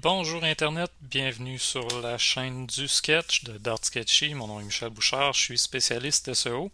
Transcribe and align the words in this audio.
Bonjour 0.00 0.44
Internet, 0.44 0.92
bienvenue 1.00 1.58
sur 1.58 2.00
la 2.00 2.18
chaîne 2.18 2.66
du 2.66 2.86
sketch 2.86 3.42
de 3.42 3.58
Dart 3.58 3.80
Sketchy. 3.82 4.32
Mon 4.32 4.46
nom 4.46 4.60
est 4.60 4.64
Michel 4.64 4.90
Bouchard, 4.90 5.32
je 5.32 5.40
suis 5.40 5.58
spécialiste 5.58 6.34
SEO. 6.34 6.70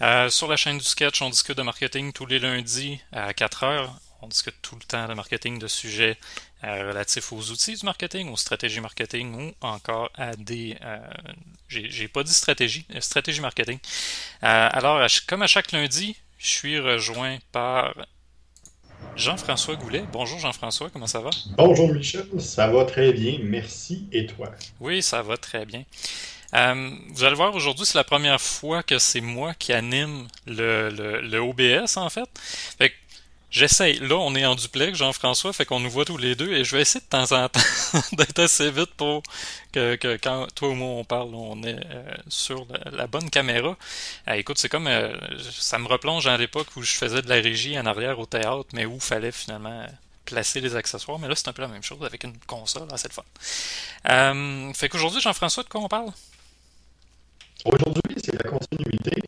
Euh, 0.00 0.28
sur 0.28 0.46
la 0.46 0.56
chaîne 0.56 0.78
du 0.78 0.84
sketch, 0.84 1.22
on 1.22 1.30
discute 1.30 1.56
de 1.56 1.62
marketing 1.62 2.12
tous 2.12 2.24
les 2.24 2.38
lundis 2.38 3.00
à 3.10 3.34
4 3.34 3.64
heures. 3.64 3.98
On 4.20 4.28
discute 4.28 4.54
tout 4.62 4.76
le 4.76 4.82
temps 4.82 5.08
de 5.08 5.14
marketing, 5.14 5.58
de 5.58 5.66
sujets 5.66 6.16
euh, 6.62 6.88
relatifs 6.88 7.32
aux 7.32 7.50
outils 7.50 7.74
du 7.74 7.84
marketing, 7.84 8.30
aux 8.30 8.36
stratégies 8.36 8.80
marketing 8.80 9.34
ou 9.34 9.66
encore 9.66 10.10
à 10.14 10.36
des... 10.36 10.76
Euh, 10.82 11.00
j'ai 11.68 12.06
pas 12.06 12.22
dit 12.22 12.34
stratégie, 12.34 12.86
stratégie 13.00 13.40
marketing. 13.40 13.80
alors, 14.40 15.04
comme 15.26 15.42
à 15.42 15.48
chaque 15.48 15.72
lundi, 15.72 16.16
je 16.38 16.48
suis 16.48 16.78
rejoint 16.78 17.38
par 17.50 17.92
Jean-François 19.16 19.76
Goulet. 19.76 20.04
Bonjour 20.12 20.38
Jean-François, 20.38 20.90
comment 20.90 21.06
ça 21.06 21.20
va? 21.20 21.30
Bonjour 21.56 21.92
Michel, 21.92 22.24
ça 22.38 22.68
va 22.68 22.84
très 22.84 23.12
bien, 23.12 23.38
merci. 23.42 24.06
Et 24.12 24.26
toi? 24.26 24.50
Oui, 24.80 25.02
ça 25.02 25.22
va 25.22 25.36
très 25.36 25.66
bien. 25.66 25.84
Euh, 26.54 26.90
vous 27.10 27.24
allez 27.24 27.34
voir, 27.34 27.54
aujourd'hui, 27.54 27.86
c'est 27.86 27.96
la 27.96 28.04
première 28.04 28.40
fois 28.40 28.82
que 28.82 28.98
c'est 28.98 29.20
moi 29.20 29.54
qui 29.54 29.72
anime 29.72 30.26
le, 30.46 30.90
le, 31.22 31.38
OBS, 31.38 31.96
en 31.96 32.10
fait. 32.10 32.28
Fait 32.78 32.90
que 32.90 32.94
J'essaye. 33.52 33.98
Là, 33.98 34.16
on 34.16 34.34
est 34.34 34.46
en 34.46 34.54
duplex, 34.54 34.96
Jean-François, 34.96 35.52
fait 35.52 35.66
qu'on 35.66 35.78
nous 35.78 35.90
voit 35.90 36.06
tous 36.06 36.16
les 36.16 36.34
deux 36.34 36.50
et 36.50 36.64
je 36.64 36.74
vais 36.74 36.80
essayer 36.80 37.04
de 37.04 37.10
temps 37.10 37.32
en 37.32 37.48
temps 37.50 37.60
d'être 38.12 38.38
assez 38.38 38.70
vite 38.70 38.94
pour 38.96 39.22
que, 39.72 40.16
quand 40.22 40.46
toi 40.54 40.70
ou 40.70 40.74
moi 40.74 40.88
on 40.88 41.04
parle, 41.04 41.34
on 41.34 41.62
est 41.62 41.78
euh, 41.90 42.14
sur 42.28 42.66
la, 42.90 43.06
bonne 43.06 43.28
caméra. 43.28 43.76
Euh, 44.28 44.32
écoute, 44.32 44.56
c'est 44.56 44.70
comme 44.70 44.86
euh, 44.86 45.14
ça 45.42 45.78
me 45.78 45.86
replonge 45.86 46.26
à 46.26 46.38
l'époque 46.38 46.68
où 46.76 46.82
je 46.82 46.92
faisais 46.92 47.20
de 47.20 47.28
la 47.28 47.34
régie 47.34 47.78
en 47.78 47.84
arrière 47.84 48.18
au 48.18 48.24
théâtre, 48.24 48.68
mais 48.72 48.86
où 48.86 48.98
fallait 48.98 49.32
finalement 49.32 49.86
placer 50.24 50.62
les 50.62 50.74
accessoires. 50.74 51.18
Mais 51.18 51.28
là, 51.28 51.36
c'est 51.36 51.48
un 51.48 51.52
peu 51.52 51.60
la 51.60 51.68
même 51.68 51.82
chose 51.82 52.02
avec 52.06 52.24
une 52.24 52.38
console, 52.46 52.88
assez 52.90 53.08
le 53.08 53.12
fun. 53.12 54.72
fait 54.72 54.88
qu'aujourd'hui, 54.88 55.20
Jean-François, 55.20 55.62
de 55.62 55.68
quoi 55.68 55.82
on 55.82 55.88
parle? 55.88 56.10
Aujourd'hui, 57.66 58.16
c'est 58.16 58.42
la 58.42 58.50
continuité. 58.50 59.22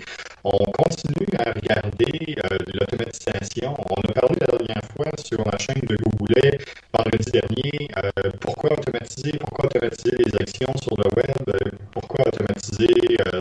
On 0.46 0.58
continue 0.72 1.26
à 1.38 1.52
regarder 1.52 2.36
euh, 2.44 2.58
l'automatisation. 2.74 3.74
On 3.88 4.10
a 4.10 4.12
parlé 4.12 4.36
la 4.40 4.58
dernière 4.58 4.84
fois 4.94 5.10
sur 5.24 5.38
la 5.42 5.56
chaîne 5.56 5.80
de 5.88 5.96
Google 5.96 6.58
vendredi 6.92 7.30
dernier. 7.32 7.88
Euh, 7.96 8.30
pourquoi 8.42 8.72
automatiser, 8.74 9.32
pourquoi 9.38 9.64
automatiser 9.64 10.14
les 10.18 10.34
actions 10.38 10.72
sur 10.82 10.94
le 10.98 11.08
web, 11.16 11.48
euh, 11.48 11.70
pourquoi 11.92 12.26
automatiser 12.28 12.92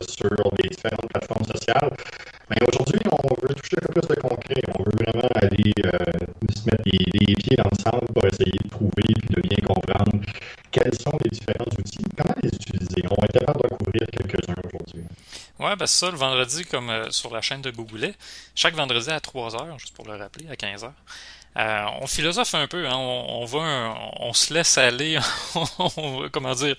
sur 0.08 0.32
les 0.64 0.70
différentes 0.70 1.10
plateformes 1.10 1.46
sociales. 1.46 1.92
Mais 2.50 2.58
aujourd'hui, 2.66 3.02
on 3.12 3.36
veut 3.42 3.54
toucher 3.54 3.78
un 3.82 3.92
peu 3.92 4.00
plus 4.00 4.16
de 4.16 4.22
concret. 4.22 4.62
On 4.80 4.84
veut 4.84 5.04
vraiment 5.04 5.28
aller 5.36 5.74
se 6.56 6.66
mettre 6.70 6.84
les, 6.86 7.36
pieds 7.36 7.58
dans 7.58 7.70
le 7.70 7.84
sable 7.84 8.08
pour 8.14 8.26
essayer 8.28 8.60
de 8.64 8.70
trouver 8.70 9.12
et 9.12 9.34
de 9.36 9.42
bien 9.42 9.58
comprendre 9.68 10.24
quels 10.72 10.94
sont 10.96 11.18
les 11.24 11.32
différents 11.32 11.68
outils, 11.78 12.06
comment 12.16 12.36
les 12.42 12.50
utiliser. 12.50 13.04
On 13.12 13.24
être 13.26 13.40
capable 13.40 13.62
de 13.64 13.76
couvrir 13.76 14.08
quelques-uns 14.08 14.53
aujourd'hui. 14.94 15.16
Ouais, 15.60 15.76
ben 15.76 15.86
ça, 15.86 16.10
le 16.12 16.18
vendredi, 16.18 16.66
comme 16.66 16.90
euh, 16.90 17.10
sur 17.12 17.34
la 17.34 17.42
chaîne 17.42 17.62
de 17.62 17.72
Google, 17.72 18.14
chaque 18.56 18.76
vendredi 18.76 19.10
à 19.10 19.20
3h, 19.20 19.80
juste 19.80 19.94
pour 19.94 20.08
le 20.08 20.16
rappeler, 20.16 20.48
à 20.50 20.56
15h. 20.56 20.92
Euh, 21.56 21.86
on 22.02 22.08
philosophe 22.08 22.56
un 22.56 22.68
peu, 22.68 22.88
hein, 22.88 22.96
on, 22.96 23.46
on 23.46 24.34
se 24.34 24.52
laisse 24.52 24.78
aller, 24.80 25.20
comment 26.32 26.56
dire, 26.56 26.76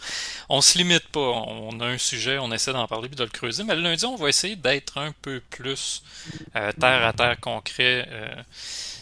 on 0.49 0.61
se 0.61 0.77
limite 0.79 1.07
pas. 1.09 1.21
On 1.21 1.79
a 1.79 1.87
un 1.87 1.99
sujet, 1.99 2.39
on 2.39 2.51
essaie 2.51 2.73
d'en 2.73 2.89
parler 2.89 3.09
puis 3.09 3.17
de 3.17 3.23
le 3.23 3.31
creuser, 3.31 3.63
mais 3.63 3.77
le 3.77 3.83
lundi, 3.83 4.05
on 4.05 4.17
va 4.17 4.29
essayer 4.29 4.57
d'être 4.57 4.99
un 4.99 5.13
peu 5.23 5.41
plus 5.51 6.03
euh, 6.57 6.73
terre 6.73 7.07
à 7.07 7.13
terre 7.13 7.39
concret. 7.41 8.09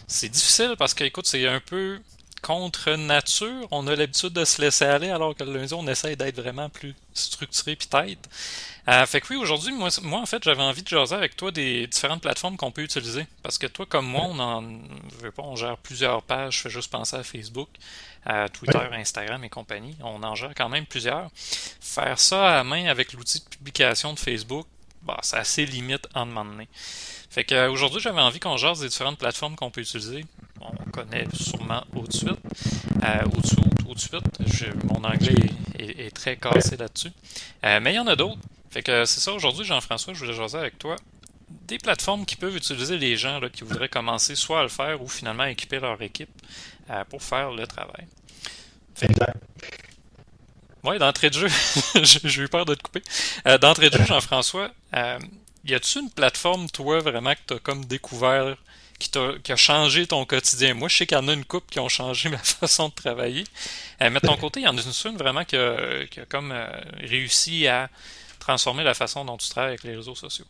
c'est 0.06 0.28
difficile 0.28 0.74
parce 0.78 0.92
que, 0.92 1.04
écoute, 1.04 1.26
c'est 1.26 1.46
un 1.48 1.60
peu 1.60 1.98
contre 2.42 2.90
nature. 2.96 3.66
On 3.70 3.86
a 3.86 3.96
l'habitude 3.96 4.32
de 4.34 4.44
se 4.44 4.60
laisser 4.60 4.84
aller, 4.84 5.08
alors 5.08 5.34
que 5.34 5.44
le 5.44 5.54
lundi, 5.54 5.72
on 5.72 5.86
essaye 5.86 6.16
d'être 6.16 6.36
vraiment 6.36 6.68
plus 6.68 6.94
structuré 7.14 7.76
puis 7.76 7.88
tête. 7.88 8.28
Euh, 8.88 9.06
fait 9.06 9.20
que 9.20 9.28
oui, 9.30 9.36
aujourd'hui, 9.36 9.72
moi, 9.72 9.88
moi, 10.02 10.20
en 10.20 10.26
fait, 10.26 10.42
j'avais 10.42 10.62
envie 10.62 10.82
de 10.82 10.88
jaser 10.88 11.14
avec 11.14 11.36
toi 11.36 11.50
des 11.50 11.86
différentes 11.86 12.22
plateformes 12.22 12.56
qu'on 12.56 12.72
peut 12.72 12.82
utiliser. 12.82 13.26
Parce 13.42 13.58
que 13.58 13.66
toi, 13.66 13.86
comme 13.86 14.06
moi, 14.06 14.24
on 14.24 14.38
en 14.38 14.62
veut 15.20 15.30
pas, 15.30 15.42
on 15.42 15.54
gère 15.54 15.76
plusieurs 15.76 16.22
pages, 16.22 16.56
je 16.56 16.62
fais 16.62 16.70
juste 16.70 16.90
penser 16.90 17.16
à 17.16 17.22
Facebook, 17.22 17.68
à 18.26 18.48
Twitter, 18.48 18.80
Instagram 18.92 19.44
et 19.44 19.48
compagnie. 19.48 19.96
On 20.02 20.22
en 20.22 20.34
gère 20.34 20.52
quand 20.56 20.68
même 20.68 20.86
plusieurs. 20.86 21.30
Faire 21.80 22.18
ça 22.18 22.58
à 22.58 22.64
main 22.64 22.86
avec 22.86 23.12
l'outil 23.12 23.38
de 23.38 23.44
publication 23.44 24.12
de 24.14 24.18
Facebook, 24.18 24.66
bah, 25.02 25.18
c'est 25.22 25.36
assez 25.36 25.64
limite 25.64 26.08
en 26.14 26.26
demander. 26.26 26.68
Fait 27.30 27.44
que 27.44 27.68
aujourd'hui, 27.68 28.00
j'avais 28.00 28.20
envie 28.20 28.40
qu'on 28.40 28.56
jase 28.56 28.80
des 28.80 28.88
différentes 28.88 29.18
plateformes 29.18 29.56
qu'on 29.56 29.70
peut 29.70 29.80
utiliser 29.80 30.24
on 30.62 30.90
connaît 30.90 31.26
sûrement 31.32 31.84
au-dessus. 31.94 32.26
Euh, 32.28 33.24
au-dessous, 33.36 33.62
au-dessus. 33.88 34.70
Mon 34.84 35.04
anglais 35.04 35.34
est, 35.78 36.14
très 36.14 36.36
cassé 36.36 36.76
là-dessus. 36.76 37.10
Euh, 37.64 37.80
mais 37.82 37.92
il 37.92 37.96
y 37.96 37.98
en 37.98 38.06
a 38.06 38.16
d'autres. 38.16 38.38
Fait 38.72 38.82
que 38.82 39.04
c'est 39.04 39.20
ça 39.20 39.32
aujourd'hui, 39.32 39.64
Jean-François, 39.64 40.14
je 40.14 40.18
voulais 40.20 40.32
jaser 40.32 40.58
avec 40.58 40.78
toi. 40.78 40.96
Des 41.66 41.78
plateformes 41.78 42.24
qui 42.24 42.36
peuvent 42.36 42.56
utiliser 42.56 42.96
les 42.96 43.16
gens 43.16 43.40
qui 43.52 43.64
voudraient 43.64 43.88
commencer 43.88 44.34
soit 44.34 44.60
à 44.60 44.62
le 44.62 44.70
faire 44.70 45.02
ou 45.02 45.08
finalement 45.08 45.44
équiper 45.44 45.78
leur 45.78 46.00
équipe 46.00 46.30
euh, 46.90 47.04
pour 47.04 47.22
faire 47.22 47.50
le 47.50 47.66
travail. 47.66 48.06
Exact. 49.02 49.36
Oui, 50.84 50.98
d'entrée 50.98 51.28
de 51.28 51.34
jeu, 51.34 51.48
j'ai 52.02 52.40
eu 52.40 52.48
peur 52.48 52.64
de 52.64 52.74
te 52.74 52.82
couper. 52.82 53.02
d'entrée 53.60 53.90
de 53.90 53.98
jeu, 53.98 54.04
Jean-François, 54.08 54.70
y 55.64 55.74
a-tu 55.74 56.00
une 56.00 56.10
plateforme, 56.10 56.68
toi, 56.70 57.00
vraiment, 57.00 57.34
que 57.34 57.40
tu 57.46 57.54
as 57.54 57.58
comme 57.58 57.84
découvert 57.84 58.56
qui, 58.98 59.10
a, 59.18 59.56
changé 59.56 60.06
ton 60.06 60.24
quotidien? 60.24 60.74
Moi, 60.74 60.88
je 60.88 60.96
sais 60.96 61.06
qu'il 61.06 61.16
y 61.16 61.20
en 61.20 61.28
a 61.28 61.32
une 61.32 61.44
couple 61.44 61.70
qui 61.70 61.78
ont 61.78 61.88
changé 61.88 62.28
ma 62.30 62.38
façon 62.38 62.88
de 62.88 62.94
travailler. 62.94 63.44
Euh, 64.00 64.10
mais 64.10 64.20
de 64.20 64.26
ton 64.26 64.36
côté, 64.36 64.60
il 64.60 64.64
y 64.64 64.68
en 64.68 64.76
a 64.76 64.80
une 64.80 65.16
vraiment 65.16 65.44
qui 65.44 65.56
a, 65.56 66.06
comme 66.28 66.52
euh, 66.52 66.66
réussi 67.00 67.66
à 67.68 67.88
transformer 68.42 68.84
la 68.84 68.94
façon 68.94 69.24
dont 69.24 69.36
tu 69.36 69.48
travailles 69.48 69.70
avec 69.74 69.84
les 69.84 69.96
réseaux 69.96 70.14
sociaux. 70.14 70.46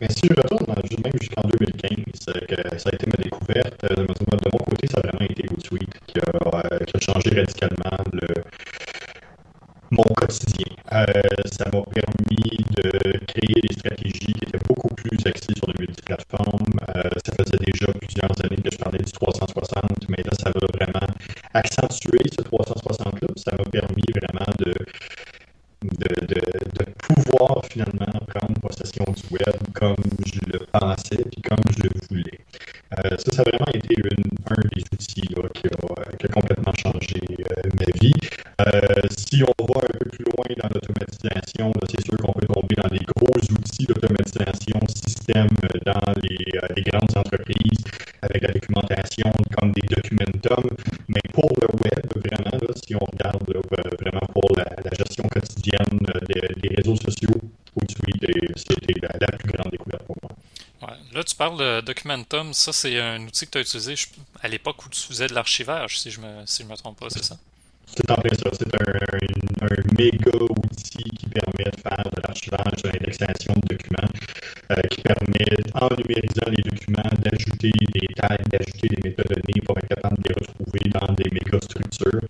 Mais 0.00 0.08
si 0.10 0.22
je 0.24 0.40
retourne 0.40 0.64
même 0.66 1.12
jusqu'en 1.20 1.42
2015, 1.42 2.10
que 2.48 2.78
ça 2.78 2.88
a 2.90 2.94
été 2.94 3.06
ma 3.06 3.22
découverte. 3.22 3.84
Euh, 3.84 3.96
de 3.96 4.50
mon 4.52 4.64
côté, 4.64 4.86
ça 4.86 4.98
a 4.98 5.00
vraiment 5.06 5.26
été 5.28 5.44
Hootsuite 5.50 5.94
qui 6.06 6.18
a, 6.18 6.84
qui 6.86 6.96
a 6.96 7.00
changé 7.00 7.30
radicalement 7.38 7.98
le, 8.12 8.28
mon 9.90 10.02
quotidien. 10.02 10.72
Euh, 10.92 11.04
ça 11.52 11.66
m'a 11.72 11.82
permis 11.82 12.56
de 12.78 12.90
créer 13.26 13.60
des 13.60 13.74
stratégies 13.74 14.32
qui 14.32 14.44
étaient 14.46 14.64
beaucoup 14.66 14.94
plus 14.94 15.18
axées 15.26 15.54
sur 15.56 15.66
le 15.66 15.74
multiplateforme. 15.80 16.72
Euh, 16.96 17.02
ça 17.26 17.32
faisait 17.38 17.58
déjà 17.58 17.86
plusieurs 17.92 18.32
années 18.44 18.62
que 18.62 18.70
je 18.72 18.78
parlais 18.78 19.02
du 19.02 19.12
360, 19.12 20.08
mais 20.08 20.22
là, 20.24 20.32
ça 20.38 20.50
va 20.50 20.66
vraiment 20.74 21.06
accentuer 21.54 22.24
ce 22.32 22.42
360-là. 22.42 23.28
Ça 23.36 23.52
m'a 23.58 23.64
permis 23.64 24.08
vraiment 24.14 24.52
de, 24.58 24.74
finalement 27.70 28.06
prendre 28.26 28.60
possession 28.60 29.04
du 29.08 29.22
web 29.34 29.56
comme 29.74 29.96
je 30.26 30.40
le 30.52 30.58
pensais 30.72 31.16
et 31.16 31.40
comme 31.42 31.64
je 31.76 31.82
le 31.84 31.90
voulais. 32.08 32.38
Euh, 32.98 33.16
ça, 33.18 33.32
ça 33.32 33.42
a 33.42 33.50
vraiment 33.50 33.70
été 33.72 33.94
un 34.50 34.60
des 34.74 34.82
outils 34.92 35.20
qui, 35.20 35.34
a, 35.34 36.28
complètement 36.28 36.72
changé 36.76 37.20
euh, 37.30 37.68
ma 37.78 37.86
vie. 38.00 38.12
Euh, 38.60 39.08
si 39.16 39.42
on 39.44 39.64
va 39.64 39.80
un 39.80 39.98
peu 39.98 40.10
plus 40.10 40.24
loin 40.24 40.44
dans 40.60 40.68
l'automatisation, 40.74 41.72
c'est 41.88 42.04
sûr 42.04 42.16
qu'on 42.18 42.32
peut 42.32 42.46
tomber 42.46 42.74
dans 42.82 42.88
des 42.88 43.04
gros 43.04 43.38
outils 43.52 43.86
d'automatisation 43.86 44.80
système 44.88 45.48
dans 45.86 46.12
les, 46.22 46.82
grandes 46.82 47.16
entreprises 47.16 47.84
avec 48.22 48.42
la 48.42 48.52
documentation 48.52 49.30
comme 49.56 49.72
des 49.72 49.86
Documentum. 49.86 50.70
Mais 51.08 51.22
pour 51.32 51.50
le 51.60 51.68
web, 51.84 52.06
vraiment, 52.16 52.58
là, 52.58 52.74
si 52.84 52.94
on 52.96 53.04
regarde 53.12 53.44
vraiment 54.00 54.26
pour 54.32 54.50
la, 54.56 54.66
gestion 54.98 55.24
quotidienne 55.30 56.00
des, 56.28 56.74
réseaux 56.76 56.96
sociaux, 56.96 57.29
c'était 57.88 59.00
la, 59.00 59.08
la 59.20 59.38
plus 59.38 59.52
grande 59.52 59.70
découverte 59.70 60.02
pour 60.04 60.16
moi. 60.22 60.30
Ouais. 60.82 60.96
Là, 61.12 61.24
tu 61.24 61.36
parles 61.36 61.58
de 61.58 61.80
Documentum. 61.82 62.54
Ça, 62.54 62.72
c'est 62.72 62.98
un 62.98 63.20
outil 63.26 63.46
que 63.46 63.52
tu 63.52 63.58
as 63.58 63.60
utilisé 63.60 63.94
à 64.42 64.48
l'époque 64.48 64.84
où 64.86 64.88
tu 64.88 65.00
faisais 65.00 65.26
de 65.26 65.34
l'archivage, 65.34 65.98
si 65.98 66.10
je 66.10 66.20
me, 66.20 66.46
si 66.46 66.62
je 66.62 66.68
me 66.68 66.76
trompe 66.76 66.98
pas, 66.98 67.10
c'est 67.10 67.24
ça? 67.24 67.36
C'est 67.86 68.08
en 68.10 68.14
plein 68.14 68.34
ça. 68.34 68.50
C'est 68.52 68.74
un, 68.74 69.66
un, 69.66 69.94
méga 69.98 70.30
outil 70.38 71.10
qui 71.18 71.26
permet 71.26 71.64
de 71.64 71.80
faire 71.80 72.04
de 72.04 72.22
l'archivage, 72.22 72.82
de 72.82 72.88
l'indexation 72.88 73.52
de 73.54 73.74
documents, 73.74 74.08
euh, 74.70 74.80
qui 74.90 75.02
permet, 75.02 75.44
en 75.74 75.88
numérisant 75.96 76.48
les 76.48 76.62
documents, 76.62 77.10
d'ajouter 77.18 77.72
des 77.92 78.06
tags, 78.14 78.36
d'ajouter 78.50 78.88
des 78.88 79.08
métadonnées 79.10 79.60
pour 79.66 79.76
être 79.78 79.88
capable 79.88 80.22
de 80.22 80.28
les 80.28 80.34
retrouver 80.34 80.90
dans 80.90 81.12
des 81.14 81.30
méga 81.30 81.58
structures. 81.60 82.20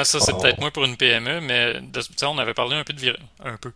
Ouais, 0.00 0.04
ça, 0.04 0.20
c'est 0.20 0.32
peut-être 0.32 0.60
moins 0.60 0.70
pour 0.70 0.84
une 0.84 0.96
PME, 0.96 1.40
mais 1.40 1.80
on 2.22 2.38
avait 2.38 2.54
parlé 2.54 2.76
un 2.76 2.84
peu 2.84 2.92
de 2.92 3.16
un 3.44 3.56
peu. 3.56 3.72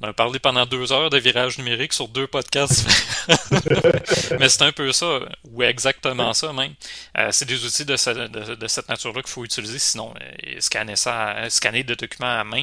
On 0.00 0.06
a 0.06 0.12
parlé 0.12 0.38
pendant 0.38 0.64
deux 0.64 0.92
heures 0.92 1.10
de 1.10 1.18
virage 1.18 1.58
numérique 1.58 1.92
sur 1.92 2.06
deux 2.06 2.28
podcasts. 2.28 2.86
Mais 4.38 4.48
c'est 4.48 4.62
un 4.62 4.70
peu 4.70 4.92
ça, 4.92 5.20
ou 5.50 5.64
exactement 5.64 6.32
ça 6.34 6.52
même. 6.52 6.72
Euh, 7.16 7.30
c'est 7.32 7.46
des 7.46 7.64
outils 7.64 7.84
de, 7.84 7.96
cette 7.96 8.88
nature-là 8.88 9.22
qu'il 9.22 9.30
faut 9.30 9.44
utiliser, 9.44 9.80
sinon 9.80 10.14
euh, 10.20 10.60
scanner 10.60 10.94
ça, 10.94 11.50
scanner 11.50 11.82
des 11.82 11.96
documents 11.96 12.38
à 12.38 12.44
main, 12.44 12.62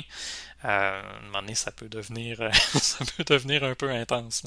à 0.63 1.00
un 1.00 1.25
moment 1.25 1.41
donné, 1.41 1.56
ça 1.56 1.71
peut 1.71 1.89
devenir, 1.89 2.38
ça 2.53 3.03
peut 3.18 3.25
devenir 3.25 3.65
un 3.65 3.75
peu 3.75 3.89
intense. 3.89 4.44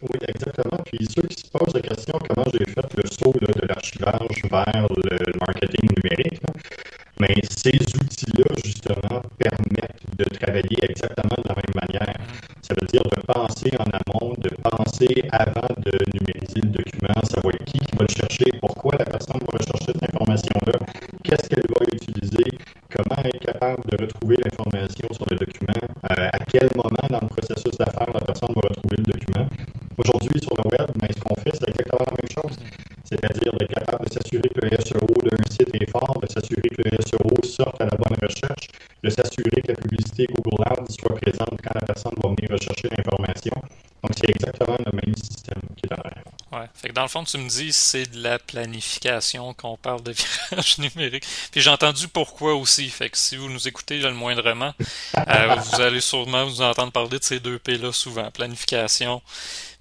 Oui, 0.00 0.18
exactement. 0.26 0.78
Puis 0.86 1.06
ceux 1.14 1.22
qui 1.22 1.42
se 1.42 1.50
posent 1.50 1.74
la 1.74 1.80
question 1.80 2.18
comment 2.18 2.46
j'ai 2.52 2.64
fait 2.64 2.96
le 2.96 3.10
saut 3.10 3.32
de 3.32 3.66
l'archivage 3.66 4.42
vers 4.50 4.86
le 4.88 5.38
marketing 5.40 5.90
numérique, 5.96 6.40
mais 7.20 7.34
ces 7.48 7.76
outils-là, 7.76 8.44
justement, 8.64 9.22
permettent 9.38 10.16
de 10.18 10.24
travailler 10.24 10.78
exactement 10.82 11.36
de 11.42 11.48
la 11.48 11.54
même 11.54 11.74
manière. 11.74 12.16
Ça 12.62 12.74
veut 12.78 12.86
dire 12.86 13.02
de 13.04 13.20
penser 13.32 13.70
en 13.78 13.88
amont, 13.88 14.34
de 14.38 14.50
penser 14.62 15.22
avant 15.32 15.68
de 15.78 15.92
numériser 16.12 16.60
le 16.62 16.70
document, 16.70 17.14
savoir 17.24 17.54
qui, 17.64 17.78
qui 17.78 17.96
va 17.96 18.04
le 18.08 18.14
chercher, 18.14 18.44
pourquoi 18.60 18.96
la 18.98 19.04
personne 19.04 19.40
va 19.40 19.58
chercher 19.58 19.92
cette 19.92 20.14
information-là, 20.14 20.78
qu'est-ce 21.22 21.48
qu'elle 21.48 21.64
va 21.68 21.86
utiliser, 21.92 22.58
comment 22.90 23.22
être 23.24 23.38
capable 23.38 23.82
de 23.90 24.04
retrouver 24.04 24.36
l'information 24.44 25.08
sur 25.12 25.26
le 25.30 25.36
document, 25.36 25.86
euh, 26.10 26.28
à 26.32 26.38
quel 26.50 26.68
moment 26.74 27.06
dans 27.08 27.20
le 27.20 27.28
processus 27.28 27.76
d'affaires 27.78 28.12
la 28.12 28.20
personne 28.20 28.52
va 28.54 28.68
retrouver 28.68 28.96
le 28.98 29.04
document. 29.04 29.48
Aujourd'hui, 29.98 30.40
sur 30.42 30.54
le 30.56 30.64
web, 30.70 30.90
mais 31.00 31.08
ce 31.14 31.20
qu'on 31.20 31.34
fait, 31.36 31.52
c'est 31.54 31.68
exactement 31.70 32.04
la 32.04 32.16
même 32.20 32.30
chose. 32.30 32.56
C'est-à-dire 33.04 33.52
d'être 33.58 33.72
capable 33.72 34.04
de 34.06 34.12
s'assurer 34.12 34.48
que 34.48 34.66
le 34.66 34.70
SEO 34.82 35.06
d'un 35.22 35.35
de 35.64 36.26
s'assurer 36.32 36.68
que 36.68 36.82
le 36.82 37.02
SEO 37.02 37.42
sorte 37.44 37.80
à 37.80 37.84
la 37.84 37.96
bonne 37.96 38.16
recherche, 38.22 38.68
de 39.02 39.10
s'assurer 39.10 39.62
que 39.62 39.68
la 39.68 39.74
publicité 39.74 40.26
Google 40.26 40.62
Ads 40.66 40.92
soit 40.98 41.14
présente 41.16 41.60
quand 41.62 41.74
la 41.74 41.80
personne 41.80 42.14
va 42.22 42.28
venir 42.28 42.50
rechercher 42.50 42.88
l'information. 42.96 43.54
Donc, 44.02 44.12
c'est 44.16 44.30
exactement 44.30 44.76
le 44.84 44.92
même 44.92 45.16
système 45.16 45.62
qui 45.76 45.86
est 45.86 45.92
en 45.92 46.00
arrière. 46.00 46.24
Ouais. 46.52 46.68
Fait 46.74 46.92
dans 46.92 47.02
le 47.02 47.08
fond, 47.08 47.24
tu 47.24 47.38
me 47.38 47.48
dis 47.48 47.72
c'est 47.72 48.06
de 48.06 48.22
la 48.22 48.38
planification 48.38 49.52
qu'on 49.54 49.76
parle 49.76 50.02
de 50.02 50.12
virage 50.50 50.78
numérique. 50.78 51.24
Puis 51.50 51.60
j'ai 51.60 51.70
entendu 51.70 52.08
pourquoi 52.08 52.54
aussi. 52.54 52.88
Fait 52.88 53.10
si 53.14 53.36
vous 53.36 53.48
nous 53.48 53.66
écoutez 53.66 53.98
le 53.98 54.12
moindrement, 54.12 54.72
euh, 55.16 55.54
vous 55.56 55.80
allez 55.80 56.00
sûrement 56.00 56.44
vous 56.44 56.62
entendre 56.62 56.92
parler 56.92 57.18
de 57.18 57.24
ces 57.24 57.40
deux 57.40 57.58
P-là 57.58 57.92
souvent. 57.92 58.30
Planification 58.30 59.22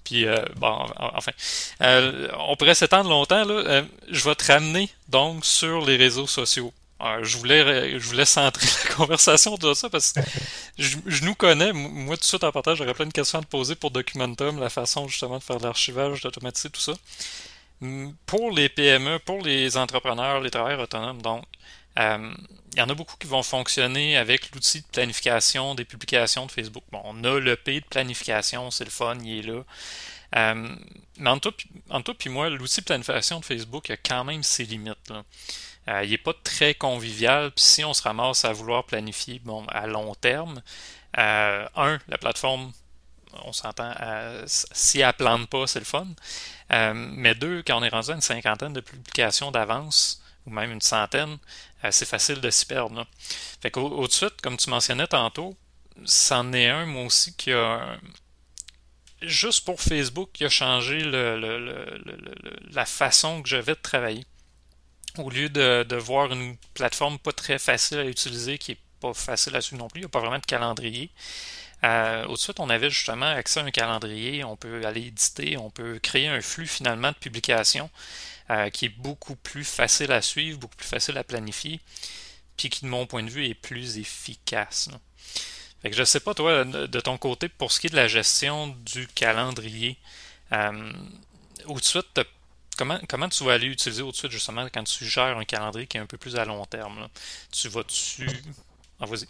puis, 0.05 0.25
euh, 0.27 0.45
bon, 0.57 0.85
enfin, 0.99 1.31
euh, 1.81 2.29
on 2.47 2.55
pourrait 2.55 2.75
s'étendre 2.75 3.09
longtemps. 3.09 3.43
Là. 3.43 3.53
Euh, 3.53 3.81
je 4.09 4.23
vais 4.29 4.35
te 4.35 4.51
ramener 4.51 4.89
donc 5.09 5.43
sur 5.43 5.83
les 5.83 5.97
réseaux 5.97 6.27
sociaux. 6.27 6.71
je 7.23 7.37
voulais, 7.37 7.99
je 7.99 8.07
voulais 8.07 8.25
centrer 8.25 8.67
la 8.89 8.95
conversation 8.95 9.55
de 9.55 9.73
ça 9.73 9.89
parce 9.89 10.13
que 10.13 10.21
je, 10.77 11.25
nous 11.25 11.33
connais. 11.33 11.73
Moi, 11.73 12.15
tout 12.17 12.21
de 12.21 12.25
suite 12.25 12.43
en 12.43 12.51
partage, 12.51 12.77
j'aurais 12.77 12.93
plein 12.93 13.07
de 13.07 13.13
questions 13.13 13.39
à 13.39 13.41
te 13.41 13.47
poser 13.47 13.75
pour 13.75 13.89
Documentum, 13.89 14.59
la 14.59 14.69
façon 14.69 15.07
justement 15.07 15.39
de 15.39 15.43
faire 15.43 15.57
de 15.57 15.63
l'archivage, 15.63 16.21
d'automatiser 16.21 16.69
tout 16.69 16.81
ça. 16.81 16.93
Pour 18.27 18.51
les 18.51 18.69
PME, 18.69 19.19
pour 19.19 19.41
les 19.41 19.75
entrepreneurs, 19.75 20.39
les 20.39 20.51
travailleurs 20.51 20.81
autonomes, 20.81 21.21
donc, 21.21 21.43
euh, 21.99 22.33
il 22.73 22.79
y 22.79 22.81
en 22.81 22.89
a 22.89 22.93
beaucoup 22.93 23.15
qui 23.17 23.27
vont 23.27 23.43
fonctionner 23.43 24.17
avec 24.17 24.51
l'outil 24.53 24.81
de 24.81 24.87
planification 24.87 25.75
des 25.75 25.85
publications 25.85 26.45
de 26.45 26.51
Facebook. 26.51 26.83
Bon, 26.91 27.01
on 27.05 27.23
a 27.23 27.39
le 27.39 27.55
P 27.55 27.79
de 27.79 27.85
planification, 27.85 28.69
c'est 28.69 28.83
le 28.83 28.89
fun, 28.89 29.17
il 29.23 29.39
est 29.39 29.41
là. 29.43 29.63
Euh, 30.35 30.75
mais 31.17 31.29
en 31.29 31.39
tout 31.39 31.53
et 32.25 32.29
moi, 32.29 32.49
l'outil 32.49 32.81
de 32.81 32.85
planification 32.85 33.39
de 33.39 33.45
Facebook 33.45 33.89
a 33.89 33.97
quand 33.97 34.25
même 34.25 34.43
ses 34.43 34.65
limites. 34.65 35.13
Euh, 35.87 36.03
il 36.03 36.09
n'est 36.09 36.17
pas 36.17 36.33
très 36.43 36.73
convivial. 36.73 37.51
Puis 37.51 37.63
si 37.63 37.85
on 37.85 37.93
se 37.93 38.01
ramasse 38.01 38.43
à 38.43 38.51
vouloir 38.51 38.83
planifier 38.83 39.39
bon, 39.39 39.65
à 39.67 39.87
long 39.87 40.13
terme, 40.15 40.61
un, 41.17 41.99
la 42.09 42.17
plateforme, 42.19 42.73
on 43.45 43.53
s'entend, 43.53 43.93
si 44.47 44.99
elle 44.99 45.07
ne 45.07 45.11
plante 45.13 45.49
pas, 45.49 45.65
c'est 45.67 45.79
le 45.79 45.85
fun. 45.85 46.07
mais 46.93 47.35
deux, 47.35 47.63
quand 47.65 47.79
on 47.79 47.83
est 47.83 47.89
rendu 47.89 48.11
à 48.11 48.15
une 48.15 48.21
cinquantaine 48.21 48.73
de 48.73 48.81
publications 48.81 49.51
d'avance, 49.51 50.21
ou 50.45 50.51
même 50.51 50.71
une 50.71 50.81
centaine, 50.81 51.37
c'est 51.91 52.05
facile 52.05 52.41
de 52.41 52.49
s'y 52.49 52.65
perdre. 52.65 53.05
Fait 53.61 53.71
qu'au-dessus, 53.71 54.29
comme 54.41 54.57
tu 54.57 54.69
mentionnais 54.69 55.07
tantôt, 55.07 55.55
c'en 56.05 56.51
est 56.53 56.67
un, 56.67 56.85
moi 56.85 57.03
aussi, 57.03 57.35
qui 57.35 57.51
a. 57.51 57.97
Juste 59.21 59.65
pour 59.65 59.81
Facebook, 59.81 60.29
qui 60.33 60.45
a 60.45 60.49
changé 60.49 60.99
la 62.71 62.85
façon 62.85 63.41
que 63.41 63.49
j'avais 63.49 63.73
de 63.73 63.79
travailler. 63.81 64.25
Au 65.17 65.29
lieu 65.29 65.49
de, 65.49 65.95
voir 65.95 66.31
une 66.31 66.57
plateforme 66.73 67.17
pas 67.17 67.31
très 67.31 67.57
facile 67.57 67.99
à 67.99 68.05
utiliser, 68.05 68.57
qui 68.57 68.73
est 68.73 68.79
pas 68.99 69.13
facile 69.13 69.55
à 69.55 69.61
suivre 69.61 69.81
non 69.81 69.87
plus, 69.87 69.99
il 69.99 70.03
n'y 70.03 70.07
a 70.07 70.09
pas 70.09 70.19
vraiment 70.19 70.39
de 70.39 70.45
calendrier. 70.45 71.09
Euh, 71.83 72.25
au-dessus, 72.25 72.51
on 72.59 72.69
avait 72.69 72.89
justement 72.89 73.27
accès 73.27 73.59
à 73.59 73.63
un 73.63 73.71
calendrier, 73.71 74.43
on 74.43 74.57
peut 74.57 74.85
aller 74.85 75.07
éditer, 75.07 75.57
on 75.57 75.69
peut 75.69 75.99
créer 75.99 76.27
un 76.27 76.41
flux 76.41 76.67
finalement 76.67 77.09
de 77.11 77.17
publication. 77.17 77.89
Euh, 78.51 78.69
qui 78.69 78.85
est 78.85 78.89
beaucoup 78.89 79.35
plus 79.35 79.63
facile 79.63 80.11
à 80.11 80.21
suivre, 80.21 80.59
beaucoup 80.59 80.75
plus 80.75 80.87
facile 80.87 81.17
à 81.17 81.23
planifier, 81.23 81.79
puis 82.55 82.69
qui, 82.69 82.85
de 82.85 82.89
mon 82.89 83.07
point 83.07 83.23
de 83.23 83.29
vue, 83.31 83.47
est 83.47 83.55
plus 83.55 83.97
efficace. 83.97 84.87
Fait 85.81 85.89
que 85.89 85.95
je 85.95 86.03
sais 86.03 86.19
pas, 86.19 86.35
toi, 86.35 86.63
de 86.63 86.99
ton 86.99 87.17
côté, 87.17 87.49
pour 87.49 87.71
ce 87.71 87.79
qui 87.79 87.87
est 87.87 87.89
de 87.89 87.95
la 87.95 88.07
gestion 88.07 88.67
du 88.85 89.07
calendrier, 89.07 89.97
euh, 90.51 90.93
au-dessus, 91.65 91.97
comment, 92.77 92.99
comment 93.09 93.29
tu 93.29 93.43
vas 93.43 93.53
aller 93.53 93.65
utiliser 93.65 94.03
au-dessus, 94.03 94.29
justement, 94.29 94.67
quand 94.71 94.83
tu 94.83 95.05
gères 95.05 95.39
un 95.39 95.45
calendrier 95.45 95.87
qui 95.87 95.97
est 95.97 96.01
un 96.01 96.05
peu 96.05 96.19
plus 96.19 96.35
à 96.35 96.45
long 96.45 96.63
terme? 96.65 97.07
Tu 97.51 97.67
vas-tu. 97.67 98.29
Ah, 98.99 99.07
vas-y. 99.07 99.27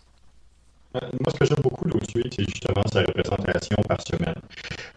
Euh, 0.95 0.99
moi, 1.19 1.31
ce 1.33 1.39
que 1.39 1.45
j'aime 1.45 1.61
beaucoup 1.61 1.89
d'Outsuite, 1.89 2.33
c'est 2.35 2.45
justement 2.45 2.83
sa 2.91 3.01
représentation 3.01 3.75
par 3.87 3.99
semaine. 4.01 4.39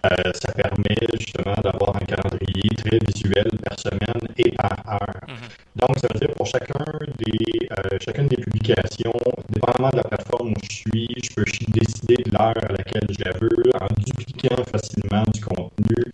Euh, 0.07 0.33
ça 0.35 0.53
permet 0.53 0.97
justement 1.19 1.55
d'avoir 1.63 1.97
un 1.97 2.05
calendrier 2.07 2.71
très 2.77 2.99
visuel 2.99 3.49
par 3.65 3.79
semaine 3.81 4.23
et 4.37 4.51
par 4.53 4.79
heure. 4.89 5.21
Mm-hmm. 5.27 5.81
Donc, 5.81 5.99
ça 5.99 6.07
veut 6.13 6.21
dire 6.21 6.35
pour 6.37 6.47
chacun 6.47 6.85
des, 7.19 7.69
euh, 7.73 7.99
chacune 8.05 8.29
des 8.29 8.37
publications, 8.37 9.13
dépendamment 9.51 9.91
de 9.91 9.97
la 9.97 10.05
plateforme 10.05 10.51
où 10.51 10.61
je 10.71 10.77
suis, 10.77 11.09
je 11.23 11.35
peux 11.35 11.45
décider 11.69 12.17
de 12.23 12.31
l'heure 12.31 12.55
à 12.63 12.73
laquelle 12.73 13.09
je 13.11 13.25
la 13.25 13.33
veux, 13.33 13.71
en 13.81 13.89
dupliquant 13.99 14.63
facilement 14.71 15.25
du 15.35 15.41
contenu, 15.41 16.05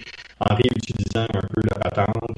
en 0.40 0.54
réutilisant 0.54 1.26
un 1.34 1.46
peu 1.52 1.60
la 1.68 1.90
patente. 1.90 2.36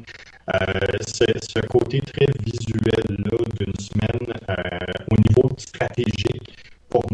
Euh, 0.55 0.97
ce 1.03 1.61
côté 1.67 2.01
très 2.01 2.27
visuel-là 2.45 3.39
d'une 3.59 3.75
semaine 3.81 4.33
au 5.11 5.17
niveau 5.17 5.51
stratégique 5.59 6.66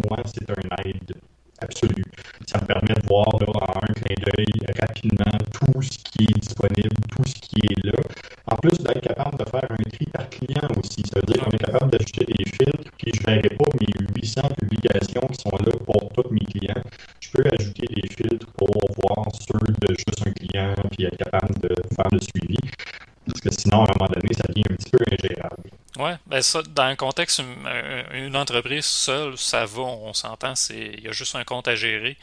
moi, 0.08 0.18
c'est 0.26 0.50
un 0.50 0.84
aide 0.84 1.14
absolu. 1.62 2.04
Ça 2.46 2.60
me 2.60 2.66
permet 2.66 2.94
de 2.94 3.06
voir 3.06 3.28
en 3.28 3.78
un 3.78 3.92
clin 3.92 4.16
d'œil 4.18 4.52
rapidement 4.80 5.38
tout 5.52 5.82
ce 5.82 5.98
qui 5.98 6.24
est 6.24 6.40
disponible, 6.40 6.96
tout 7.14 7.24
ce 7.24 7.34
qui 7.34 7.60
est 7.60 7.86
là. 7.86 8.02
En 8.46 8.56
plus 8.56 8.78
d'être 8.78 9.00
capable 9.00 9.38
de 9.38 9.48
faire 9.48 9.70
un 9.70 9.90
tri 9.90 10.06
par 10.06 10.28
client 10.28 10.68
aussi. 10.78 11.02
Ça 11.06 11.20
veut 11.20 11.32
dire 11.32 11.44
qu'on 11.44 11.50
est 11.50 11.64
capable 11.64 11.90
d'ajouter 11.90 12.24
des 12.26 12.44
filtres, 12.44 12.90
puis 12.98 13.12
je 13.14 13.20
ne 13.20 13.26
verrai 13.26 13.48
pas 13.50 13.70
mes 13.80 14.20
800 14.20 14.42
publications 14.58 15.26
qui 15.28 15.40
sont 15.42 15.56
là 15.56 15.72
pour 15.86 16.08
tous 16.12 16.30
mes 16.30 16.40
clients. 16.40 16.82
Je 17.20 17.30
peux 17.30 17.44
ajouter 17.58 17.86
des 17.94 18.08
filtres 18.08 18.46
pour 18.56 18.70
voir 18.70 19.26
ceux 19.40 19.58
de 19.58 19.94
juste 19.94 20.26
un 20.26 20.32
client, 20.32 20.74
puis 20.90 21.04
être 21.04 21.16
capable 21.16 21.54
de 21.60 21.74
faire 21.94 22.08
le 22.10 22.20
suivi. 22.20 22.58
Parce 23.26 23.40
que 23.40 23.50
sinon, 23.50 23.84
à 23.84 23.90
un 23.90 23.94
moment 23.98 24.10
donné, 24.12 24.34
ça 24.34 24.44
devient 24.48 24.64
un 24.70 24.74
petit 24.74 24.90
peu 24.90 25.04
ingérable. 25.10 25.70
Oui, 25.98 26.10
ben 26.26 26.40
ça, 26.40 26.62
dans 26.62 26.84
un 26.84 26.96
contexte, 26.96 27.42
une, 28.14 28.36
entreprise 28.36 28.86
seule, 28.86 29.36
ça 29.36 29.66
va, 29.66 29.82
on 29.82 30.14
s'entend, 30.14 30.54
c'est 30.54 30.94
il 30.96 31.04
y 31.04 31.08
a 31.08 31.12
juste 31.12 31.34
un 31.34 31.44
compte 31.44 31.68
à 31.68 31.74
gérer. 31.74 32.16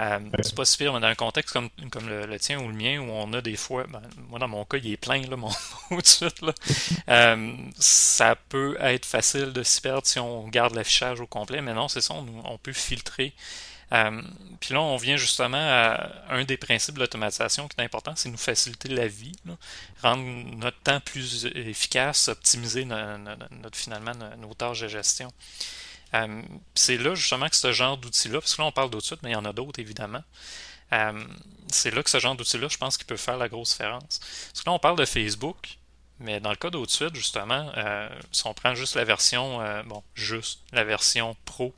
Euh, 0.00 0.18
c'est 0.42 0.54
pas 0.54 0.64
si 0.64 0.78
pire, 0.78 0.94
mais 0.94 1.00
dans 1.00 1.06
un 1.08 1.14
contexte 1.14 1.52
comme, 1.52 1.68
comme 1.90 2.08
le, 2.08 2.38
tien 2.38 2.58
ou 2.58 2.68
le 2.68 2.74
mien, 2.74 2.98
où 2.98 3.10
on 3.10 3.30
a 3.34 3.42
des 3.42 3.56
fois, 3.56 3.84
ben, 3.90 4.00
moi 4.30 4.38
dans 4.38 4.48
mon 4.48 4.64
cas, 4.64 4.78
il 4.78 4.92
est 4.92 4.96
plein, 4.96 5.20
là, 5.20 5.36
mon 5.36 5.50
tout 5.90 6.00
de 6.00 6.06
suite, 6.06 6.40
là. 6.40 6.52
Euh, 7.08 7.56
ça 7.76 8.36
peut 8.36 8.76
être 8.80 9.04
facile 9.04 9.52
de 9.52 9.62
s'y 9.64 9.80
perdre 9.80 10.06
si 10.06 10.18
on 10.20 10.46
garde 10.48 10.74
l'affichage 10.74 11.20
au 11.20 11.26
complet, 11.26 11.60
mais 11.60 11.74
non, 11.74 11.88
c'est 11.88 12.00
ça, 12.00 12.14
on 12.14 12.56
peut 12.58 12.72
filtrer 12.72 13.34
euh, 13.92 14.22
puis 14.60 14.74
là, 14.74 14.80
on 14.80 14.96
vient 14.96 15.16
justement 15.16 15.56
à 15.58 16.10
un 16.28 16.44
des 16.44 16.56
principes 16.56 16.94
de 16.94 17.00
l'automatisation 17.00 17.66
qui 17.66 17.80
est 17.80 17.84
important, 17.84 18.12
c'est 18.14 18.28
nous 18.28 18.36
faciliter 18.36 18.88
la 18.88 19.08
vie, 19.08 19.32
rendre 20.02 20.22
notre 20.56 20.78
temps 20.80 21.00
plus 21.00 21.46
efficace, 21.54 22.28
optimiser 22.28 22.84
notre, 22.84 23.76
finalement 23.76 24.12
nos 24.36 24.52
tâches 24.54 24.80
de 24.80 24.88
gestion. 24.88 25.32
Euh, 26.12 26.42
c'est 26.74 26.98
là 26.98 27.14
justement 27.14 27.48
que 27.48 27.56
ce 27.56 27.72
genre 27.72 27.96
d'outil-là, 27.96 28.40
parce 28.40 28.54
que 28.54 28.62
là 28.62 28.66
on 28.66 28.72
parle 28.72 28.90
d'autres 28.90 29.16
mais 29.22 29.30
il 29.30 29.32
y 29.32 29.36
en 29.36 29.44
a 29.44 29.52
d'autres 29.52 29.80
évidemment. 29.80 30.22
Euh, 30.92 31.24
c'est 31.68 31.94
là 31.94 32.02
que 32.02 32.10
ce 32.10 32.18
genre 32.18 32.34
d'outil-là, 32.34 32.66
je 32.68 32.76
pense 32.76 32.96
qu'il 32.96 33.06
peut 33.06 33.16
faire 33.16 33.36
la 33.36 33.48
grosse 33.48 33.70
différence. 33.70 34.18
Parce 34.18 34.62
que 34.62 34.68
là 34.68 34.72
on 34.72 34.78
parle 34.78 34.98
de 34.98 35.04
Facebook, 35.04 35.78
mais 36.20 36.38
dans 36.38 36.50
le 36.50 36.56
cas 36.56 36.68
d'au-dessus, 36.68 37.08
justement, 37.14 37.72
euh, 37.76 38.08
si 38.30 38.46
on 38.46 38.52
prend 38.52 38.74
juste 38.74 38.94
la 38.94 39.04
version, 39.04 39.62
euh, 39.62 39.82
bon, 39.82 40.02
juste 40.14 40.60
la 40.70 40.84
version 40.84 41.34
pro, 41.46 41.74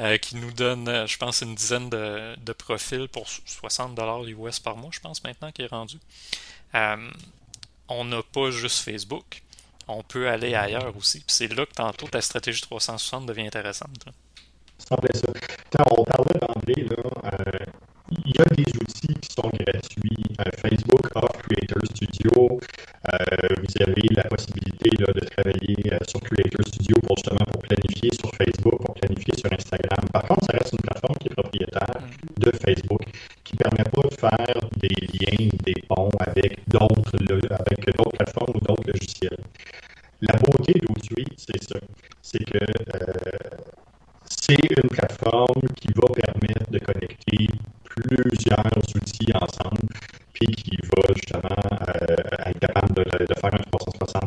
euh, 0.00 0.18
qui 0.18 0.34
nous 0.36 0.52
donne, 0.52 1.06
je 1.06 1.16
pense, 1.16 1.40
une 1.40 1.54
dizaine 1.54 1.88
de, 1.88 2.52
profils 2.52 3.06
pour 3.08 3.26
60$ 3.26 4.28
US 4.28 4.58
par 4.58 4.76
mois, 4.76 4.90
je 4.92 4.98
pense 4.98 5.22
maintenant 5.22 5.52
qui 5.52 5.62
est 5.62 5.70
rendu. 5.70 5.98
on 7.88 8.04
n'a 8.04 8.22
pas 8.24 8.50
juste 8.50 8.80
Facebook, 8.80 9.42
on 9.86 10.02
peut 10.02 10.28
aller 10.28 10.54
ailleurs 10.54 10.96
aussi. 10.96 11.22
c'est 11.28 11.46
là 11.54 11.64
que 11.64 11.72
tantôt 11.72 12.08
ta 12.08 12.20
stratégie 12.20 12.62
360 12.62 13.26
devient 13.26 13.46
intéressante. 13.46 14.04
Ça 14.78 14.96
ça. 15.14 15.32
Quand 15.70 15.84
on 15.96 16.04
parlait 16.04 16.40
d'emblée, 16.40 16.88
il 18.10 18.32
y 18.36 18.40
a 18.40 18.44
des 18.46 18.64
outils 18.80 19.14
qui 19.14 19.32
sont 19.32 19.48
gratuits. 19.48 20.24
Facebook 20.60 21.06
offre 21.14 21.35
Creator 21.46 21.82
Studio. 21.94 22.58
Euh, 23.12 23.16
vous 23.62 23.82
avez 23.82 24.08
la 24.10 24.24
possibilité 24.24 24.90
là, 24.98 25.12
de 25.12 25.20
travailler 25.20 25.76
euh, 25.92 25.98
sur 26.06 26.20
Creator 26.20 26.66
Studio 26.66 26.96
pour 27.02 27.16
justement 27.16 27.44
pour 27.52 27.62
planifier 27.62 28.10
sur 28.18 28.30
Facebook, 28.34 28.84
pour 28.84 28.94
planifier 28.94 29.34
sur 29.38 29.52
Instagram. 29.52 30.04
Par 30.12 30.22
contre, 30.22 30.46
ça 30.46 30.58
reste 30.58 30.72
une 30.72 30.84
plateforme 30.84 31.16
qui 31.20 31.28
est 31.28 31.34
propriétaire 31.34 32.00
de 32.36 32.50
Facebook, 32.50 33.02
qui 33.44 33.54
ne 33.54 33.58
permet 33.58 33.84
pas 33.84 34.08
de 34.08 34.14
faire 34.14 34.70
des 34.76 34.96
liens, 35.14 35.48
des 35.64 35.80
ponts 35.88 36.10
avec 36.18 36.58
d'autres 36.68 37.16
avec 37.16 37.96
d'autres 37.96 38.16
plateformes 38.16 38.56
ou 38.56 38.60
d'autres 38.60 38.90
logiciels. 38.92 39.38
La 40.22 40.34
beauté 40.38 40.74
d'Outsuite, 40.80 41.34
c'est 41.36 41.62
ça. 41.62 41.78
C'est 42.22 42.44
que 42.44 42.58
c'est 44.24 44.58
une 44.82 44.88
plateforme 44.88 45.62
qui 45.76 45.88
va 45.94 46.08
permettre 46.14 46.70
de 46.70 46.78
connecter 46.78 47.48
plusieurs 47.84 48.66
outils 48.94 49.32
ensemble, 49.34 49.88
puis 50.38 50.54
qui 50.54 50.76
va 50.82 51.02
justement 51.14 51.56
euh, 52.02 52.50
être 52.50 52.58
capable 52.60 52.94
de, 52.94 53.34
faire 53.34 53.54
un 53.54 53.64
360 53.70 54.22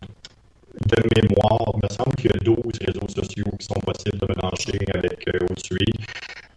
de 0.88 1.22
mémoire. 1.22 1.72
Il 1.76 1.82
me 1.84 1.90
semble 1.90 2.16
qu'il 2.16 2.32
y 2.32 2.36
a 2.36 2.40
12 2.40 2.58
réseaux 2.86 3.08
sociaux 3.08 3.52
qui 3.60 3.66
sont 3.66 3.80
possibles 3.82 4.20
de 4.20 4.28
mélanger 4.28 4.80
avec 4.96 5.28
euh, 5.28 5.40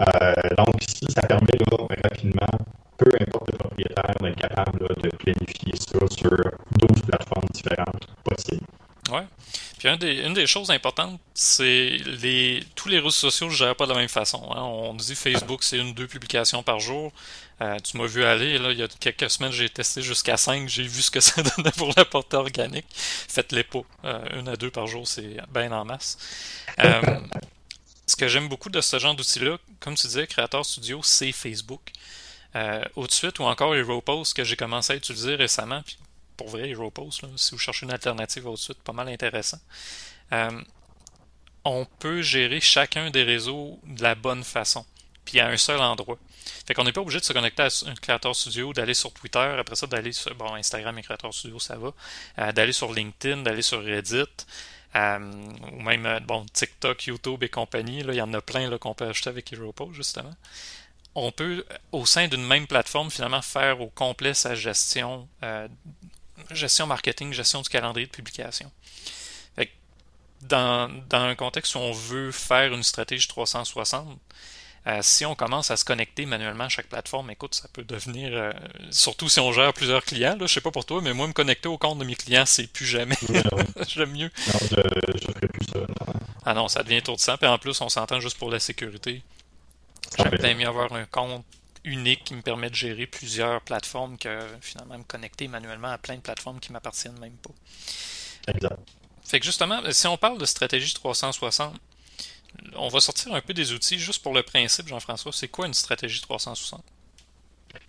euh, 0.00 0.32
donc, 0.56 0.82
ça 1.08 1.22
permet 1.22 1.58
là, 1.70 1.86
rapidement, 2.02 2.58
peu 2.96 3.10
importe 3.20 3.52
le 3.52 3.58
propriétaire, 3.58 4.14
d'être 4.20 4.36
capable 4.36 4.78
de 4.78 5.10
planifier 5.16 5.74
ça 5.76 5.98
sur 6.10 6.30
12 6.30 7.02
plateformes 7.02 7.48
différentes 7.52 8.08
possibles. 8.24 8.66
Ouais. 9.12 9.26
Puis 9.78 9.88
une 10.24 10.31
des 10.42 10.48
choses 10.48 10.70
importantes, 10.70 11.20
c'est 11.34 11.98
les 12.22 12.64
tous 12.74 12.88
les 12.88 12.98
réseaux 12.98 13.10
sociaux 13.10 13.46
ne 13.46 13.52
gèrent 13.52 13.76
pas 13.76 13.86
de 13.86 13.92
la 13.92 13.98
même 13.98 14.08
façon. 14.08 14.42
Hein. 14.50 14.62
On 14.62 14.94
dit 14.94 15.14
Facebook, 15.14 15.62
c'est 15.62 15.78
une 15.78 15.90
ou 15.90 15.92
deux 15.92 16.08
publications 16.08 16.62
par 16.64 16.80
jour. 16.80 17.12
Euh, 17.60 17.78
tu 17.78 17.96
m'as 17.96 18.06
vu 18.06 18.24
aller, 18.24 18.58
là, 18.58 18.72
il 18.72 18.78
y 18.78 18.82
a 18.82 18.88
quelques 18.88 19.30
semaines, 19.30 19.52
j'ai 19.52 19.68
testé 19.68 20.02
jusqu'à 20.02 20.36
5, 20.36 20.68
j'ai 20.68 20.82
vu 20.82 21.00
ce 21.00 21.12
que 21.12 21.20
ça 21.28 21.42
donnait 21.42 21.70
pour 21.76 21.92
la 21.96 22.04
portée 22.04 22.36
organique. 22.36 22.86
Faites-les 22.92 23.62
pas. 23.62 23.82
Euh, 24.04 24.40
une 24.40 24.48
à 24.48 24.56
deux 24.56 24.70
par 24.70 24.88
jour, 24.88 25.06
c'est 25.06 25.36
bien 25.54 25.70
en 25.70 25.84
masse. 25.84 26.18
Euh, 26.80 27.00
ce 28.06 28.16
que 28.16 28.26
j'aime 28.26 28.48
beaucoup 28.48 28.70
de 28.70 28.80
ce 28.80 28.98
genre 28.98 29.14
d'outil-là, 29.14 29.58
comme 29.78 29.94
tu 29.94 30.08
disais, 30.08 30.26
Creator 30.26 30.66
Studio, 30.66 31.00
c'est 31.02 31.32
Facebook. 31.32 31.92
Au-dessus, 32.96 33.32
ou 33.38 33.44
encore 33.44 33.74
HeroPost 33.74 34.36
que 34.36 34.44
j'ai 34.44 34.56
commencé 34.56 34.92
à 34.92 34.96
utiliser 34.96 35.36
récemment, 35.36 35.80
puis 35.86 35.96
pour 36.36 36.48
vrai, 36.48 36.68
HeroPost, 36.68 37.22
là, 37.22 37.28
si 37.36 37.52
vous 37.52 37.58
cherchez 37.58 37.86
une 37.86 37.92
alternative 37.92 38.46
au-dessus, 38.46 38.74
pas 38.84 38.92
mal 38.92 39.08
intéressant. 39.08 39.60
Euh, 40.32 40.62
on 41.64 41.86
peut 41.98 42.22
gérer 42.22 42.60
chacun 42.60 43.10
des 43.10 43.22
réseaux 43.22 43.78
de 43.84 44.02
la 44.02 44.14
bonne 44.14 44.42
façon, 44.42 44.84
puis 45.24 45.38
à 45.40 45.48
un 45.48 45.56
seul 45.56 45.80
endroit. 45.80 46.18
Fait 46.66 46.74
qu'on 46.74 46.84
n'est 46.84 46.92
pas 46.92 47.00
obligé 47.00 47.20
de 47.20 47.24
se 47.24 47.32
connecter 47.32 47.62
à 47.62 47.68
un 47.86 47.94
Creator 47.94 48.34
Studio, 48.34 48.72
d'aller 48.72 48.94
sur 48.94 49.12
Twitter, 49.12 49.56
après 49.58 49.76
ça 49.76 49.86
d'aller 49.86 50.12
sur 50.12 50.34
Instagram 50.54 50.98
et 50.98 51.02
Creator 51.02 51.32
Studio, 51.32 51.58
ça 51.58 51.76
va, 51.76 51.92
euh, 52.38 52.52
d'aller 52.52 52.72
sur 52.72 52.92
LinkedIn, 52.92 53.42
d'aller 53.42 53.62
sur 53.62 53.84
Reddit, 53.84 54.24
euh, 54.96 55.18
ou 55.72 55.82
même 55.82 56.20
TikTok, 56.52 57.06
YouTube 57.06 57.42
et 57.44 57.48
compagnie. 57.48 58.00
il 58.00 58.14
y 58.14 58.22
en 58.22 58.34
a 58.34 58.40
plein 58.40 58.76
qu'on 58.78 58.94
peut 58.94 59.06
acheter 59.06 59.30
avec 59.30 59.52
HeroPost, 59.52 59.94
justement 59.94 60.34
on 61.14 61.30
peut, 61.30 61.66
au 61.92 62.06
sein 62.06 62.26
d'une 62.26 62.44
même 62.44 62.66
plateforme, 62.66 63.10
finalement 63.10 63.42
faire 63.42 63.82
au 63.82 63.88
complet 63.88 64.32
sa 64.32 64.54
gestion 64.54 65.28
gestion 66.50 66.86
marketing, 66.86 67.32
gestion 67.32 67.62
du 67.62 67.68
calendrier 67.68 68.06
de 68.06 68.12
publication. 68.12 68.70
Dans, 70.42 70.90
un 71.12 71.34
contexte 71.34 71.74
où 71.74 71.78
on 71.78 71.92
veut 71.92 72.32
faire 72.32 72.72
une 72.72 72.82
stratégie 72.82 73.28
360, 73.28 74.18
euh, 74.84 74.98
si 75.00 75.24
on 75.24 75.36
commence 75.36 75.70
à 75.70 75.76
se 75.76 75.84
connecter 75.84 76.26
manuellement 76.26 76.64
à 76.64 76.68
chaque 76.68 76.88
plateforme, 76.88 77.30
écoute, 77.30 77.54
ça 77.54 77.68
peut 77.72 77.84
devenir, 77.84 78.30
euh, 78.32 78.52
surtout 78.90 79.28
si 79.28 79.38
on 79.38 79.52
gère 79.52 79.72
plusieurs 79.72 80.04
clients, 80.04 80.36
là, 80.36 80.46
je 80.46 80.54
sais 80.54 80.60
pas 80.60 80.72
pour 80.72 80.84
toi, 80.84 81.00
mais 81.00 81.14
moi, 81.14 81.28
me 81.28 81.32
connecter 81.32 81.68
au 81.68 81.78
compte 81.78 81.98
de 81.98 82.04
mes 82.04 82.16
clients, 82.16 82.46
c'est 82.46 82.66
plus 82.66 82.86
jamais. 82.86 83.16
J'aime 83.88 84.10
mieux. 84.10 84.30
Non, 84.48 84.58
je, 84.62 84.76
je 85.20 85.46
plus 85.46 85.66
ça. 85.72 85.78
Ah 86.44 86.54
non, 86.54 86.66
ça 86.66 86.82
devient 86.82 87.02
sang, 87.16 87.36
et 87.40 87.46
en 87.46 87.58
plus, 87.58 87.80
on 87.80 87.88
s'entend 87.88 88.18
juste 88.18 88.38
pour 88.38 88.50
la 88.50 88.58
sécurité. 88.58 89.22
J'aime 90.18 90.36
bien 90.36 90.54
mieux 90.54 90.66
avoir 90.66 90.92
un 90.92 91.04
compte 91.04 91.44
unique 91.84 92.24
qui 92.24 92.34
me 92.34 92.42
permet 92.42 92.68
de 92.68 92.74
gérer 92.74 93.06
plusieurs 93.06 93.60
plateformes 93.62 94.18
que 94.18 94.40
finalement 94.60 94.98
me 94.98 95.04
connecter 95.04 95.48
manuellement 95.48 95.88
à 95.88 95.98
plein 95.98 96.16
de 96.16 96.20
plateformes 96.20 96.60
qui 96.60 96.72
m'appartiennent 96.72 97.18
même 97.18 97.36
pas. 97.36 98.52
Exact. 98.52 98.78
Fait 99.24 99.40
que 99.40 99.46
justement, 99.46 99.80
si 99.90 100.06
on 100.06 100.16
parle 100.16 100.38
de 100.38 100.44
stratégie 100.44 100.94
360, 100.94 101.74
on 102.76 102.88
va 102.88 103.00
sortir 103.00 103.34
un 103.34 103.40
peu 103.40 103.54
des 103.54 103.72
outils 103.72 103.98
juste 103.98 104.22
pour 104.22 104.34
le 104.34 104.42
principe, 104.42 104.88
Jean-François. 104.88 105.32
C'est 105.32 105.48
quoi 105.48 105.66
une 105.66 105.74
stratégie 105.74 106.20
360? 106.20 106.82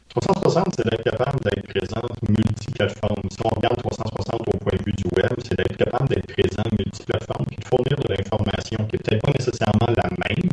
360, 0.09 0.75
c'est 0.77 0.89
d'être 0.89 1.03
capable 1.03 1.39
d'être 1.39 1.65
présent 1.67 2.01
multiplateforme. 2.29 3.23
Si 3.31 3.37
on 3.43 3.49
regarde 3.49 3.77
360 3.77 4.41
au 4.53 4.57
point 4.59 4.77
de 4.77 4.83
vue 4.85 4.93
du 4.93 5.05
web, 5.15 5.33
c'est 5.43 5.57
d'être 5.57 5.75
capable 5.75 6.09
d'être 6.09 6.27
présent 6.27 6.63
multiplateforme 6.77 7.45
et 7.51 7.55
de 7.55 7.65
fournir 7.65 7.97
de 7.97 8.13
l'information 8.13 8.77
qui 8.85 8.95
n'est 8.95 9.01
peut-être 9.01 9.21
pas 9.21 9.31
nécessairement 9.31 9.89
la 9.89 10.09
même, 10.29 10.49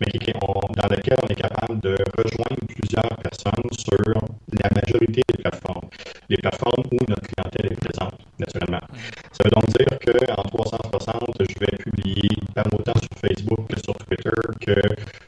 mais 0.00 0.18
qui, 0.18 0.32
dans 0.32 0.88
laquelle 0.88 1.18
on 1.22 1.26
est 1.28 1.34
capable 1.34 1.80
de 1.80 1.96
rejoindre 2.16 2.64
plusieurs 2.66 3.16
personnes 3.18 3.68
sur 3.76 4.14
la 4.52 4.70
majorité 4.74 5.22
des 5.28 5.42
plateformes. 5.42 5.88
Les 6.30 6.36
plateformes 6.38 6.84
où 6.90 6.98
notre 7.06 7.28
clientèle 7.28 7.72
est 7.72 7.76
présente, 7.76 8.18
naturellement. 8.38 8.86
Ça 9.32 9.44
veut 9.44 9.50
donc 9.50 9.66
dire 9.76 9.98
qu'en 9.98 10.42
360, 10.42 11.36
je 11.40 11.58
vais 11.60 11.76
publier 11.76 12.28
autant 12.72 12.98
sur 12.98 13.18
Facebook 13.20 13.68
que 13.68 13.80
sur 13.80 13.94
Twitter, 13.94 14.40
que 14.60 14.80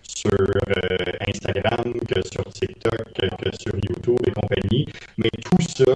sur 0.03 0.31
euh, 0.33 0.97
Instagram, 1.29 1.93
que 2.09 2.21
sur 2.23 2.45
TikTok, 2.53 3.13
que, 3.15 3.27
que 3.27 3.57
sur 3.59 3.75
YouTube 3.75 4.19
et 4.27 4.31
compagnie, 4.33 4.87
mais 5.19 5.31
tout 5.45 5.63
ça 5.63 5.93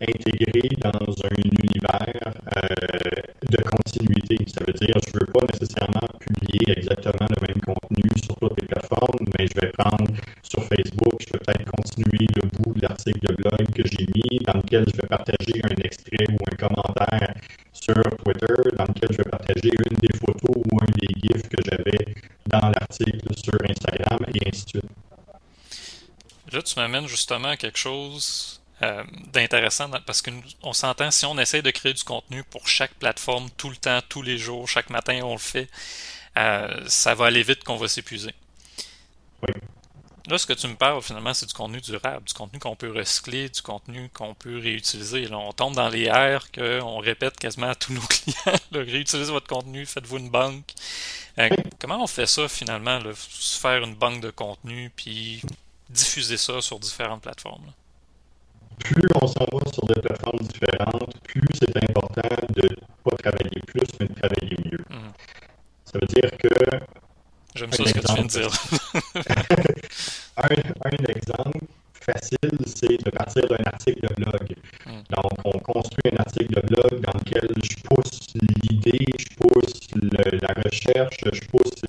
intégré 0.00 0.68
dans 0.80 0.90
un 0.90 1.36
univers 1.44 2.32
euh, 2.56 3.33
de 3.50 3.62
continuité. 3.62 4.36
Ça 4.48 4.64
veut 4.66 4.72
dire, 4.72 4.94
je 5.04 5.10
ne 5.14 5.20
veux 5.20 5.32
pas 5.32 5.46
nécessairement 5.52 6.08
publier 6.20 6.78
exactement 6.78 7.28
le 7.28 7.46
même 7.46 7.60
contenu 7.60 8.02
sur 8.22 8.34
toutes 8.36 8.60
les 8.60 8.66
plateformes, 8.66 9.26
mais 9.38 9.46
je 9.46 9.60
vais 9.60 9.72
prendre 9.72 10.06
sur 10.42 10.62
Facebook, 10.64 11.20
je 11.20 11.32
vais 11.32 11.40
peut-être 11.40 11.70
continuer 11.70 12.26
le 12.36 12.48
bout 12.48 12.74
de 12.74 12.82
l'article 12.82 13.20
de 13.20 13.34
blog 13.34 13.72
que 13.74 13.82
j'ai 13.86 14.06
mis, 14.14 14.38
dans 14.40 14.58
lequel 14.60 14.84
je 14.92 15.00
vais 15.00 15.08
partager 15.08 15.60
un 15.62 15.76
extrait 15.82 16.26
ou 16.30 16.38
un 16.50 16.56
commentaire 16.56 17.34
sur 17.72 17.94
Twitter, 17.94 18.76
dans 18.78 18.84
lequel 18.84 19.08
je 19.10 19.16
vais 19.18 19.30
partager 19.30 19.70
une 19.90 19.98
des 19.98 20.16
photos 20.18 20.62
ou 20.70 20.78
un 20.80 20.90
des 20.98 21.14
GIFs 21.20 21.48
que 21.48 21.62
j'avais 21.64 22.14
dans 22.46 22.68
l'article 22.68 23.28
sur 23.36 23.54
Instagram, 23.68 24.18
et 24.34 24.48
ainsi 24.48 24.64
de 24.64 24.68
suite. 24.68 24.90
Là, 26.52 26.62
tu 26.62 26.78
m'amènes 26.78 27.08
justement 27.08 27.48
à 27.48 27.56
quelque 27.56 27.78
chose 27.78 28.60
euh, 28.82 29.04
d'intéressant 29.32 29.88
parce 30.04 30.22
qu'on 30.22 30.72
s'entend 30.72 31.10
si 31.10 31.24
on 31.26 31.38
essaie 31.38 31.62
de 31.62 31.70
créer 31.70 31.92
du 31.92 32.04
contenu 32.04 32.42
pour 32.44 32.66
chaque 32.68 32.94
plateforme 32.94 33.48
tout 33.56 33.70
le 33.70 33.76
temps, 33.76 34.00
tous 34.08 34.22
les 34.22 34.36
jours, 34.38 34.68
chaque 34.68 34.90
matin 34.90 35.20
on 35.22 35.32
le 35.32 35.38
fait, 35.38 35.68
euh, 36.36 36.82
ça 36.86 37.14
va 37.14 37.26
aller 37.26 37.42
vite 37.42 37.62
qu'on 37.64 37.76
va 37.76 37.88
s'épuiser. 37.88 38.34
Oui. 39.42 39.54
Là, 40.26 40.38
ce 40.38 40.46
que 40.46 40.54
tu 40.54 40.66
me 40.66 40.74
parles 40.74 41.02
finalement, 41.02 41.34
c'est 41.34 41.44
du 41.44 41.52
contenu 41.52 41.82
durable, 41.82 42.24
du 42.24 42.32
contenu 42.32 42.58
qu'on 42.58 42.76
peut 42.76 42.90
recycler, 42.90 43.50
du 43.50 43.60
contenu 43.60 44.08
qu'on 44.08 44.34
peut 44.34 44.58
réutiliser. 44.58 45.26
Là, 45.26 45.36
on 45.36 45.52
tombe 45.52 45.74
dans 45.74 45.90
les 45.90 46.04
airs 46.04 46.50
qu'on 46.50 46.98
répète 46.98 47.38
quasiment 47.38 47.68
à 47.68 47.74
tous 47.74 47.92
nos 47.92 48.00
clients. 48.08 48.58
réutilisez 48.72 49.30
votre 49.30 49.46
contenu, 49.46 49.84
faites-vous 49.84 50.16
une 50.16 50.30
banque. 50.30 50.72
Euh, 51.38 51.50
comment 51.78 52.02
on 52.02 52.06
fait 52.06 52.26
ça 52.26 52.48
finalement, 52.48 52.98
là, 53.00 53.10
faire 53.14 53.84
une 53.84 53.94
banque 53.94 54.22
de 54.22 54.30
contenu, 54.30 54.90
puis 54.96 55.42
diffuser 55.90 56.38
ça 56.38 56.62
sur 56.62 56.78
différentes 56.80 57.22
plateformes. 57.22 57.72
Plus 58.78 59.08
on 59.20 59.26
s'en 59.26 59.46
va 59.52 59.72
sur 59.72 59.86
des 59.86 60.00
plateformes 60.00 60.40
différentes, 60.40 61.14
plus 61.22 61.48
c'est 61.58 61.76
important 61.76 62.36
de 62.54 62.62
ne 62.62 62.76
pas 63.04 63.16
travailler 63.16 63.60
plus, 63.66 63.86
mais 64.00 64.06
de 64.06 64.14
travailler 64.14 64.56
mieux. 64.64 64.84
Mhm. 64.90 65.12
Ça 65.84 65.98
veut 65.98 66.06
dire 66.06 66.30
que. 66.38 66.48
J'aime 67.54 67.72
ça 67.72 67.84
ce 67.84 67.92
que 67.92 68.00
tu 68.00 68.14
viens 68.14 68.24
de 68.24 68.28
dire. 68.28 68.50
un, 70.36 70.90
un 70.90 71.14
exemple, 71.14 71.60
facile, 72.04 72.58
c'est 72.66 73.02
de 73.02 73.10
partir 73.10 73.46
d'un 73.48 73.64
article 73.64 74.00
de 74.00 74.14
blog. 74.14 74.56
Hmm. 74.86 75.02
Donc, 75.10 75.32
on 75.44 75.58
construit 75.58 76.12
un 76.12 76.16
article 76.18 76.54
de 76.54 76.60
blog 76.66 77.00
dans 77.00 77.18
lequel 77.18 77.48
je 77.62 77.76
pousse 77.84 78.34
l'idée, 78.34 79.06
je 79.18 79.36
pousse 79.36 79.74
la 79.94 80.62
recherche, 80.62 81.16
je 81.32 81.40
pousse 81.48 81.80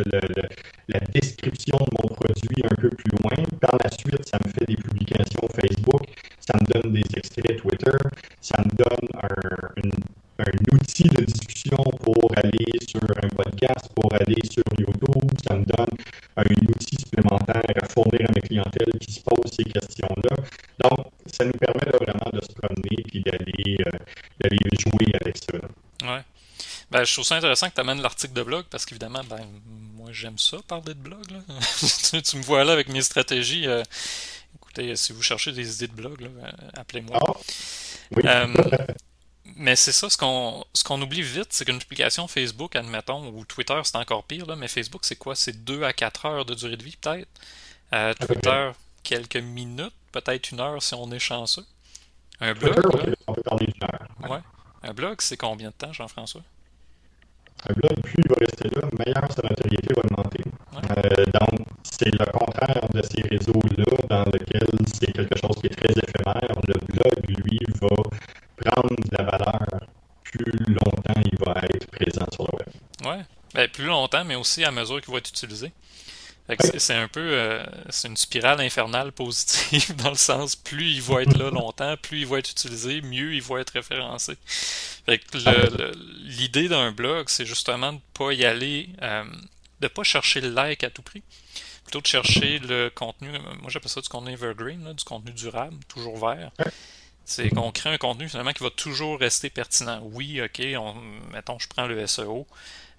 la 0.88 1.00
description 1.14 1.78
de 1.78 1.92
mon 2.02 2.08
produit 2.16 2.64
un 2.64 2.76
peu 2.76 2.90
plus 2.90 3.12
loin. 3.22 3.44
Par 3.60 3.78
la 3.84 3.90
suite, 3.92 4.28
ça 4.30 4.38
me 4.46 4.52
fait 4.52 4.66
des 4.66 4.76
publications 4.78 5.48
Facebook, 5.60 6.04
ça 6.48 6.58
me 6.60 6.74
donne 6.74 6.94
des 6.94 7.04
extraits 7.18 7.58
Twitter, 7.58 7.98
ça 8.42 8.62
me 8.64 8.70
donne 8.76 9.10
un, 9.24 10.76
outil 10.76 11.04
de 11.04 11.24
discussion 11.24 11.78
pour 12.02 12.32
aller 12.36 12.72
sur 12.88 13.02
un 13.02 13.28
podcast, 13.30 13.90
pour 13.96 14.14
aller 14.14 14.42
sur 14.50 14.64
YouTube. 14.78 15.32
Ça 15.48 15.56
me 15.56 15.66
donne 15.66 15.98
un 16.38 16.44
outil 16.44 16.98
supplémentaire 17.00 17.64
à 17.82 17.88
fournir 17.88 18.28
à 18.30 18.34
mes 18.34 18.42
clientèles 18.42 19.00
qui 19.00 19.14
se 19.14 19.22
posent 19.22 19.52
ces 19.52 19.64
questions-là. 19.64 20.36
Donc, 20.84 21.08
ça 21.26 21.46
nous 21.46 21.54
permet 21.54 21.90
vraiment 22.00 22.30
de 22.34 22.42
se 22.42 22.54
promener 22.54 23.04
et 23.14 23.20
d'aller 23.22 23.78
euh, 23.88 24.78
jouer 24.78 25.14
avec 25.22 25.38
ça. 25.38 25.58
Ouais. 26.06 26.22
Ben, 26.92 27.04
je 27.04 27.14
trouve 27.14 27.26
ça 27.26 27.36
intéressant 27.36 27.70
que 27.70 27.76
tu 27.76 27.82
amènes 27.82 28.02
l'article 28.02 28.34
de 28.34 28.44
blog 28.44 28.66
parce 28.70 28.86
qu'évidemment, 28.86 29.22
ben, 29.30 29.42
moi 29.96 30.10
j'aime 30.12 30.38
ça 30.38 30.58
parler 30.68 30.94
de 30.94 31.00
blog. 31.00 31.26
tu, 32.24 32.38
me 32.38 32.44
vois 32.44 32.64
là 32.64 32.74
avec 32.74 32.90
mes 32.90 33.02
stratégies. 33.02 33.68
Euh, 33.68 33.84
écoutez, 34.82 34.96
si 34.96 35.14
vous 35.14 35.22
cherchez 35.22 35.52
des 35.52 35.76
idées 35.76 35.88
de 35.88 35.94
blog, 35.94 36.24
euh, 36.24 36.52
appelez-moi. 36.74 37.18
Ah, 37.22 37.32
oui. 38.12 38.24
Euh, 38.26 38.48
mais 39.56 39.76
c'est 39.76 39.92
ça, 39.92 40.10
ce 40.10 40.18
qu'on 40.18 40.66
ce 40.74 40.84
qu'on 40.84 41.02
oublie 41.02 41.22
vite, 41.22 41.48
c'est 41.50 41.66
qu'une 41.66 41.80
publication 41.80 42.28
Facebook, 42.28 42.76
admettons, 42.76 43.28
ou 43.30 43.46
Twitter, 43.46 43.80
c'est 43.84 43.98
encore 43.98 44.24
pire, 44.24 44.46
là, 44.46 44.56
mais 44.56 44.68
Facebook, 44.68 45.06
c'est 45.06 45.16
quoi? 45.16 45.36
C'est 45.36 45.64
2 45.64 45.84
à 45.84 45.94
4 45.94 46.26
heures 46.26 46.46
de 46.46 46.54
durée 46.54 46.78
de 46.78 46.84
vie, 46.84 46.98
peut-être? 46.98 47.28
Euh, 47.94 48.14
Twitter, 48.14 48.72
quelques 49.04 49.38
minutes, 49.38 49.94
peut-être 50.12 50.52
une 50.52 50.60
heure 50.60 50.82
si 50.82 50.94
on 50.96 51.12
est 51.12 51.20
chanceux. 51.20 51.66
Un 52.42 52.54
blog, 52.54 52.82
Twitter, 52.82 53.14
on 53.28 53.34
peut 53.34 53.44
parler 53.44 53.68
d'une 53.68 53.84
heure. 53.84 54.32
ouais. 54.32 54.40
Un 54.84 54.94
blog, 54.94 55.16
c'est 55.20 55.38
combien 55.38 55.70
de 55.70 55.74
temps, 55.74 55.94
Jean-François? 55.94 56.44
Un 57.68 57.74
blog, 57.74 58.02
plus 58.04 58.22
il 58.24 58.30
va 58.30 58.36
rester 58.40 58.70
là, 58.70 58.88
meilleure 59.00 59.32
sa 59.32 59.42
notoriété 59.42 59.94
va 59.96 60.02
augmenter. 60.02 60.44
Ouais. 60.74 60.82
Euh, 60.98 61.26
donc, 61.40 61.65
c'est 61.92 62.12
le 62.12 62.26
contraire 62.26 62.88
de 62.94 63.02
ces 63.04 63.22
réseaux-là 63.30 63.98
dans 64.10 64.32
lesquels 64.32 64.80
c'est 65.00 65.12
quelque 65.12 65.38
chose 65.40 65.56
qui 65.62 65.68
est 65.68 65.76
très 65.76 65.94
éphémère. 65.94 66.60
Le 66.68 66.74
blog, 66.88 67.40
lui, 67.46 67.60
va 67.82 68.72
prendre 68.72 68.96
de 68.96 69.18
la 69.18 69.24
valeur 69.24 69.80
plus 70.24 70.66
longtemps 70.68 71.22
il 71.32 71.38
va 71.46 71.62
être 71.64 71.88
présent 71.92 72.26
sur 72.34 72.44
le 72.52 72.58
web. 72.58 72.68
Ouais. 73.18 73.24
Ben, 73.54 73.70
plus 73.70 73.86
longtemps, 73.86 74.26
mais 74.26 74.36
aussi 74.36 74.64
à 74.66 74.72
mesure 74.72 75.00
qu'il 75.02 75.12
va 75.14 75.20
être 75.20 75.30
utilisé. 75.30 75.72
C'est- 76.78 76.94
un 76.94 77.08
peu 77.08 77.22
euh, 77.22 77.64
c'est 77.90 78.08
une 78.08 78.18
spirale 78.18 78.62
infernale 78.62 79.12
positive 79.12 79.96
dans 80.04 80.12
le 80.12 80.16
sens 80.16 80.56
plus 80.56 80.92
il 80.92 81.02
va 81.02 81.24
être 81.24 81.36
là 81.38 81.50
longtemps, 81.50 81.96
plus 82.00 82.20
il 82.20 82.28
va 82.28 82.38
être 82.38 82.52
utilisé, 82.52 83.02
mieux 83.02 83.34
il 83.34 83.42
va 83.42 83.62
être 83.62 83.72
référencé. 83.72 84.36
Fait 84.46 85.18
que 85.18 85.38
le- 85.40 85.78
le- 85.78 85.92
l'idée 86.24 86.68
d'un 86.68 86.92
blog, 86.92 87.30
c'est 87.30 87.48
justement 87.48 87.94
de 87.94 88.00
pas 88.14 88.32
y 88.34 88.46
aller, 88.46 88.90
euh, 89.02 89.24
de 89.82 89.88
pas 89.88 90.04
chercher 90.04 90.40
le 90.40 90.50
like 90.50 90.84
à 90.84 90.92
tout 90.92 91.02
prix, 91.02 91.24
plutôt 91.86 92.02
de 92.02 92.08
chercher 92.08 92.60
le 92.60 92.90
contenu. 92.94 93.30
Moi 93.62 93.70
j'appelle 93.70 93.90
ça 93.90 94.02
du 94.02 94.10
contenu 94.10 94.34
evergreen, 94.34 94.84
là, 94.84 94.94
du 94.94 95.04
contenu 95.04 95.32
durable, 95.32 95.78
toujours 95.88 96.18
vert. 96.18 96.52
C'est 97.24 97.50
qu'on 97.50 97.72
crée 97.72 97.90
un 97.92 97.98
contenu 97.98 98.28
finalement 98.30 98.52
qui 98.54 98.64
va 98.64 98.70
toujours 98.70 99.20
rester 99.20 99.50
pertinent. 99.50 100.00
Oui, 100.04 100.42
ok, 100.42 100.62
on, 100.78 100.94
mettons, 101.34 101.58
je 101.58 101.68
prends 101.68 101.88
le 101.88 102.06
SEO. 102.06 102.46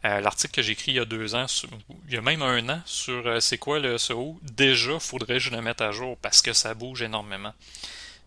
Euh, 0.05 0.21
L'article 0.21 0.53
que 0.55 0.63
j'ai 0.63 0.73
écrit 0.73 0.93
il 0.93 0.97
y 0.97 1.01
a 1.01 1.05
deux 1.05 1.35
ans, 1.35 1.47
sur- 1.49 1.69
il 2.09 2.15
y 2.15 2.17
a 2.17 2.21
même 2.21 2.43
un 2.43 2.69
an, 2.69 2.81
sur 2.85 3.27
euh, 3.27 3.41
c'est 3.41 3.59
quoi 3.59 3.79
le 3.79 3.99
SEO, 3.99 4.39
déjà, 4.43 4.99
faudrait 4.99 5.35
que 5.35 5.39
je 5.41 5.51
le 5.51 5.61
mette 5.63 5.81
à 5.81 5.91
jour 5.93 6.17
parce 6.23 6.43
que 6.43 6.53
ça 6.53 6.75
bouge 6.75 7.03
énormément. 7.03 7.53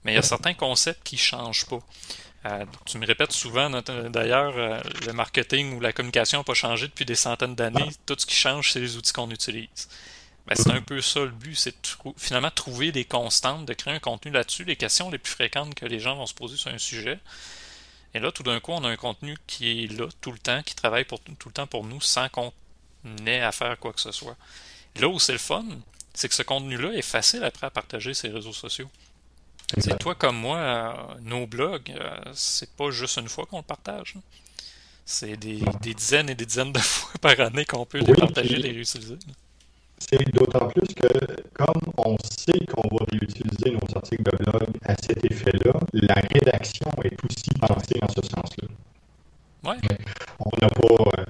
Mais 0.04 0.14
il 0.14 0.16
y 0.16 0.20
a 0.20 0.22
certains 0.24 0.54
concepts 0.54 1.02
qui 1.04 1.18
changent 1.18 1.66
pas. 1.66 1.80
Euh, 2.46 2.66
tu 2.86 2.98
me 2.98 3.06
répètes 3.06 3.34
souvent, 3.34 3.70
d'ailleurs, 4.10 4.54
euh, 4.58 4.80
le 5.06 5.12
marketing 5.12 5.74
ou 5.76 5.82
la 5.82 5.92
communication 5.92 6.38
n'a 6.40 6.44
pas 6.46 6.54
changé 6.54 6.88
depuis 6.88 7.04
des 7.06 7.16
centaines 7.16 7.56
d'années. 7.56 7.90
Tout 8.06 8.16
ce 8.18 8.26
qui 8.26 8.36
change, 8.36 8.72
c'est 8.72 8.80
les 8.80 8.96
outils 8.96 9.12
qu'on 9.12 9.30
utilise. 9.30 9.90
Ben, 10.50 10.56
c'est 10.56 10.72
un 10.72 10.82
peu 10.82 11.00
ça 11.02 11.22
le 11.22 11.30
but, 11.32 11.56
c'est 11.56 11.72
de 11.72 11.78
trou- 11.84 12.16
finalement 12.18 12.52
trouver 12.52 12.92
des 12.92 13.06
constantes, 13.06 13.66
de 13.68 13.74
créer 13.74 13.94
un 13.94 14.00
contenu 14.00 14.32
là-dessus, 14.32 14.64
les 14.66 14.76
questions 14.76 15.12
les 15.12 15.20
plus 15.20 15.32
fréquentes 15.34 15.76
que 15.76 15.86
les 15.86 16.00
gens 16.00 16.16
vont 16.16 16.26
se 16.26 16.34
poser 16.34 16.58
sur 16.58 16.72
un 16.72 16.80
sujet. 16.80 17.20
Et 18.14 18.20
là, 18.20 18.32
tout 18.32 18.44
d'un 18.44 18.60
coup, 18.60 18.72
on 18.72 18.84
a 18.84 18.90
un 18.90 18.98
contenu 18.98 19.38
qui 19.48 19.84
est 19.84 19.88
là 19.88 20.08
tout 20.22 20.32
le 20.32 20.40
temps, 20.40 20.64
qui 20.64 20.76
travaille 20.76 21.06
pour, 21.06 21.20
tout 21.22 21.50
le 21.50 21.54
temps 21.54 21.68
pour 21.68 21.86
nous 21.86 22.02
sans 22.02 22.30
qu'on 22.30 22.52
ait 23.28 23.42
à 23.42 23.52
faire 23.52 23.78
quoi 23.80 23.94
que 23.94 24.02
ce 24.02 24.12
soit. 24.12 24.38
Là 24.98 25.10
où 25.10 25.20
c'est 25.20 25.34
le 25.34 25.40
fun, 25.40 25.66
c'est 26.14 26.30
que 26.30 26.36
ce 26.36 26.44
contenu-là 26.44 26.94
est 26.94 27.02
facile 27.04 27.44
après 27.44 27.68
à 27.68 27.72
partager 27.72 28.14
sur 28.16 28.30
les 28.30 28.36
réseaux 28.36 28.54
sociaux. 28.54 28.90
C'est 29.80 30.00
toi 30.00 30.16
comme 30.16 30.38
moi, 30.38 30.58
euh, 30.60 30.94
nos 31.22 31.48
blogs, 31.48 31.92
euh, 31.92 32.20
c'est 32.34 32.72
pas 32.76 32.92
juste 32.92 33.18
une 33.18 33.30
fois 33.30 33.46
qu'on 33.48 33.58
le 33.58 33.64
partage. 33.64 34.16
C'est 35.06 35.38
des, 35.38 35.62
des 35.82 35.94
dizaines 35.96 36.30
et 36.30 36.36
des 36.36 36.46
dizaines 36.46 36.74
de 36.74 36.80
fois 36.82 37.12
par 37.22 37.40
année 37.42 37.66
qu'on 37.66 37.86
peut 37.86 38.00
les 38.00 38.14
partager, 38.16 38.58
les 38.58 38.72
réutiliser. 38.72 39.18
C'est 40.00 40.34
d'autant 40.34 40.68
plus 40.68 40.94
que, 40.96 41.08
comme 41.54 41.82
on 41.98 42.16
sait 42.24 42.66
qu'on 42.66 42.88
va 42.96 43.06
réutiliser 43.12 43.72
nos 43.72 43.96
articles 43.98 44.24
de 44.24 44.38
blog 44.44 44.68
à 44.86 44.96
cet 44.96 45.24
effet-là, 45.26 45.74
la 45.94 46.16
rédaction 46.16 46.90
est 47.04 47.18
aussi 47.26 47.50
pensée 47.60 48.00
en 48.02 48.08
ce 48.08 48.22
sens-là. 48.22 48.68
Ouais. 49.66 49.78
On 50.40 50.52
n'a 50.62 50.70
pas, 50.70 51.22
euh, 51.22 51.26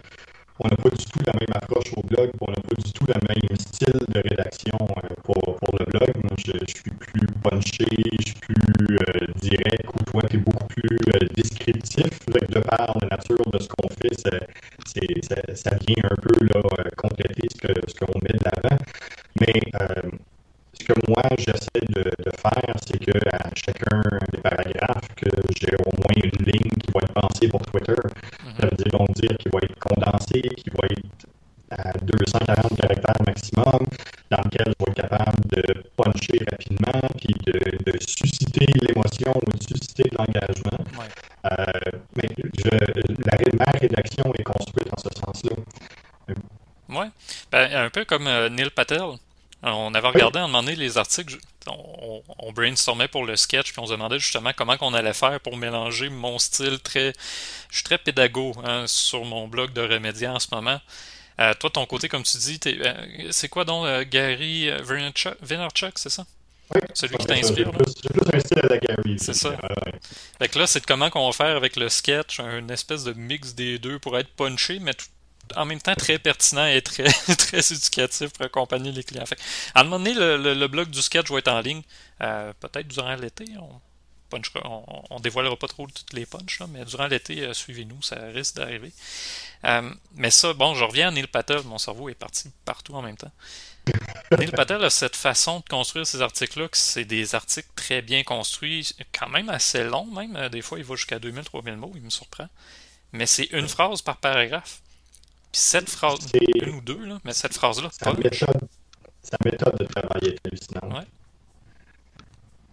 on 0.59 0.67
n'a 0.67 0.75
pas 0.75 0.89
du 0.89 1.05
tout 1.05 1.19
la 1.25 1.33
même 1.39 1.53
approche 1.53 1.93
au 1.95 2.01
blog, 2.01 2.31
on 2.41 2.51
n'a 2.51 2.61
pas 2.61 2.81
du 2.83 2.91
tout 2.91 3.05
le 3.07 3.13
même 3.27 3.57
style 3.57 3.99
de 4.07 4.19
rédaction 4.19 4.77
euh, 4.81 5.15
pour, 5.23 5.39
le 5.79 5.85
blog. 5.85 6.11
Moi, 6.23 6.35
je, 6.37 6.51
suis 6.67 6.91
plus 6.91 7.27
punché, 7.43 7.85
je 8.19 8.25
suis 8.25 8.35
plus 8.35 8.97
euh, 8.97 9.27
direct, 9.41 9.85
ou 9.87 10.03
toi, 10.11 10.21
tu 10.29 10.37
es 10.37 10.39
beaucoup 10.39 10.67
plus 10.67 10.97
euh, 11.15 11.27
descriptif. 11.35 12.09
De 12.29 12.59
par 12.59 12.97
la 13.01 13.07
nature 13.09 13.37
de 13.51 13.59
ce 13.59 13.67
qu'on 13.67 13.89
fait, 13.89 14.13
ça, 14.19 15.71
vient 15.87 16.03
un 16.03 16.15
peu 16.15 16.35
euh, 16.55 16.89
compléter 16.97 17.47
ce 17.51 17.67
que 17.67 17.73
ce 17.87 17.93
qu'on 17.95 18.19
met 18.19 18.33
de 18.33 18.43
l'avant. 18.43 18.77
Mais 19.39 19.61
que 20.93 21.11
moi 21.11 21.21
j'essaie 21.37 21.85
de, 21.89 22.03
de 22.03 22.31
faire, 22.35 22.75
c'est 22.85 22.99
que 22.99 23.17
à 23.31 23.49
chacun 23.55 24.01
des 24.31 24.41
paragraphes, 24.41 25.07
que 25.15 25.29
j'ai 25.59 25.75
au 25.85 25.91
moins 25.97 26.15
une 26.15 26.45
ligne 26.45 26.71
qui 26.81 26.91
va 26.93 27.01
être 27.03 27.13
pensée 27.13 27.47
pour 27.47 27.61
Twitter. 27.61 28.01
Ça 28.59 28.67
veut 28.67 28.77
dire, 28.77 28.91
donc 28.91 29.11
dire 29.13 29.37
qu'il 29.37 29.51
va 29.51 29.59
être 29.63 29.79
condensé, 29.79 30.41
qu'il 30.41 30.73
va 30.73 30.87
être 30.89 31.27
à 31.71 31.93
240 31.99 32.81
caractères 32.81 33.25
maximum, 33.25 33.85
dans 34.31 34.41
lequel 34.43 34.73
je 34.79 34.85
vais 34.85 34.91
être 34.91 35.09
capable 35.09 35.41
de 35.49 35.83
puncher 35.95 36.39
rapidement, 36.49 37.07
puis 37.17 37.35
de, 37.45 37.91
de 37.91 37.99
susciter 37.99 38.65
l'émotion 38.81 39.33
ou 39.35 39.51
de 39.51 39.61
susciter 39.61 40.09
de 40.09 40.17
l'engagement. 40.17 40.83
Ouais. 40.97 41.51
Euh, 41.51 41.99
mais 42.15 42.29
je, 42.57 42.69
la, 42.69 43.65
ma 43.65 43.71
rédaction 43.79 44.33
est 44.37 44.43
construite 44.43 44.89
en 44.91 44.97
ce 44.97 45.09
sens-là. 45.19 45.55
Ouais. 46.89 47.07
Ben, 47.51 47.71
un 47.85 47.89
peu 47.91 48.03
comme 48.05 48.25
euh, 48.27 48.49
Neil 48.49 48.71
Patel. 48.71 49.01
On 49.61 49.93
avait 49.93 50.07
regardé 50.07 50.39
à 50.39 50.43
un 50.43 50.47
moment 50.47 50.63
donné 50.63 50.75
les 50.77 50.97
articles, 50.97 51.37
on, 51.67 52.21
on 52.37 52.51
brainstormait 52.53 53.09
pour 53.09 53.25
le 53.25 53.35
sketch, 53.35 53.71
puis 53.73 53.81
on 53.81 53.85
se 53.87 53.91
demandait 53.91 54.17
justement 54.19 54.51
comment 54.55 54.77
qu'on 54.77 54.93
allait 54.93 55.13
faire 55.13 55.39
pour 55.41 55.57
mélanger 55.57 56.09
mon 56.09 56.39
style 56.39 56.79
très. 56.79 57.13
Je 57.69 57.75
suis 57.75 57.83
très 57.83 57.97
pédago 57.97 58.53
hein, 58.63 58.85
sur 58.87 59.25
mon 59.25 59.47
blog 59.49 59.73
de 59.73 59.81
Remédia 59.81 60.33
en 60.33 60.39
ce 60.39 60.47
moment. 60.53 60.79
Euh, 61.41 61.53
toi, 61.59 61.69
ton 61.69 61.85
côté, 61.85 62.07
comme 62.09 62.23
tu 62.23 62.37
dis, 62.37 62.59
euh, 62.67 62.93
c'est 63.31 63.49
quoi 63.49 63.65
donc 63.65 63.85
euh, 63.85 64.05
Gary 64.09 64.69
Vaynerchuk, 64.81 65.35
Vaynerchuk, 65.41 65.97
c'est 65.97 66.09
ça? 66.09 66.25
Oui. 66.73 66.81
Celui 66.93 67.17
qui 67.17 67.25
t'inspire, 67.25 67.71
J'ai 68.03 68.09
plus, 68.09 68.35
un 68.37 68.39
style 68.39 68.59
à 68.59 68.67
la 68.67 68.77
Gary. 68.77 69.17
C'est 69.19 69.33
ça. 69.33 69.49
Ouais. 69.49 69.91
Fait 70.37 70.47
que 70.49 70.59
là, 70.59 70.67
c'est 70.67 70.85
comment 70.85 71.09
qu'on 71.09 71.25
va 71.25 71.31
faire 71.33 71.55
avec 71.57 71.75
le 71.77 71.89
sketch, 71.89 72.39
une 72.39 72.69
espèce 72.71 73.03
de 73.03 73.13
mix 73.13 73.55
des 73.55 73.79
deux 73.79 73.99
pour 73.99 74.17
être 74.17 74.29
punché, 74.29 74.79
mais 74.79 74.93
tout- 74.93 75.05
en 75.55 75.65
même 75.65 75.81
temps 75.81 75.95
très 75.95 76.19
pertinent 76.19 76.65
et 76.65 76.81
très, 76.81 77.03
très 77.37 77.73
éducatif 77.73 78.29
pour 78.31 78.45
accompagner 78.45 78.91
les 78.91 79.03
clients. 79.03 79.25
Fait 79.25 79.39
à 79.75 79.81
un 79.81 79.83
moment 79.83 79.99
donné, 79.99 80.13
le, 80.13 80.53
le- 80.53 80.67
blog 80.67 80.89
du 80.89 81.01
sketch 81.01 81.29
va 81.31 81.39
être 81.39 81.47
en 81.49 81.61
ligne, 81.61 81.81
euh, 82.21 82.53
peut-être 82.59 82.87
durant 82.87 83.15
l'été. 83.15 83.45
On, 83.59 83.81
punchera- 84.31 84.61
on, 85.09 85.19
dévoilera 85.19 85.55
pas 85.57 85.67
trop 85.67 85.87
toutes 85.87 86.13
les 86.13 86.25
punches, 86.25 86.59
là, 86.59 86.67
mais 86.69 86.85
durant 86.85 87.07
l'été, 87.07 87.41
euh, 87.41 87.53
suivez-nous, 87.53 88.01
ça 88.03 88.15
risque 88.33 88.55
d'arriver. 88.55 88.91
Euh, 89.65 89.89
mais 90.15 90.29
ça, 90.31 90.53
bon, 90.53 90.75
je 90.75 90.83
reviens 90.83 91.07
à 91.07 91.11
Neil 91.11 91.27
Patel, 91.27 91.61
mon 91.63 91.77
cerveau 91.79 92.09
est 92.09 92.15
parti 92.15 92.51
partout 92.65 92.93
en 92.93 93.01
même 93.01 93.17
temps. 93.17 93.31
Neil 94.37 94.51
Patel 94.51 94.83
a 94.83 94.89
cette 94.91 95.15
façon 95.15 95.59
de 95.61 95.65
construire 95.65 96.05
ces 96.05 96.21
articles-là, 96.21 96.67
que 96.67 96.77
c'est 96.77 97.05
des 97.05 97.33
articles 97.33 97.69
très 97.75 98.01
bien 98.03 98.23
construits, 98.23 98.93
quand 99.17 99.29
même 99.29 99.49
assez 99.49 99.83
longs, 99.83 100.05
même. 100.05 100.49
Des 100.49 100.61
fois, 100.61 100.77
il 100.77 100.85
va 100.85 100.95
jusqu'à 100.95 101.17
2000-3000 101.17 101.75
mots, 101.75 101.91
il 101.95 102.01
me 102.03 102.09
surprend. 102.11 102.47
Mais 103.11 103.25
c'est 103.25 103.45
une 103.51 103.67
phrase 103.67 104.01
par 104.03 104.17
paragraphe. 104.17 104.81
Puis 105.51 105.61
cette 105.61 105.89
phrase, 105.89 106.19
une 106.33 106.75
ou 106.75 106.81
deux, 106.81 107.05
là, 107.05 107.17
mais 107.23 107.33
cette 107.33 107.53
phrase-là, 107.53 107.89
Sa 107.91 108.13
méthode, 108.13 108.69
sa 109.23 109.37
méthode 109.43 109.77
de 109.79 109.85
travail 109.85 110.21
est 110.23 110.45
hallucinante. 110.45 110.93
Ouais. 110.93 111.07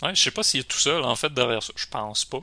Ouais, 0.02 0.14
je 0.14 0.22
sais 0.22 0.30
pas 0.30 0.42
s'il 0.42 0.60
est 0.60 0.64
tout 0.64 0.78
seul, 0.78 1.02
en 1.02 1.16
fait, 1.16 1.32
derrière 1.32 1.62
ça. 1.62 1.72
Je 1.74 1.86
pense 1.86 2.24
pas. 2.24 2.40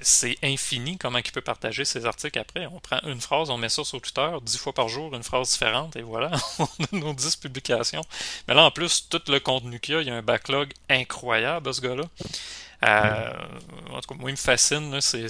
C'est 0.00 0.36
infini 0.42 0.96
comment 0.96 1.18
il 1.18 1.32
peut 1.32 1.40
partager 1.40 1.84
ses 1.84 2.06
articles 2.06 2.38
après. 2.38 2.66
On 2.66 2.80
prend 2.80 3.00
une 3.04 3.20
phrase, 3.20 3.50
on 3.50 3.58
met 3.58 3.68
ça 3.68 3.84
sur 3.84 4.00
Twitter, 4.00 4.30
dix 4.42 4.58
fois 4.58 4.72
par 4.72 4.88
jour, 4.88 5.14
une 5.14 5.22
phrase 5.22 5.50
différente, 5.52 5.96
et 5.96 6.02
voilà, 6.02 6.30
on 6.58 6.64
a 6.64 6.86
nos 6.92 7.12
dix 7.12 7.36
publications. 7.36 8.04
Mais 8.48 8.54
là, 8.54 8.64
en 8.64 8.70
plus, 8.70 9.08
tout 9.08 9.20
le 9.28 9.40
contenu 9.40 9.80
qu'il 9.80 9.94
y 9.94 9.98
a, 9.98 10.00
il 10.00 10.08
y 10.08 10.10
a 10.10 10.14
un 10.14 10.22
backlog 10.22 10.72
incroyable, 10.88 11.72
ce 11.72 11.80
gars-là. 11.80 12.04
Euh, 12.84 13.32
en 13.90 14.00
tout 14.00 14.14
cas, 14.14 14.20
moi, 14.20 14.30
il 14.30 14.32
me 14.32 14.36
fascine, 14.36 15.00
c'est, 15.00 15.28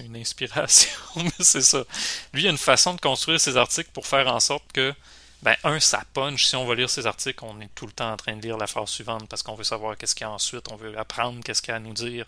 une 0.00 0.16
inspiration, 0.16 0.90
mais 1.16 1.30
c'est 1.40 1.62
ça. 1.62 1.84
Lui, 2.32 2.42
il 2.42 2.46
a 2.46 2.50
une 2.50 2.58
façon 2.58 2.94
de 2.94 3.00
construire 3.00 3.40
ses 3.40 3.56
articles 3.56 3.90
pour 3.92 4.06
faire 4.06 4.26
en 4.28 4.40
sorte 4.40 4.64
que, 4.72 4.92
ben, 5.42 5.56
un, 5.64 5.80
ça 5.80 6.02
punch. 6.12 6.46
Si 6.46 6.56
on 6.56 6.66
va 6.66 6.74
lire 6.74 6.90
ses 6.90 7.06
articles, 7.06 7.42
on 7.44 7.60
est 7.60 7.70
tout 7.74 7.86
le 7.86 7.92
temps 7.92 8.12
en 8.12 8.16
train 8.16 8.36
de 8.36 8.42
lire 8.42 8.58
la 8.58 8.66
phrase 8.66 8.90
suivante 8.90 9.28
parce 9.28 9.42
qu'on 9.42 9.54
veut 9.54 9.64
savoir 9.64 9.96
qu'est-ce 9.96 10.14
qu'il 10.14 10.26
y 10.26 10.28
a 10.28 10.30
ensuite, 10.30 10.70
on 10.70 10.76
veut 10.76 10.98
apprendre 10.98 11.42
qu'est-ce 11.42 11.62
qu'il 11.62 11.70
y 11.70 11.72
a 11.72 11.76
à 11.76 11.80
nous 11.80 11.94
dire. 11.94 12.26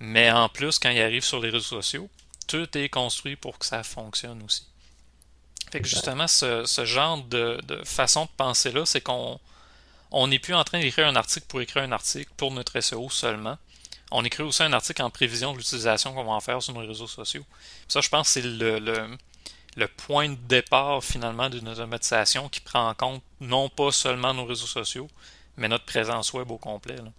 Mais 0.00 0.30
en 0.30 0.48
plus, 0.48 0.78
quand 0.78 0.90
il 0.90 1.00
arrive 1.00 1.24
sur 1.24 1.40
les 1.40 1.50
réseaux 1.50 1.80
sociaux, 1.82 2.08
tout 2.46 2.78
est 2.78 2.88
construit 2.88 3.36
pour 3.36 3.58
que 3.58 3.66
ça 3.66 3.82
fonctionne 3.82 4.42
aussi. 4.42 4.66
Fait 5.70 5.80
que 5.80 5.88
justement, 5.88 6.28
ce, 6.28 6.64
ce 6.64 6.84
genre 6.84 7.18
de, 7.24 7.58
de 7.66 7.82
façon 7.84 8.24
de 8.26 8.30
penser-là, 8.36 8.84
c'est 8.84 9.00
qu'on 9.00 9.40
on 10.10 10.26
n'est 10.28 10.38
plus 10.38 10.54
en 10.54 10.62
train 10.64 10.80
d'écrire 10.80 11.06
un 11.06 11.16
article 11.16 11.46
pour 11.48 11.60
écrire 11.60 11.82
un 11.82 11.92
article 11.92 12.30
pour 12.36 12.52
notre 12.52 12.78
SEO 12.80 13.08
seulement. 13.10 13.58
On 14.10 14.24
écrit 14.24 14.42
aussi 14.42 14.62
un 14.62 14.74
article 14.74 15.02
en 15.02 15.08
prévision 15.08 15.52
de 15.52 15.58
l'utilisation 15.58 16.12
qu'on 16.12 16.24
va 16.24 16.32
en 16.32 16.40
faire 16.40 16.62
sur 16.62 16.74
nos 16.74 16.86
réseaux 16.86 17.06
sociaux. 17.06 17.44
Ça, 17.88 18.02
je 18.02 18.10
pense, 18.10 18.28
c'est 18.28 18.42
le, 18.42 18.78
le, 18.78 19.16
le 19.76 19.88
point 19.88 20.28
de 20.28 20.34
départ 20.34 21.02
finalement 21.02 21.48
d'une 21.48 21.68
automatisation 21.68 22.48
qui 22.48 22.60
prend 22.60 22.88
en 22.90 22.94
compte 22.94 23.22
non 23.40 23.68
pas 23.68 23.90
seulement 23.92 24.34
nos 24.34 24.44
réseaux 24.44 24.66
sociaux, 24.66 25.08
mais 25.56 25.68
notre 25.68 25.84
présence 25.86 26.32
web 26.32 26.50
au 26.50 26.58
complet. 26.58 26.96
Là. 26.96 27.10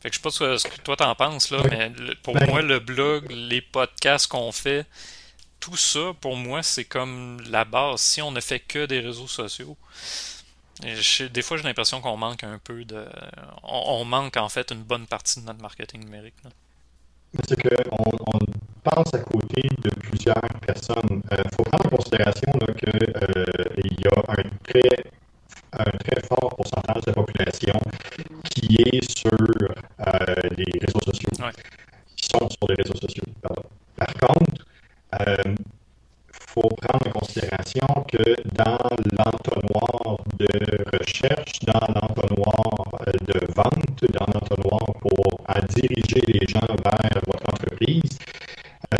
Fait 0.00 0.10
que 0.10 0.16
je 0.16 0.20
sais 0.20 0.22
pas 0.22 0.58
ce 0.58 0.68
que 0.68 0.80
toi 0.82 0.96
t'en 0.96 1.14
penses, 1.14 1.50
là, 1.50 1.62
mais 1.70 1.90
pour 2.22 2.34
Ben- 2.34 2.48
moi, 2.48 2.62
le 2.62 2.78
blog, 2.78 3.30
les 3.30 3.60
podcasts 3.62 4.26
qu'on 4.26 4.52
fait, 4.52 4.86
tout 5.60 5.76
ça, 5.78 6.12
pour 6.20 6.36
moi, 6.36 6.62
c'est 6.62 6.84
comme 6.84 7.40
la 7.48 7.64
base. 7.64 8.00
Si 8.00 8.20
on 8.20 8.30
ne 8.30 8.40
fait 8.40 8.60
que 8.60 8.84
des 8.84 9.00
réseaux 9.00 9.28
sociaux, 9.28 9.76
je- 10.82 11.24
des 11.24 11.40
fois, 11.42 11.56
j'ai 11.56 11.62
l'impression 11.62 12.00
qu'on 12.02 12.16
manque 12.18 12.44
un 12.44 12.58
peu 12.58 12.84
de. 12.84 13.06
On, 13.62 14.00
on 14.00 14.04
manque 14.04 14.36
en 14.36 14.48
fait 14.50 14.70
une 14.72 14.82
bonne 14.82 15.06
partie 15.06 15.40
de 15.40 15.46
notre 15.46 15.60
marketing 15.62 16.04
numérique. 16.04 16.34
là. 16.44 16.50
C'est 17.48 17.60
qu'on 17.60 18.10
on 18.34 18.38
pense 18.82 19.14
à 19.14 19.18
côté 19.18 19.62
de 19.82 19.90
plusieurs 19.90 20.40
personnes. 20.66 21.22
Il 21.32 21.50
faut 21.56 21.64
prendre 21.64 21.86
en 21.86 21.96
considération 21.96 22.52
qu'il 22.78 24.00
y 24.00 24.06
a 24.06 24.22
un 24.28 24.42
très, 24.66 25.04
un 25.72 25.84
très 25.98 26.20
fort 26.28 26.54
pourcentage 26.56 27.02
de 27.02 27.10
la 27.10 27.14
population 27.14 27.80
qui 28.50 28.76
est 28.82 29.18
sur 29.18 29.30
euh, 29.32 30.34
les 30.56 30.78
réseaux 30.80 31.00
sociaux, 31.04 31.30
Ouais. 31.40 31.50
qui 32.16 32.28
sont 32.28 32.48
sur 32.50 32.68
les 32.68 32.74
réseaux 32.76 32.96
sociaux. 32.96 33.24
pardon. 33.42 33.62
Par 33.96 34.14
contre, 34.14 34.64
faut 36.54 36.68
prendre 36.80 37.08
en 37.08 37.18
considération 37.18 37.86
que 38.12 38.36
dans 38.54 38.78
l'entonnoir 39.18 40.18
de 40.38 40.98
recherche, 40.98 41.58
dans 41.66 41.86
l'entonnoir 41.94 42.74
euh, 43.06 43.12
de 43.26 43.40
vente, 43.52 44.04
dans 44.12 44.26
l'entonnoir 44.32 44.84
pour 45.00 45.40
diriger 45.74 46.20
les 46.28 46.46
gens 46.46 46.60
vers 46.60 47.20
votre 47.26 47.48
entreprise, 47.52 48.18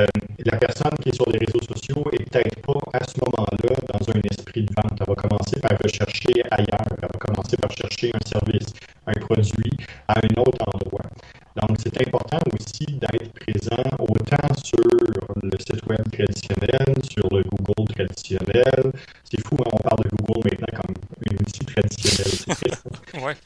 euh, 0.00 0.06
la 0.44 0.56
personne 0.56 0.96
qui 1.00 1.10
est 1.10 1.14
sur 1.14 1.28
les 1.30 1.38
réseaux 1.38 1.62
sociaux 1.74 2.04
est 2.12 2.24
peut-être 2.30 2.60
pas 2.62 2.98
à 2.98 3.04
ce 3.04 3.14
moment-là 3.24 3.76
dans 3.92 4.10
un 4.10 4.20
esprit 4.30 4.64
de 4.64 4.72
vente. 4.74 4.98
Elle 5.00 5.06
va 5.06 5.14
commencer 5.14 5.60
par 5.60 5.78
rechercher 5.82 6.42
ailleurs. 6.50 6.88
Elle 6.90 7.08
va 7.12 7.18
commencer 7.20 7.56
par 7.56 7.70
chercher 7.70 8.10
un 8.14 8.24
service, 8.26 8.72
un 9.06 9.12
produit 9.12 9.72
à 10.08 10.18
un 10.18 10.40
autre 10.40 10.64
endroit. 10.74 11.08
Donc, 11.54 11.78
c'est 11.80 11.96
important 12.04 12.40
aussi 12.52 12.84
d'être 12.98 13.32
présent 13.34 13.84
autant 14.00 14.54
sur 14.64 14.78
le 15.40 15.56
site 15.60 15.86
web 15.86 16.02
traditionnel, 16.10 16.94
sur 17.08 17.28
le 17.30 17.44
Google 17.44 17.94
traditionnel. 17.94 18.92
C'est 19.22 19.40
fou, 19.46 19.56
hein, 19.60 19.70
on 19.72 19.76
parle 19.76 20.02
de 20.02 20.10
Google 20.16 20.50
maintenant 20.50 20.82
comme 20.82 20.94
un 21.30 21.34
outil 21.40 21.64
traditionnel. 21.64 22.32
C'est 22.34 22.54
triste. 22.56 22.82
Ouais. 23.22 23.36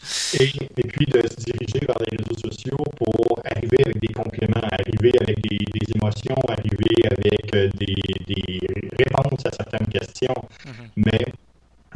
Et, 0.41 0.49
et 0.81 0.89
puis 0.89 1.05
de 1.05 1.21
se 1.29 1.37
diriger 1.37 1.85
vers 1.87 1.99
les 2.11 2.17
réseaux 2.17 2.51
sociaux 2.51 2.83
pour 2.97 3.39
arriver 3.45 3.85
avec 3.85 4.01
des 4.01 4.15
compléments, 4.15 4.67
arriver 4.73 5.13
avec 5.21 5.43
des, 5.43 5.59
des 5.59 5.93
émotions, 5.95 6.37
arriver 6.49 6.97
avec 7.11 7.55
euh, 7.55 7.69
des, 7.77 7.95
des 8.27 8.61
réponses 8.99 9.45
à 9.45 9.53
certaines 9.53 9.87
questions. 9.89 10.35
Mhm. 10.67 10.89
Mais 10.97 11.25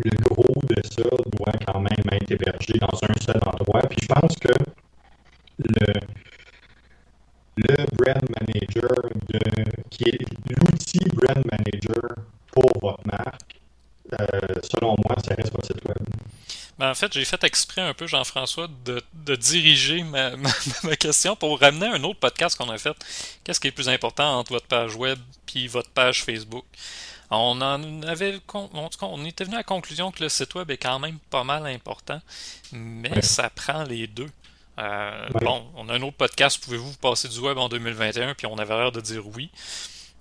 le 0.05 0.11
gros 0.29 0.61
de 0.69 0.77
ça 0.85 1.09
doit 1.39 1.55
quand 1.67 1.81
même 1.81 2.07
être 2.13 2.31
hébergé 2.31 2.75
dans 2.79 2.99
un 3.09 3.15
seul 3.25 3.41
endroit. 3.47 3.81
Puis 3.89 4.01
je 4.03 4.09
pense 4.09 4.37
que 4.37 4.53
le, 5.59 5.93
le 7.57 7.77
brand 7.97 8.25
manager, 8.41 9.11
de, 9.29 9.39
qui 9.91 10.05
est 10.05 10.19
l'outil 10.49 11.05
brand 11.15 11.45
manager 11.45 12.17
pour 12.51 12.71
votre 12.81 13.07
marque, 13.07 13.61
euh, 14.19 14.27
selon 14.63 14.97
moi, 15.07 15.17
ça 15.25 15.35
reste 15.35 15.53
votre 15.53 15.67
site 15.67 15.85
web. 15.87 15.99
Ben, 16.79 16.91
en 16.91 16.95
fait, 17.13 17.19
j'ai 17.19 17.25
fait 17.25 17.45
exprès 17.45 17.81
un 17.83 17.95
peu, 17.95 18.07
Jean-François, 18.07 18.69
de, 18.85 19.03
de 19.15 19.37
diriger 19.37 20.03
ma, 20.03 20.31
ma, 20.37 20.51
ma 20.85 20.97
question 20.97 21.37
pour 21.37 21.59
ramener 21.61 21.87
un 21.87 22.03
autre 22.05 22.19
podcast 22.21 22.57
qu'on 22.57 22.71
a 22.71 22.79
fait. 22.79 22.97
Qu'est-ce 23.45 23.61
qui 23.61 23.69
est 23.69 23.73
plus 23.73 23.89
important 23.89 24.39
entre 24.39 24.53
votre 24.53 24.67
page 24.67 24.95
web 24.97 25.19
puis 25.47 25.69
votre 25.69 25.91
page 25.91 26.25
Facebook? 26.25 26.65
On 27.31 27.61
en 27.63 28.03
avait, 28.03 28.39
en 28.53 28.89
tout 28.91 28.99
cas, 28.99 29.07
on 29.07 29.25
était 29.25 29.45
venu 29.45 29.55
à 29.55 29.61
la 29.61 29.65
conclusion 29.65 30.11
que 30.13 30.23
le 30.23 30.29
site 30.29 30.55
web 30.55 30.71
est 30.71 30.77
quand 30.77 30.99
même 30.99 31.19
pas 31.31 31.45
mal 31.45 31.65
important, 31.67 32.21
mais 32.73 33.11
Ouais. 33.11 33.23
ça 33.23 33.49
prend 33.49 33.85
les 33.85 34.07
deux. 34.07 34.29
Euh, 34.79 35.29
Ouais. 35.35 35.41
Bon, 35.45 35.67
on 35.77 35.89
a 35.89 35.95
un 35.95 36.03
autre 36.03 36.17
podcast, 36.19 36.63
pouvez-vous 36.63 36.91
vous 36.91 36.97
passer 36.99 37.29
du 37.29 37.39
web 37.39 37.57
en 37.57 37.69
2021, 37.71 38.35
puis 38.35 38.47
on 38.47 38.59
avait 38.59 38.75
l'air 38.77 38.93
de 38.93 39.01
dire 39.01 39.27
oui. 39.27 39.51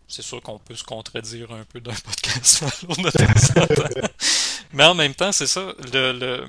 C'est 0.07 0.21
sûr 0.21 0.41
qu'on 0.41 0.57
peut 0.59 0.75
se 0.75 0.83
contredire 0.85 1.51
un 1.51 1.63
peu 1.65 1.79
d'un 1.81 1.91
podcast 2.05 2.63
à 2.63 2.85
l'autre 2.87 3.01
de 3.01 3.09
temps 3.11 3.61
en 3.61 3.67
temps. 3.67 4.07
Mais 4.73 4.83
en 4.85 4.93
même 4.93 5.13
temps, 5.15 5.31
c'est 5.33 5.47
ça. 5.47 5.73
Le, 5.93 6.13
le- 6.13 6.47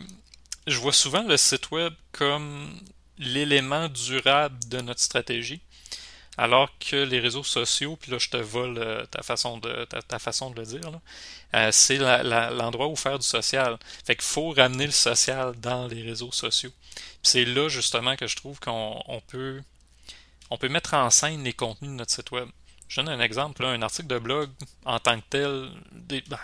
je 0.67 0.79
vois 0.79 0.93
souvent 0.93 1.23
le 1.23 1.37
site 1.37 1.71
web 1.71 1.93
comme 2.13 2.81
l'élément 3.19 3.89
durable 3.89 4.59
de 4.69 4.81
notre 4.81 5.01
stratégie. 5.01 5.61
Alors 6.39 6.71
que 6.79 6.97
les 6.97 7.21
réseaux 7.21 7.45
sociaux, 7.45 7.97
puis 7.97 8.11
là 8.11 8.19
je 8.19 8.31
te 8.31 8.39
vole 8.39 8.79
euh, 8.79 9.05
ta 9.07 9.23
façon 9.23 9.59
de 9.59 9.85
ta, 9.85 10.19
façon 10.19 10.51
de 10.51 10.61
le 10.61 10.67
dire, 10.67 10.81
euh, 11.55 11.69
c'est 11.73 11.99
l'endroit 11.99 12.89
où 12.89 12.97
faire 12.97 13.19
du 13.19 13.27
social. 13.27 13.79
Fait 14.07 14.17
qu'il 14.17 14.25
faut 14.25 14.51
ramener 14.51 14.87
le 14.87 14.93
social 14.93 15.53
dans 15.61 15.87
les 15.89 16.03
réseaux 16.03 16.33
sociaux. 16.33 16.73
C'est 17.23 17.45
là 17.45 17.69
justement 17.69 18.17
que 18.17 18.27
je 18.27 18.37
trouve 18.37 18.59
qu'on 18.61 19.03
on 19.09 19.21
peut 19.21 19.61
on 20.51 20.57
peut 20.57 20.69
mettre 20.69 20.95
en 20.95 21.11
scène 21.11 21.45
les 21.45 21.53
contenus 21.53 21.91
de 21.91 21.97
notre 21.97 22.13
site 22.13 22.31
web. 22.31 22.49
Je 22.93 23.01
donne 23.01 23.09
un 23.09 23.21
exemple, 23.21 23.63
là, 23.63 23.69
un 23.71 23.81
article 23.81 24.07
de 24.09 24.19
blog 24.19 24.51
en 24.85 24.99
tant 24.99 25.19
que 25.19 25.25
tel. 25.31 25.71
des- 25.93 26.21
ben, 26.23 26.39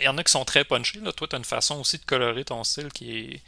Il 0.00 0.04
y 0.04 0.08
en 0.08 0.18
a 0.18 0.24
qui 0.24 0.32
sont 0.32 0.44
très 0.44 0.64
punchés. 0.64 0.98
Là. 0.98 1.12
Toi, 1.12 1.28
tu 1.28 1.36
as 1.36 1.38
une 1.38 1.44
façon 1.44 1.76
aussi 1.78 1.98
de 1.98 2.04
colorer 2.04 2.44
ton 2.44 2.64
style 2.64 2.88
qui 2.92 3.16
est, 3.16 3.40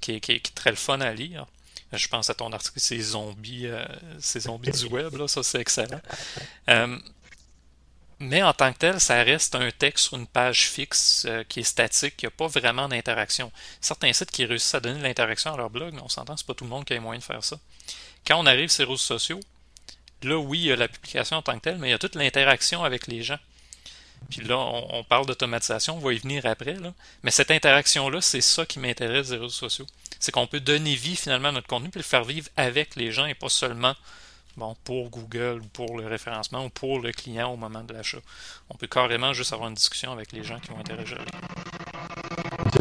qui 0.00 0.12
est, 0.12 0.20
qui 0.20 0.32
est- 0.32 0.40
qui 0.40 0.50
est 0.50 0.54
très 0.54 0.70
le 0.70 0.76
fun 0.76 1.00
à 1.02 1.12
lire. 1.12 1.44
Je 1.92 2.08
pense 2.08 2.30
à 2.30 2.34
ton 2.34 2.50
article, 2.52 2.80
c'est 2.80 2.98
zombies, 2.98 3.66
euh, 3.66 3.84
ces 4.20 4.40
zombies 4.40 4.70
du 4.70 4.86
web, 4.86 5.14
là, 5.16 5.28
ça 5.28 5.42
c'est 5.42 5.60
excellent. 5.60 6.00
Euh, 6.70 6.98
mais 8.18 8.42
en 8.42 8.54
tant 8.54 8.72
que 8.72 8.78
tel, 8.78 8.98
ça 9.00 9.22
reste 9.22 9.54
un 9.54 9.70
texte 9.70 10.06
sur 10.06 10.16
une 10.16 10.26
page 10.26 10.68
fixe 10.70 11.26
euh, 11.28 11.44
qui 11.44 11.60
est 11.60 11.64
statique, 11.64 12.16
qui 12.16 12.24
n'a 12.24 12.30
pas 12.30 12.46
vraiment 12.46 12.88
d'interaction. 12.88 13.52
Certains 13.82 14.12
sites 14.14 14.30
qui 14.30 14.46
réussissent 14.46 14.74
à 14.74 14.80
donner 14.80 14.98
de 14.98 15.04
l'interaction 15.04 15.52
à 15.52 15.56
leur 15.58 15.68
blog, 15.70 15.94
on 16.02 16.08
s'entend, 16.08 16.36
c'est 16.38 16.46
pas 16.46 16.54
tout 16.54 16.64
le 16.64 16.70
monde 16.70 16.86
qui 16.86 16.94
a 16.94 16.96
les 16.96 17.00
moyens 17.00 17.22
de 17.26 17.32
faire 17.32 17.44
ça. 17.44 17.58
Quand 18.26 18.40
on 18.40 18.46
arrive 18.46 18.70
sur 18.70 18.84
les 18.84 18.88
réseaux 18.88 18.96
sociaux, 18.96 19.40
là 20.26 20.36
oui, 20.38 20.58
il 20.58 20.64
y 20.66 20.72
a 20.72 20.76
la 20.76 20.88
publication 20.88 21.38
en 21.38 21.42
tant 21.42 21.54
que 21.54 21.62
telle, 21.62 21.78
mais 21.78 21.88
il 21.88 21.90
y 21.92 21.94
a 21.94 21.98
toute 21.98 22.14
l'interaction 22.14 22.84
avec 22.84 23.06
les 23.06 23.22
gens. 23.22 23.38
Puis 24.30 24.40
là, 24.40 24.58
on, 24.58 25.04
parle 25.04 25.26
d'automatisation, 25.26 25.96
on 25.96 26.00
va 26.00 26.12
y 26.12 26.18
venir 26.18 26.46
après, 26.46 26.74
là. 26.74 26.92
mais 27.22 27.30
cette 27.30 27.50
interaction-là, 27.50 28.20
c'est 28.20 28.40
ça 28.40 28.66
qui 28.66 28.80
m'intéresse 28.80 29.28
des 29.28 29.36
réseaux 29.36 29.48
sociaux. 29.48 29.86
C'est 30.18 30.32
qu'on 30.32 30.46
peut 30.46 30.60
donner 30.60 30.94
vie 30.94 31.16
finalement 31.16 31.48
à 31.48 31.52
notre 31.52 31.68
contenu 31.68 31.90
puis 31.90 32.00
le 32.00 32.04
faire 32.04 32.24
vivre 32.24 32.48
avec 32.56 32.96
les 32.96 33.12
gens 33.12 33.26
et 33.26 33.34
pas 33.34 33.50
seulement 33.50 33.94
bon, 34.56 34.74
pour 34.84 35.10
Google 35.10 35.60
ou 35.62 35.66
pour 35.66 35.98
le 35.98 36.06
référencement 36.06 36.64
ou 36.64 36.70
pour 36.70 37.00
le 37.00 37.12
client 37.12 37.52
au 37.52 37.56
moment 37.56 37.84
de 37.84 37.92
l'achat. 37.92 38.18
On 38.70 38.74
peut 38.74 38.86
carrément 38.86 39.32
juste 39.32 39.52
avoir 39.52 39.68
une 39.68 39.74
discussion 39.74 40.12
avec 40.12 40.32
les 40.32 40.42
gens 40.42 40.58
qui 40.58 40.70
vont 40.70 40.78
interagir. 40.78 41.18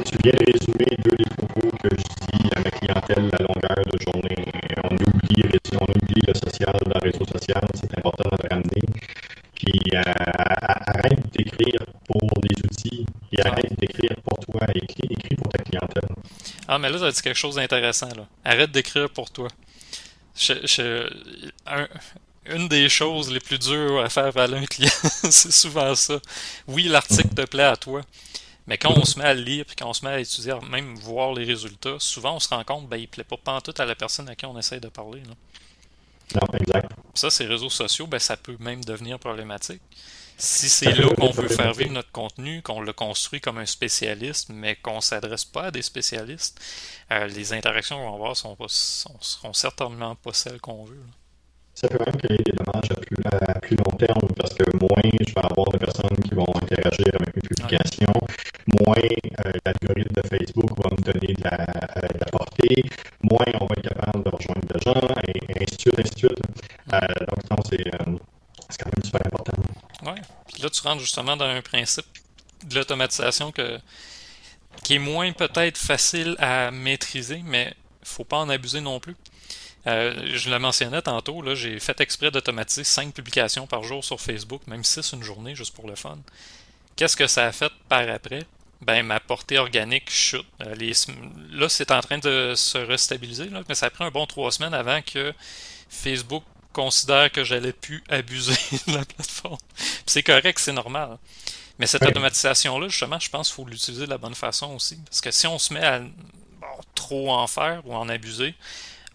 Tu 0.06 0.18
viens 0.24 0.32
de 0.32 0.52
résumer 0.52 0.98
deux 1.04 1.18
des 1.18 1.30
propos 1.36 1.78
que 1.78 1.90
je 1.92 2.38
dis 2.38 2.50
à 2.56 2.60
ma 2.62 2.72
clientèle 2.72 3.30
à 3.34 3.44
longueur 3.44 3.86
de 3.86 4.04
journée? 4.04 4.65
Oublie, 5.44 5.60
on 5.80 5.86
oublie 5.86 6.22
le 6.28 6.34
social 6.34 6.74
dans 6.86 7.00
le 7.04 7.12
réseau 7.12 7.26
social, 7.26 7.62
c'est 7.76 7.98
important 7.98 8.30
de 8.30 8.48
ramener. 8.50 8.82
Puis 9.56 9.80
euh, 9.94 10.02
arrête 10.06 11.20
d'écrire 11.38 11.86
pour 12.08 12.30
les 12.44 12.64
outils 12.66 13.06
et 13.32 13.42
arrête 13.46 13.78
d'écrire 13.80 14.16
pour 14.24 14.38
toi, 14.46 14.68
écris, 14.76 15.08
écris 15.10 15.36
pour 15.36 15.50
ta 15.52 15.60
clientèle. 15.60 16.10
Ah, 16.68 16.78
mais 16.78 16.90
là, 16.90 16.98
ça 17.00 17.12
dit 17.12 17.22
quelque 17.22 17.38
chose 17.38 17.56
d'intéressant. 17.56 18.10
là. 18.16 18.28
Arrête 18.44 18.72
d'écrire 18.72 19.10
pour 19.10 19.30
toi. 19.32 19.48
Un- 21.66 21.88
une 22.48 22.68
des 22.68 22.90
choses 22.90 23.32
les 23.32 23.40
plus 23.40 23.58
dures 23.58 24.02
à 24.02 24.10
faire 24.10 24.38
à 24.38 24.44
un 24.44 24.66
client, 24.66 24.92
c'est 25.32 25.52
souvent 25.52 25.96
ça. 25.96 26.20
Oui, 26.68 26.84
l'article 26.84 27.30
te 27.34 27.42
plaît 27.46 27.64
à 27.64 27.76
toi, 27.76 28.02
mais 28.68 28.78
quand 28.78 28.94
on 28.98 29.06
se 29.06 29.20
met 29.20 29.26
à 29.26 29.34
lire 29.34 29.66
puis 29.66 29.76
quand 29.76 29.90
on 29.90 29.94
se 29.94 30.04
met 30.06 30.12
à 30.12 30.20
étudier, 30.20 30.54
même 30.70 30.96
voir 30.96 31.34
les 31.34 31.46
résultats, 31.46 31.98
souvent 32.00 32.36
on 32.36 32.40
se 32.40 32.50
rend 32.50 32.64
compte 32.64 32.88
ben 32.90 32.98
il 32.98 33.08
plaît 33.08 33.24
pas 33.24 33.38
pantoute 33.38 33.80
à 33.80 33.86
la 33.86 33.96
personne 33.96 34.28
à 34.30 34.36
qui 34.36 34.46
on 34.46 34.58
essaie 34.58 34.80
de 34.80 34.90
parler. 34.90 35.22
là. 35.22 35.34
Non, 36.36 36.60
exact. 36.60 36.92
Ça, 37.14 37.30
ces 37.30 37.46
réseaux 37.46 37.70
sociaux, 37.70 38.08
ben, 38.08 38.20
ça 38.20 38.36
peut 38.36 38.58
même 38.60 38.84
devenir 38.84 39.20
problématique. 39.20 39.82
Si 40.38 40.68
c'est 40.68 40.92
là 40.94 41.08
qu'on 41.16 41.30
veut 41.32 41.48
faire 41.48 41.72
vivre 41.74 41.92
notre 41.92 42.12
contenu, 42.12 42.62
qu'on 42.62 42.82
le 42.82 42.92
construit 42.92 43.40
comme 43.40 43.58
un 43.60 43.66
spécialiste, 43.66 44.50
mais 44.50 44.76
qu'on 44.76 45.00
s'adresse 45.02 45.46
pas 45.46 45.66
à 45.66 45.72
des 45.72 45.82
spécialistes, 45.84 46.60
euh, 47.12 47.28
les 47.28 47.54
interactions 47.54 47.98
qu'on 47.98 48.10
va 48.10 48.16
avoir 48.16 48.36
sont 48.36 48.58
sont- 48.68 49.18
seront 49.22 49.54
certainement 49.54 50.16
pas 50.16 50.34
celles 50.34 50.60
qu'on 50.60 50.84
veut. 50.84 50.96
là. 50.96 51.14
Ça 51.76 51.90
peut 51.90 52.00
même 52.06 52.16
créer 52.16 52.38
des 52.38 52.54
dommages 52.54 52.90
à 52.90 52.96
plus, 52.96 53.18
à 53.26 53.60
plus 53.60 53.76
long 53.76 53.98
terme 53.98 54.34
parce 54.38 54.54
que 54.54 54.64
moins 54.78 55.04
je 55.04 55.34
vais 55.34 55.46
avoir 55.52 55.70
de 55.72 55.78
personnes 55.78 56.18
qui 56.24 56.34
vont 56.34 56.48
interagir 56.62 57.08
avec 57.20 57.36
mes 57.36 57.42
publications, 57.42 58.14
moins 58.82 58.96
euh, 58.96 59.52
l'algorithme 59.66 60.14
de 60.16 60.28
Facebook 60.28 60.72
va 60.82 60.90
me 60.96 61.02
donner 61.04 61.34
de 61.34 61.44
la, 61.44 61.68
euh, 61.98 62.08
de 62.08 62.20
la 62.20 62.32
portée, 62.32 62.84
moins 63.22 63.46
on 63.60 63.66
va 63.66 63.76
être 63.78 63.90
capable 63.90 64.24
de 64.24 64.30
rejoindre 64.30 64.68
des 64.74 64.80
gens, 64.80 65.16
et 65.28 65.64
ainsi 65.64 65.76
de 65.76 65.82
suite, 65.82 66.00
ainsi 66.00 66.12
de 66.12 66.18
suite. 66.18 66.40
Euh, 66.94 67.00
donc, 67.28 67.52
non, 67.52 67.58
c'est 67.70 67.88
euh, 67.88 68.18
c'est 68.70 68.84
quand 68.84 68.92
même 68.96 69.04
super 69.04 69.22
important. 69.26 69.62
Ouais. 70.06 70.22
Puis 70.52 70.62
là, 70.64 70.70
tu 70.70 70.82
rentres 70.82 71.02
justement 71.02 71.38
dans 71.38 71.46
un 71.46 71.62
principe 71.62 72.06
de 72.66 72.76
l'automatisation 72.76 73.52
que, 73.52 73.80
qui 74.84 74.96
est 74.96 75.00
moins 75.00 75.32
peut-être 75.34 75.78
facile 75.78 76.36
à 76.40 76.72
maîtriser, 76.72 77.42
mais 77.46 77.74
faut 78.04 78.24
pas 78.24 78.38
en 78.38 78.50
abuser 78.50 78.82
non 78.82 79.00
plus. 79.00 79.16
Euh, 79.88 80.32
je 80.36 80.50
le 80.50 80.58
mentionnais 80.58 81.02
tantôt, 81.02 81.42
là, 81.42 81.56
j'ai 81.56 81.80
fait 81.80 82.00
exprès 82.02 82.32
d'automatiser 82.32 82.84
5 82.84 83.14
publications 83.14 83.68
par 83.68 83.84
jour 83.84 84.04
sur 84.04 84.20
Facebook, 84.20 84.62
même 84.68 84.84
6 84.84 85.14
une 85.14 85.24
journée, 85.24 85.56
juste 85.56 85.76
pour 85.76 85.88
le 85.88 85.96
fun. 85.96 86.18
Qu'est-ce 86.96 87.16
que 87.16 87.28
ça 87.28 87.46
a 87.46 87.52
fait 87.52 87.72
par 87.88 88.10
après? 88.10 88.46
ben 88.82 89.04
ma 89.06 89.20
portée 89.20 89.58
organique 89.58 90.10
chute. 90.10 90.46
Euh, 90.62 90.76
là, 91.52 91.70
c'est 91.70 91.92
en 91.92 92.02
train 92.02 92.18
de 92.18 92.54
se 92.56 92.78
restabiliser, 92.78 93.50
là, 93.50 93.64
mais 93.68 93.76
ça 93.76 93.88
a 93.88 93.90
pris 93.90 94.04
un 94.04 94.12
bon 94.12 94.26
trois 94.26 94.52
semaines 94.52 94.74
avant 94.74 95.02
que 95.02 95.34
Facebook 95.90 96.44
considère 96.74 97.32
que 97.32 97.44
j'allais 97.44 97.74
plus 97.74 98.04
abuser 98.10 98.54
de 98.88 98.98
la 98.98 99.06
plateforme. 99.06 99.58
C'est 100.06 100.24
correct, 100.24 100.60
c'est 100.60 100.74
normal. 100.74 101.18
Mais 101.80 101.88
cette 101.88 102.04
automatisation-là, 102.04 102.88
justement, 102.88 103.20
je 103.20 103.30
pense 103.30 103.48
qu'il 103.48 103.56
faut 103.56 103.66
l'utiliser 103.66 104.06
de 104.06 104.10
la 104.10 104.18
bonne 104.18 104.36
façon 104.36 104.74
aussi. 104.76 104.98
Parce 105.06 105.22
que 105.22 105.32
si 105.32 105.48
on 105.48 105.60
se 105.60 105.74
met 105.74 105.84
à 105.84 106.02
trop 106.94 107.32
en 107.32 107.48
faire 107.48 107.82
ou 107.86 107.94
en 107.94 108.08
abuser, 108.08 108.56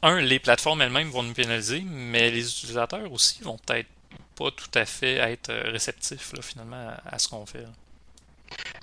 un, 0.02 0.20
les 0.20 0.38
plateformes 0.38 0.82
elles-mêmes 0.82 1.10
vont 1.10 1.22
nous 1.22 1.34
pénaliser, 1.34 1.82
mais 1.86 2.30
les 2.30 2.48
utilisateurs 2.48 3.10
aussi 3.12 3.42
vont 3.42 3.58
peut-être 3.58 3.88
pas 4.36 4.50
tout 4.50 4.70
à 4.74 4.84
fait 4.86 5.16
être 5.16 5.52
réceptifs 5.70 6.32
là, 6.32 6.42
finalement 6.42 6.90
à, 7.04 7.18
ce 7.18 7.28
qu'on 7.28 7.44
fait. 7.46 7.66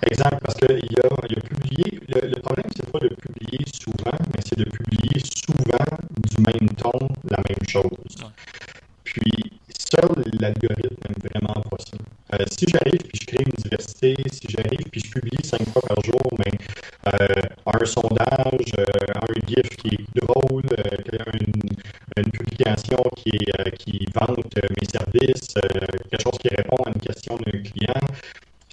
Exact, 0.08 0.38
parce 0.40 0.54
qu'il 0.54 0.76
a, 0.76 1.08
il 1.28 1.38
a 1.38 1.40
publié, 1.40 2.00
le, 2.08 2.28
le 2.28 2.40
problème, 2.40 2.66
c'est 2.74 2.90
pas 2.90 3.00
de 3.00 3.08
publier 3.08 3.64
souvent, 3.80 4.18
mais 4.34 4.42
c'est 4.46 4.58
de 4.58 4.64
publier 4.64 5.20
souvent 5.24 5.98
du 6.16 6.42
même 6.42 6.70
ton 6.76 7.08
la 7.28 7.38
même 7.48 7.68
chose. 7.68 8.30
Puis, 9.04 9.58
seul 9.90 10.22
l'algorithme 10.40 10.96
n'aime 11.02 11.32
vraiment 11.32 11.60
pas 11.70 11.78
ça. 11.78 11.96
Euh, 12.34 12.44
si 12.50 12.66
j'arrive 12.68 13.00
puis 13.08 13.20
je 13.22 13.26
crée 13.26 13.44
une 13.44 13.62
diversité, 13.62 14.14
si 14.30 14.46
j'arrive 14.48 14.86
puis 14.90 15.00
je 15.04 15.10
publie 15.10 15.42
cinq 15.44 15.66
fois 15.70 15.82
par 15.82 16.02
jour, 16.04 16.20
mais 16.38 16.52
euh, 17.14 17.40
un 17.66 17.84
sondage, 17.86 18.72
euh, 18.78 18.84
un 19.14 19.46
GIF 19.46 19.68
qui 19.78 19.94
est 19.94 20.20
drôle, 20.20 20.64
une, 21.32 22.22
une, 22.22 22.30
publication 22.30 22.98
qui, 23.16 23.30
est, 23.30 23.76
qui 23.78 24.06
vante 24.14 24.54
mes 24.56 24.86
services, 24.86 25.54
quelque 26.10 26.22
chose 26.22 26.38
qui 26.38 26.48
répond 26.48 26.76
à 26.84 26.90
une 26.90 27.00
question 27.00 27.36
d'un 27.36 27.58
client, 27.62 28.00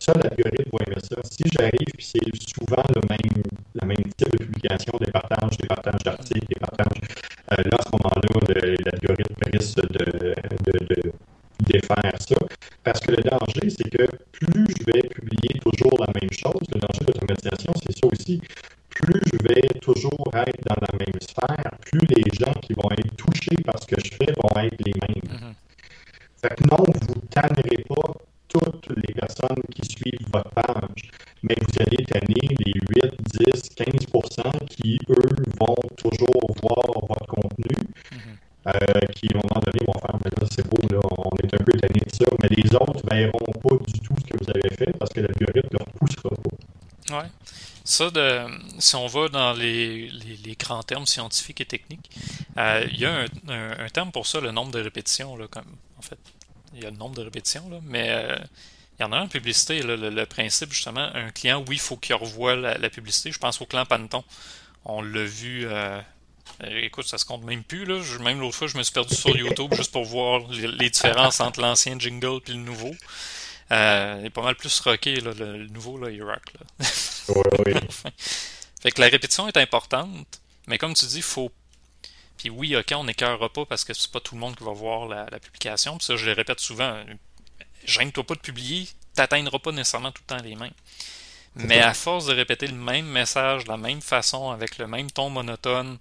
ça, 0.05 0.13
l'algorithme 0.13 0.69
va 0.71 0.85
aimer 0.85 1.01
ça. 1.01 1.15
Si 1.23 1.43
j'arrive, 1.51 1.91
puis 1.97 2.05
c'est 2.05 2.53
souvent 2.53 2.83
le 2.93 3.01
même, 3.09 3.43
le 3.73 3.87
même 3.87 4.05
type 4.15 4.31
de 4.37 4.45
publication, 4.45 4.93
des 4.99 5.11
partages, 5.11 5.57
des 5.57 5.67
partages 5.67 6.03
d'articles, 6.03 6.45
des 6.47 6.59
partages, 6.59 7.01
euh, 7.53 7.55
là, 7.57 7.77
à 7.79 7.83
ce 7.83 7.89
moment-là, 7.93 8.75
l'algorithme 8.85 9.35
risque 9.51 9.77
de, 9.77 10.35
de, 10.65 10.95
de, 10.95 11.11
défaire 11.59 12.13
ça. 12.19 12.35
Parce 12.83 12.99
que 12.99 13.11
le 13.11 13.23
danger, 13.23 13.69
c'est 13.69 13.89
que 13.89 14.05
plus 14.31 14.67
je 14.77 14.91
vais 14.91 15.07
publier 15.09 15.59
toujours 15.63 15.97
la 15.99 16.13
même 16.21 16.31
chose, 16.31 16.61
le 16.73 16.79
danger 16.81 16.99
de 16.99 17.05
l'automatisation, 17.07 17.73
c'est 17.81 17.97
ça 17.97 18.07
aussi. 18.11 18.41
Plus 18.89 19.21
je 19.25 19.47
vais 19.47 19.67
toujours 19.81 20.29
être 20.35 20.61
dans 20.67 20.81
la 20.81 20.99
même 20.99 21.19
sphère, 21.19 21.71
plus 21.81 22.05
les 22.15 22.29
gens 22.37 22.53
qui 22.61 22.73
vont 22.73 22.91
être 22.91 23.15
touchés 23.15 23.57
par 23.65 23.81
ce 23.81 23.87
que 23.87 23.99
je 24.03 24.11
fais 24.11 24.31
vont 24.37 24.61
être 24.61 24.85
les 24.85 24.93
mêmes. 24.93 25.23
Mm-hmm. 25.23 25.53
Fait 26.41 26.55
que 26.55 26.63
non, 26.69 26.83
vous 26.85 27.15
ne 27.15 27.27
tannerez 27.31 27.83
pas 27.89 28.13
toutes 28.59 28.87
les 28.95 29.13
personnes 29.13 29.63
qui 29.73 29.81
suivent 29.89 30.27
votre 30.31 30.49
page, 30.51 31.09
mais 31.43 31.55
vous 31.59 31.81
allez 31.81 32.05
tanner 32.05 32.55
les 32.65 32.73
8, 32.73 33.13
10, 33.53 33.69
15 33.75 33.85
qui, 34.69 34.97
eux, 35.09 35.35
vont 35.59 35.75
toujours 35.97 36.55
voir 36.61 36.85
votre 37.07 37.27
contenu, 37.27 37.75
mm-hmm. 37.75 38.67
euh, 38.67 38.99
qui, 39.13 39.27
à 39.33 39.37
un 39.37 39.41
moment 39.41 39.61
donné, 39.65 39.79
vont 39.85 39.99
faire, 39.99 40.19
mais 40.23 40.31
là, 40.39 40.47
c'est 40.49 40.67
beau, 40.67 40.87
là, 40.89 41.01
on 41.17 41.35
est 41.37 41.53
un 41.53 41.63
peu 41.63 41.73
tanné 41.73 41.99
de 41.99 42.15
ça, 42.15 42.25
mais 42.41 42.49
les 42.49 42.75
autres 42.75 43.01
ne 43.03 43.15
verront 43.15 43.53
pas 43.61 43.85
du 43.85 43.99
tout 43.99 44.15
ce 44.19 44.25
que 44.25 44.43
vous 44.43 44.49
avez 44.49 44.69
fait 44.75 44.97
parce 44.97 45.11
que 45.11 45.21
l'algorithme 45.21 45.69
ne 45.73 45.77
leur 45.79 45.87
poussera 45.99 46.29
pas. 46.29 47.17
Ouais. 47.17 47.29
Ça, 47.85 48.09
de, 48.09 48.45
si 48.79 48.95
on 48.95 49.07
va 49.07 49.29
dans 49.29 49.53
les, 49.53 50.09
les, 50.09 50.55
grands 50.55 50.83
termes 50.83 51.05
scientifiques 51.05 51.61
et 51.61 51.65
techniques, 51.65 52.09
euh, 52.57 52.85
il 52.91 52.99
y 52.99 53.05
a 53.05 53.25
un, 53.47 53.79
un, 53.79 53.89
terme 53.89 54.11
pour 54.11 54.25
ça, 54.25 54.41
le 54.41 54.51
nombre 54.51 54.71
de 54.71 54.81
répétitions, 54.81 55.37
là, 55.37 55.47
comme, 55.47 55.77
en 55.97 56.01
fait, 56.01 56.17
il 56.73 56.83
y 56.83 56.85
a 56.85 56.89
le 56.89 56.97
nombre 56.97 57.15
de 57.15 57.21
répétitions, 57.21 57.69
là, 57.69 57.77
mais 57.83 58.09
euh, 58.09 58.35
il 58.99 59.01
y 59.01 59.05
en 59.05 59.11
a 59.11 59.17
un 59.17 59.27
publicité, 59.27 59.81
le, 59.83 60.25
principe 60.25 60.71
justement, 60.71 61.09
un 61.13 61.31
client, 61.31 61.63
oui, 61.67 61.75
il 61.75 61.79
faut 61.79 61.97
qu'il 61.97 62.15
revoie 62.15 62.55
la, 62.55 62.89
publicité. 62.89 63.31
Je 63.31 63.39
pense 63.39 63.59
au 63.61 63.65
clan 63.65 63.85
Panton. 63.85 64.23
On 64.85 65.01
l'a 65.01 65.25
vu. 65.25 65.65
Euh, 65.65 66.01
écoute, 66.61 67.05
ça 67.07 67.17
se 67.17 67.25
compte 67.25 67.43
même 67.43 67.63
plus. 67.63 67.85
Là. 67.85 67.99
même 68.21 68.39
l'autre 68.39 68.55
fois, 68.55 68.67
je 68.67 68.77
me 68.77 68.83
suis 68.83 68.93
perdu 68.93 69.15
sur 69.15 69.35
YouTube 69.35 69.73
juste 69.73 69.91
pour 69.91 70.05
voir 70.05 70.47
les, 70.49 70.89
différences 70.89 71.41
entre 71.41 71.59
l'ancien 71.59 71.99
jingle 71.99 72.39
et 72.47 72.51
le 72.51 72.57
nouveau. 72.57 72.95
Euh, 73.71 74.17
il 74.21 74.27
est 74.27 74.29
pas 74.29 74.43
mal 74.43 74.55
plus 74.55 74.79
rocké, 74.79 75.19
le, 75.19 75.67
nouveau, 75.67 75.97
là, 75.97 76.09
Irak. 76.09 76.53
Là. 76.53 76.85
Oui, 77.29 77.73
fait 78.81 78.91
que 78.91 79.01
la 79.01 79.07
répétition 79.07 79.47
est 79.47 79.57
importante, 79.57 80.41
mais 80.67 80.77
comme 80.77 80.93
tu 80.93 81.05
dis, 81.05 81.17
il 81.17 81.23
faut 81.23 81.51
puis 82.37 82.49
oui, 82.49 82.75
ok, 82.75 82.93
on 82.95 83.05
n'écœurera 83.05 83.49
pas 83.49 83.65
parce 83.65 83.83
que 83.83 83.93
c'est 83.93 84.11
pas 84.11 84.19
tout 84.19 84.35
le 84.35 84.41
monde 84.41 84.55
qui 84.55 84.63
va 84.63 84.71
voir 84.71 85.07
la, 85.07 85.39
publication. 85.39 85.97
Puis 85.97 86.05
ça, 86.05 86.15
je 86.15 86.25
le 86.25 86.33
répète 86.33 86.59
souvent, 86.59 87.01
gêne-toi 87.85 88.23
pas 88.23 88.35
de 88.35 88.39
publier, 88.39 88.87
t'atteindras 89.13 89.59
pas 89.59 89.71
nécessairement 89.71 90.11
tout 90.11 90.21
le 90.29 90.35
temps 90.35 90.43
les 90.43 90.55
mêmes. 90.55 90.73
Mais 91.55 91.79
à 91.79 91.93
force 91.93 92.25
de 92.25 92.33
répéter 92.33 92.67
le 92.67 92.75
même 92.75 93.05
message 93.05 93.63
de 93.63 93.69
la 93.69 93.77
même 93.77 94.01
façon, 94.01 94.51
avec 94.51 94.77
le 94.77 94.87
même 94.87 95.09
ton 95.09 95.29
monotone, 95.29 95.97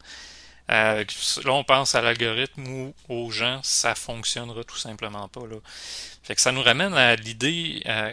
euh, 0.71 1.05
là 1.45 1.53
on 1.53 1.63
pense 1.63 1.95
à 1.95 2.01
l'algorithme 2.01 2.67
ou 2.67 2.95
aux 3.09 3.31
gens, 3.31 3.61
ça 3.63 3.95
fonctionnera 3.95 4.65
tout 4.65 4.79
simplement 4.79 5.29
pas. 5.29 5.47
Là. 5.47 5.57
Fait 6.25 6.35
que 6.35 6.41
ça 6.41 6.51
nous 6.51 6.63
ramène 6.63 6.95
à 6.95 7.15
l'idée 7.15 7.83
euh, 7.87 8.13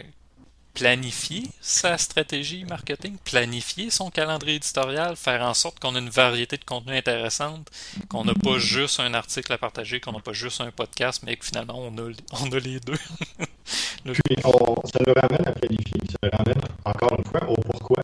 planifier 0.74 1.44
sa 1.60 1.98
stratégie 1.98 2.64
marketing, 2.64 3.16
planifier 3.24 3.90
son 3.90 4.10
calendrier 4.10 4.56
éditorial, 4.56 5.16
faire 5.16 5.42
en 5.42 5.54
sorte 5.54 5.78
qu'on 5.78 5.94
a 5.94 5.98
une 5.98 6.08
variété 6.08 6.56
de 6.56 6.64
contenus 6.64 6.98
intéressante, 6.98 7.70
qu'on 8.08 8.24
n'a 8.24 8.34
pas 8.34 8.58
juste 8.58 9.00
un 9.00 9.12
article 9.14 9.52
à 9.52 9.58
partager, 9.58 10.00
qu'on 10.00 10.12
n'a 10.12 10.20
pas 10.20 10.32
juste 10.32 10.60
un 10.60 10.70
podcast, 10.70 11.22
mais 11.26 11.36
que 11.36 11.44
finalement 11.44 11.78
on 11.78 11.96
a, 11.98 12.10
on 12.40 12.52
a 12.52 12.58
les 12.58 12.80
deux. 12.80 12.98
Puis 14.04 14.36
ça 14.42 14.98
nous 15.06 15.14
ramène 15.14 15.46
à 15.46 15.52
planifier, 15.52 16.00
ça 16.10 16.18
nous 16.24 16.30
ramène 16.36 16.60
encore 16.84 17.18
une 17.18 17.24
fois 17.24 17.48
au 17.48 17.54
pourquoi. 17.56 18.02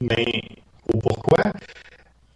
Mais 0.00 0.42
au 0.92 0.98
pourquoi, 0.98 1.52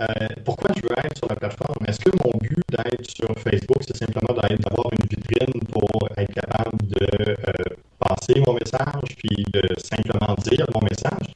euh, 0.02 0.06
pourquoi 0.44 0.70
je 0.76 0.82
veux 0.82 0.98
être 0.98 1.16
sur 1.16 1.28
la 1.28 1.36
plateforme? 1.36 1.86
Est-ce 1.86 2.00
que 2.00 2.10
mon 2.24 2.38
but 2.38 2.62
d'être 2.68 3.10
sur 3.10 3.28
Facebook, 3.38 3.82
c'est 3.86 3.96
simplement 3.96 4.34
d'avoir 4.34 4.90
une 4.92 5.06
vitrine 5.08 5.60
pour 5.70 6.08
être 6.16 6.34
capable 6.34 6.76
de 6.88 7.06
euh, 7.12 7.76
passer 8.04 8.40
mon 8.46 8.54
message, 8.54 9.16
puis 9.18 9.44
de 9.52 9.62
simplement 9.80 10.34
dire 10.44 10.66
mon 10.74 10.80
message? 10.82 11.32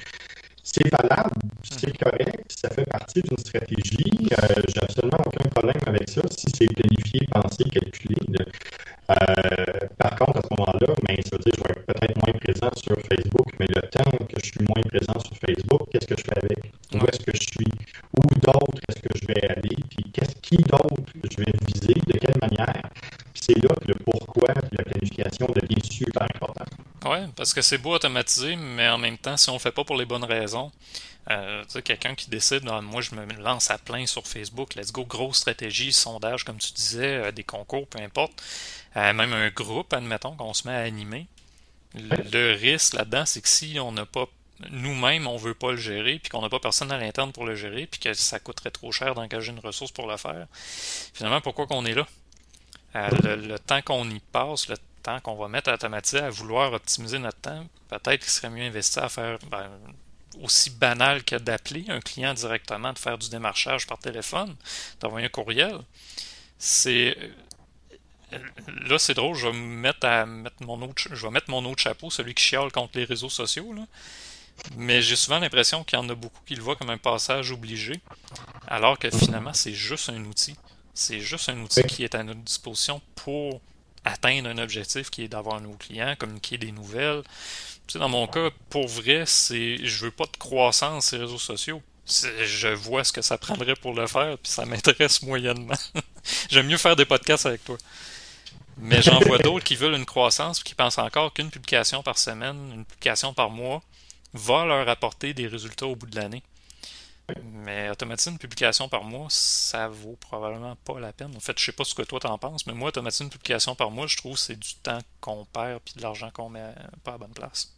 C'est 0.63 0.91
valable, 0.93 1.41
c'est 1.63 1.97
correct, 1.97 2.53
ça 2.55 2.69
fait 2.69 2.85
partie 2.85 3.23
d'une 3.23 3.39
stratégie. 3.39 4.29
Euh, 4.33 4.63
J'ai 4.69 4.83
absolument 4.83 5.25
aucun 5.25 5.49
problème 5.49 5.81
avec 5.87 6.09
ça 6.11 6.21
si 6.31 6.47
c'est 6.55 6.67
planifié, 6.67 7.21
pensé, 7.33 7.65
calculé. 7.65 8.17
Euh, 9.11 9.15
par 9.97 10.15
contre, 10.17 10.39
à 10.39 10.43
ce 10.43 10.49
moment-là, 10.59 10.93
ben, 11.09 11.17
ça 11.25 11.37
veut 11.37 11.43
dire 11.43 11.53
que 11.53 11.59
je 11.59 11.65
vais 11.65 11.81
être 11.81 11.87
peut-être 11.87 12.17
moins 12.23 12.39
présent 12.39 12.71
sur 12.77 12.97
Facebook, 13.09 13.47
mais 13.59 13.67
le 13.69 13.81
temps 13.89 14.11
que 14.29 14.39
je 14.45 14.47
suis 14.51 14.61
moins 14.69 14.83
présent 14.83 15.19
sur 15.19 15.37
Facebook, 15.39 15.89
qu'est-ce 15.91 16.07
que 16.07 16.17
je 16.19 16.25
fais 16.25 16.39
avec? 16.45 16.73
Où 16.93 17.07
est-ce 17.09 17.21
que 17.21 17.33
je 17.35 17.41
suis? 17.41 17.73
Où 18.19 18.23
d'autres 18.45 18.83
est-ce 18.91 19.01
que 19.01 19.19
je 19.19 19.27
vais 19.27 19.49
aller? 19.49 19.77
Puis 19.89 20.05
qu'est-ce 20.13 20.37
qui 20.43 20.57
d'autre 20.59 21.03
je 21.31 21.37
vais 21.39 21.53
viser? 21.67 21.95
De 21.95 22.19
quelle 22.19 22.37
manière? 22.43 22.83
c'est 23.49 23.63
là 23.63 23.75
que 23.81 23.89
le 23.89 23.95
pourquoi 24.05 24.53
de 24.55 24.77
la 24.77 24.85
planification 24.85 25.47
devient 25.47 25.83
super 25.83 26.23
important. 26.23 26.65
Oui, 27.07 27.19
parce 27.39 27.55
que 27.55 27.63
c'est 27.63 27.79
beau 27.79 27.95
automatiser, 27.95 28.57
mais 28.57 28.89
en 28.89 28.99
même 28.99 29.17
temps, 29.17 29.37
si 29.37 29.49
on 29.49 29.53
ne 29.53 29.59
le 29.59 29.63
fait 29.63 29.71
pas 29.71 29.85
pour 29.85 29.97
les 29.97 30.05
bonnes 30.05 30.25
raisons, 30.25 30.73
euh, 31.31 31.63
tu 31.67 31.71
sais, 31.71 31.83
quelqu'un 31.83 32.17
qui 32.17 32.29
décide, 32.29 32.65
ah, 32.69 32.81
moi 32.81 33.01
je 33.01 33.15
me 33.15 33.25
lance 33.35 33.71
à 33.71 33.79
plein 33.79 34.07
sur 34.07 34.27
Facebook, 34.27 34.75
let's 34.75 34.91
go, 34.91 35.05
grosse 35.05 35.39
stratégie, 35.39 35.93
sondage, 35.93 36.43
comme 36.43 36.59
tu 36.59 36.73
disais, 36.73 37.27
euh, 37.27 37.31
des 37.31 37.45
concours, 37.45 37.87
peu 37.87 38.01
importe, 38.01 38.43
euh, 38.97 39.13
même 39.13 39.33
un 39.33 39.51
groupe, 39.51 39.93
admettons, 39.93 40.35
qu'on 40.35 40.53
se 40.53 40.67
met 40.67 40.75
à 40.75 40.81
animer. 40.81 41.29
Le, 41.95 42.55
risque 42.57 42.95
là-dedans, 42.95 43.25
c'est 43.25 43.41
que 43.41 43.49
si 43.49 43.79
on 43.79 43.93
n'a 43.93 44.05
pas 44.05 44.27
nous-mêmes, 44.71 45.29
on 45.29 45.37
veut 45.37 45.55
pas 45.55 45.71
le 45.71 45.77
gérer, 45.77 46.19
puis 46.19 46.31
qu'on 46.31 46.43
n'a 46.43 46.49
pas 46.49 46.59
personne 46.59 46.91
à 46.91 46.99
l'interne 46.99 47.31
pour 47.31 47.47
le 47.47 47.55
gérer, 47.55 47.87
puis 47.87 48.01
que 48.01 48.15
ça 48.15 48.41
coûterait 48.41 48.73
trop 48.73 48.91
cher 48.91 49.15
d'engager 49.15 49.53
une 49.53 49.61
ressource 49.61 49.93
pour 49.93 50.09
le 50.11 50.17
faire, 50.17 50.49
finalement, 51.15 51.41
pourquoi 51.41 51.69
qu'on 51.69 51.87
est 51.87 51.95
là? 51.95 52.07
le, 52.95 53.59
temps 53.59 53.83
qu'on 53.83 54.11
y 54.11 54.19
passe, 54.19 54.67
le 54.69 54.77
temps 54.99 55.21
qu'on 55.21 55.37
va 55.37 55.49
mettre 55.49 55.71
à 55.71 55.75
automatiser, 55.75 56.19
à 56.19 56.31
vouloir 56.31 56.73
optimiser 56.73 57.19
notre 57.19 57.39
temps, 57.39 57.67
peut-être 57.89 58.21
qu'il 58.21 58.31
serait 58.31 58.51
mieux 58.51 58.65
investi 58.65 58.99
à 58.99 59.09
faire 59.09 59.39
ben, 59.51 59.71
aussi 60.43 60.71
banal 60.71 61.25
que 61.25 61.37
d'appeler 61.37 61.85
un 61.89 62.01
client 62.01 62.35
directement, 62.35 62.93
de 62.93 62.99
faire 62.99 63.19
du 63.19 63.29
démarchage 63.29 63.87
par 63.87 63.99
téléphone, 63.99 64.55
d'envoyer 65.01 65.27
un 65.27 65.31
courriel. 65.31 65.79
C'est 66.59 67.17
là 68.89 68.99
c'est 68.99 69.15
drôle, 69.15 69.35
je 69.35 69.47
vais 69.49 69.57
mettre 69.57 70.07
à 70.07 70.27
mettre 70.27 70.63
mon 70.63 70.81
autre 70.83 71.03
je 71.11 71.27
vais 71.27 71.31
mettre 71.31 71.51
mon 71.51 71.65
autre 71.65 71.83
chapeau, 71.83 72.11
celui 72.11 72.35
qui 72.35 72.45
chiale 72.45 72.71
contre 72.71 72.99
les 72.99 73.05
réseaux 73.05 73.31
sociaux 73.31 73.75
Mais 74.77 75.01
j'ai 75.01 75.17
souvent 75.17 75.39
l'impression 75.39 75.85
qu'il 75.85 75.99
y 75.99 76.03
en 76.03 76.09
a 76.09 76.15
beaucoup 76.15 76.41
qui 76.45 76.55
le 76.55 76.63
voient 76.63 76.77
comme 76.77 76.91
un 76.91 76.99
passage 76.99 77.53
obligé, 77.53 78.01
alors 78.67 78.99
que 78.99 79.11
finalement 79.11 79.55
c'est 79.55 79.75
juste 79.75 80.11
un 80.11 80.25
outil. 80.25 80.57
C'est 80.95 81.21
juste 81.21 81.49
un 81.49 81.59
outil 81.61 81.85
qui 81.85 82.03
est 82.03 82.15
à 82.17 82.25
notre 82.25 82.41
disposition 82.41 83.01
pour 83.15 83.61
atteindre 84.05 84.49
un 84.49 84.59
objectif 84.59 85.11
qui 85.11 85.25
est 85.25 85.29
d'avoir 85.29 85.57
un 85.57 85.61
nouveau 85.61 85.77
client, 85.77 86.15
communiquer 86.19 86.59
des 86.59 86.73
nouvelles, 86.73 87.23
dans 87.97 88.09
mon 88.09 88.27
cas, 88.27 88.51
pour 88.69 88.87
vrai, 88.87 89.25
c'est 89.27 89.79
je 89.83 90.05
veux 90.05 90.11
pas 90.11 90.27
de 90.27 90.37
croissance 90.37 91.13
les 91.13 91.19
réseaux 91.19 91.39
sociaux. 91.39 91.83
Je 92.07 92.69
vois 92.69 93.05
ce 93.05 93.13
que 93.13 93.23
ça 93.23 93.39
prendrait 93.39 93.75
pour 93.77 93.95
le 93.95 94.07
faire, 94.07 94.37
puis 94.39 94.51
ça 94.51 94.65
m'intéresse 94.67 95.23
moyennement. 95.23 95.75
J'aime 96.51 96.67
mieux 96.67 96.77
faire 96.77 96.97
des 96.97 97.05
podcasts 97.05 97.47
avec 97.47 97.65
toi. 97.65 97.79
Mais 98.79 99.03
j'en 99.03 99.19
vois 99.21 99.39
d'autres 99.39 99.65
qui 99.65 99.77
veulent 99.77 99.95
une 99.95 100.07
croissance, 100.07 100.63
qui 100.63 100.75
pensent 100.75 100.99
encore 100.99 101.33
qu'une 101.33 101.51
publication 101.51 102.03
par 102.03 102.17
semaine, 102.19 102.73
une 102.75 102.85
publication 102.85 103.35
par 103.35 103.51
mois, 103.51 103.83
va 104.35 104.65
leur 104.65 104.89
apporter 104.89 105.35
des 105.35 105.47
résultats 105.47 105.87
au 105.87 105.97
bout 105.97 106.07
de 106.07 106.17
l'année. 106.17 106.43
Mais 107.43 107.91
automatiser 107.91 108.31
une 108.31 108.39
publication 108.39 108.89
par 108.89 109.05
mois, 109.05 109.27
ça 109.29 109.89
vaut 109.89 110.17
probablement 110.19 110.77
pas 110.77 110.99
la 110.99 111.13
peine. 111.13 111.35
En 111.37 111.41
fait, 111.41 111.59
je 111.59 111.65
sais 111.67 111.73
pas 111.73 111.85
ce 111.85 111.95
que 111.95 112.03
toi 112.03 112.21
t'en 112.21 112.39
penses, 112.39 112.67
mais 112.67 112.73
moi, 112.73 112.89
automatiser 112.89 113.25
une 113.25 113.31
publication 113.31 113.75
par 113.75 113.91
mois, 113.91 114.07
je 114.07 114.17
trouve 114.17 114.35
que 114.35 114.41
c'est 114.41 114.59
du 114.59 114.75
temps 114.77 114.99
qu'on 115.21 115.45
perd 115.45 115.81
puis 115.85 115.95
de 115.95 116.03
l'argent 116.03 116.31
qu'on 116.33 116.49
met 116.49 116.75
pas 117.05 117.15
à 117.15 117.19
bonne 117.19 117.35
place. 117.35 117.75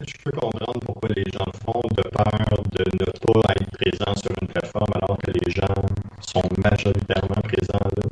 Je 0.00 0.14
peux 0.22 0.30
comprendre 0.30 0.78
pourquoi 0.78 1.08
les 1.16 1.24
gens 1.32 1.44
le 1.44 1.58
font, 1.58 1.82
de 1.90 2.02
peur 2.02 2.62
de 2.70 2.84
ne 3.00 3.04
pas 3.04 3.52
être 3.52 3.70
présent 3.72 4.14
sur 4.14 4.30
une 4.40 4.46
plateforme 4.46 4.92
alors 4.94 5.18
que 5.18 5.32
les 5.32 5.50
gens 5.50 5.74
sont 6.20 6.48
majoritairement 6.62 7.42
présents 7.42 7.90
là. 7.96 8.02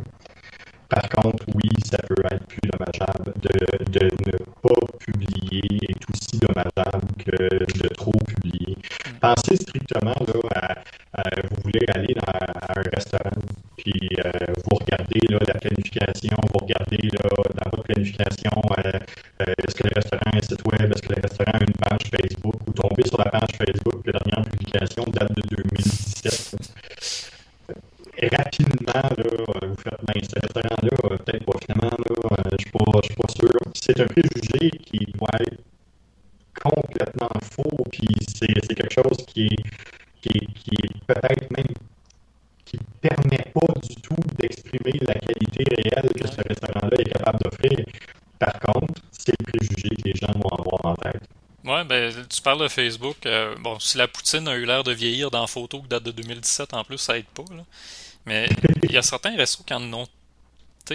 Par 0.89 1.09
contre, 1.09 1.45
oui, 1.55 1.69
ça 1.85 1.99
peut 1.99 2.23
être 2.31 2.47
plus 2.47 2.61
dommageable 2.63 3.33
de, 3.41 4.05
ne 4.05 4.39
pas 4.63 4.87
publier 5.01 5.79
est 5.89 6.11
aussi 6.11 6.39
dommageable 6.39 7.09
que 7.19 7.83
de 7.83 7.89
trop 7.89 8.13
publier. 8.27 8.77
Pensez 9.21 9.57
strictement 9.57 10.15
là, 10.15 10.75
à, 11.15 11.23
vous 11.51 11.57
voulez 11.65 11.87
aller 11.93 12.15
dans, 12.15 12.33
à 12.33 12.79
un 12.79 12.83
restaurant, 12.95 13.43
puis 13.77 14.11
euh, 14.25 14.31
vous 14.65 14.77
regardez 14.77 15.21
la 15.29 15.55
planification, 15.55 16.37
vous 16.53 16.67
regardez 16.67 17.09
dans 17.19 17.71
votre 17.71 17.83
planification 17.83 18.53
euh, 18.79 18.93
euh, 19.41 19.55
est-ce 19.67 19.75
que 19.75 19.89
le 19.89 19.95
restaurant 19.95 20.31
a 20.33 20.37
un 20.37 20.43
site 20.43 20.63
web, 20.71 20.93
est-ce 20.93 21.03
que 21.03 21.15
le 21.15 21.23
restaurant 21.23 21.53
a 21.53 21.63
une 21.63 21.75
page 21.75 22.11
Facebook, 22.15 22.55
vous 22.65 22.73
tombez 22.75 23.07
sur 23.07 23.19
la 23.19 23.31
page 23.31 23.57
Facebook, 23.59 24.07
la 24.07 24.13
dernière 24.13 24.45
publication 24.51 25.05
date 25.09 25.35
de 25.35 25.43
2017 25.57 26.57
rapidement, 28.23 28.93
là, 28.93 29.03
euh, 29.19 29.67
vous 29.69 29.77
faites, 29.77 30.01
ben, 30.07 30.23
ce 30.23 30.41
restaurant-là, 30.41 30.91
euh, 31.05 31.17
peut-être 31.19 31.45
pas 31.45 31.59
finalement, 31.61 31.97
là, 31.99 32.37
euh, 32.39 32.51
je 32.53 32.63
suis 32.63 32.71
pas, 32.71 33.01
suis 33.05 33.15
pas 33.15 33.29
sûr. 33.37 33.61
C'est 33.75 34.01
un 34.01 34.07
préjugé 34.07 34.71
qui 34.71 34.99
doit 35.13 35.29
être 35.41 35.61
complètement 36.63 37.29
faux, 37.43 37.85
puis 37.91 38.09
c'est 38.35 38.75
quelque 38.75 38.93
chose 38.93 39.19
qui 39.27 39.47
est, 39.47 39.63
qui 40.23 40.29
est, 40.39 40.47
qui 40.55 40.71
est 40.75 41.05
peut-être 41.07 41.51
même 41.51 41.67
qui 42.65 42.79
permet 43.01 43.45
pas 43.55 43.73
du 43.81 43.95
tout 43.97 44.17
d'exprimer 44.39 44.99
la 45.07 45.15
qualité 45.15 45.65
réelle 45.77 46.11
que 46.15 46.27
ce 46.27 46.41
restaurant-là 46.49 46.97
est 46.99 47.13
capable 47.13 47.39
d'offrir. 47.45 47.85
Par 48.41 48.59
contre, 48.59 48.95
c'est 49.13 49.35
le 49.39 49.53
préjugé 49.53 49.89
que 49.91 50.09
les 50.09 50.15
gens 50.15 50.33
vont 50.35 50.49
avoir 50.49 50.81
en 50.85 50.95
tête. 50.97 51.23
Ouais, 51.65 51.85
ben, 51.85 52.13
tu 52.37 52.43
parles 52.43 52.63
de 52.63 52.69
Facebook. 52.69 53.17
bon, 53.61 53.79
si 53.81 53.97
la 53.99 54.09
poutine 54.09 54.47
a 54.49 54.55
eu 54.55 54.65
l'air 54.65 54.85
de 54.85 54.93
vieillir 54.93 55.31
dans 55.31 55.47
photo 55.47 55.81
qui 55.83 55.89
date 55.89 56.05
de 56.05 56.13
2017 56.13 56.75
en 56.75 56.85
plus, 56.85 56.99
ça 56.99 57.19
aide 57.19 57.27
pas. 57.27 57.45
Là. 57.51 57.65
Mais 58.27 58.49
il 58.83 58.93
y 58.93 58.97
a 58.97 59.03
certains 59.03 59.37
restos 59.37 59.63
qui 59.65 59.73
en 59.73 59.93
ont, 59.93 60.09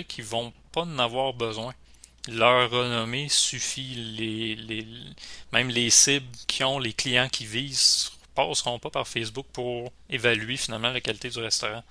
qui 0.07 0.21
vont 0.21 0.53
pas 0.71 0.81
en 0.81 0.99
avoir 0.99 1.33
besoin. 1.33 1.73
Leur 2.27 2.69
renommée 2.69 3.29
suffit. 3.29 3.95
Les, 3.95 4.55
les, 4.55 4.85
même 5.51 5.69
les 5.69 5.89
cibles 5.89 6.27
qui 6.47 6.63
ont, 6.63 6.77
les 6.77 6.93
clients 6.93 7.29
qui 7.29 7.45
visent, 7.45 8.11
passeront 8.35 8.79
pas 8.79 8.89
par 8.89 9.07
Facebook 9.07 9.47
pour 9.51 9.91
évaluer 10.09 10.57
finalement 10.57 10.91
la 10.91 11.01
qualité 11.01 11.29
du 11.29 11.39
restaurant. 11.39 11.83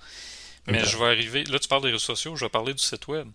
Mais 0.67 0.85
je 0.85 0.97
vais 0.97 1.05
arriver. 1.05 1.43
Là, 1.45 1.59
tu 1.59 1.67
parles 1.67 1.81
des 1.81 1.91
réseaux 1.91 1.99
sociaux, 1.99 2.35
je 2.35 2.45
vais 2.45 2.49
parler 2.49 2.73
du 2.73 2.83
site 2.83 3.07
web. 3.07 3.27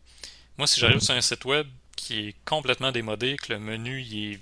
Moi, 0.57 0.67
si 0.67 0.81
j'arrive 0.81 1.01
sur 1.01 1.15
un 1.15 1.21
site 1.21 1.45
web 1.45 1.67
qui 1.97 2.29
est 2.29 2.35
complètement 2.45 2.93
démodé, 2.93 3.37
que 3.37 3.53
le 3.53 3.59
menu 3.59 4.01
il 4.03 4.33
est 4.33 4.41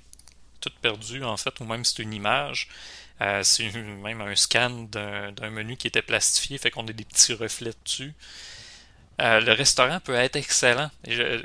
tout 0.70 0.78
perdu 0.80 1.24
en 1.24 1.36
fait, 1.36 1.58
ou 1.60 1.64
même 1.64 1.84
c'est 1.84 2.00
une 2.00 2.12
image, 2.12 2.68
euh, 3.20 3.42
c'est 3.42 3.70
même 4.02 4.20
un 4.20 4.34
scan 4.36 4.88
d'un 4.90 5.50
menu 5.50 5.76
qui 5.76 5.86
était 5.86 6.02
plastifié, 6.02 6.58
fait 6.58 6.70
qu'on 6.70 6.86
a 6.86 6.92
des 6.92 7.04
petits 7.04 7.34
reflets 7.34 7.74
dessus. 7.84 8.14
Euh, 9.20 9.40
le 9.40 9.52
restaurant 9.52 10.00
peut 10.00 10.14
être 10.14 10.34
excellent. 10.34 10.90
je, 11.06 11.40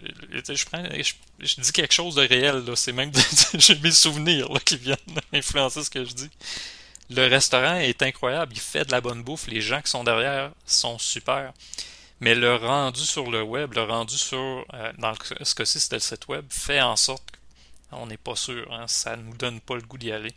je, 1.39 1.61
dis 1.61 1.71
quelque 1.71 1.93
chose 1.93 2.15
de 2.15 2.27
réel, 2.27 2.63
c'est 2.75 2.91
même 2.91 3.11
j'ai 3.53 3.75
mes 3.77 3.91
souvenirs 3.91 4.49
qui 4.65 4.77
viennent 4.77 4.97
influencer 5.33 5.83
ce 5.83 5.89
que 5.89 6.03
je 6.03 6.13
dis. 6.13 6.29
Le 7.11 7.27
restaurant 7.27 7.75
est 7.75 8.01
incroyable, 8.01 8.53
il 8.55 8.59
fait 8.59 8.85
de 8.85 8.91
la 8.91 9.01
bonne 9.01 9.23
bouffe, 9.23 9.47
les 9.47 9.61
gens 9.61 9.81
qui 9.81 9.89
sont 9.89 10.03
derrière 10.03 10.51
sont 10.65 10.97
super. 10.97 11.53
Mais 12.21 12.35
le 12.35 12.55
rendu 12.55 13.01
sur 13.01 13.29
le 13.31 13.41
web, 13.43 13.73
le 13.73 13.83
rendu 13.83 14.17
sur, 14.17 14.65
euh, 14.73 14.91
dans 14.97 15.13
ce 15.41 15.55
cas-ci 15.55 15.79
c'était 15.79 15.95
le 15.95 16.01
site 16.01 16.27
web, 16.27 16.45
fait 16.49 16.81
en 16.81 16.95
sorte 16.95 17.23
qu'on 17.89 18.07
n'est 18.07 18.17
pas 18.17 18.35
sûr, 18.35 18.71
hein, 18.73 18.87
ça 18.87 19.15
nous 19.15 19.35
donne 19.35 19.59
pas 19.59 19.75
le 19.75 19.81
goût 19.81 19.97
d'y 19.97 20.11
aller. 20.11 20.33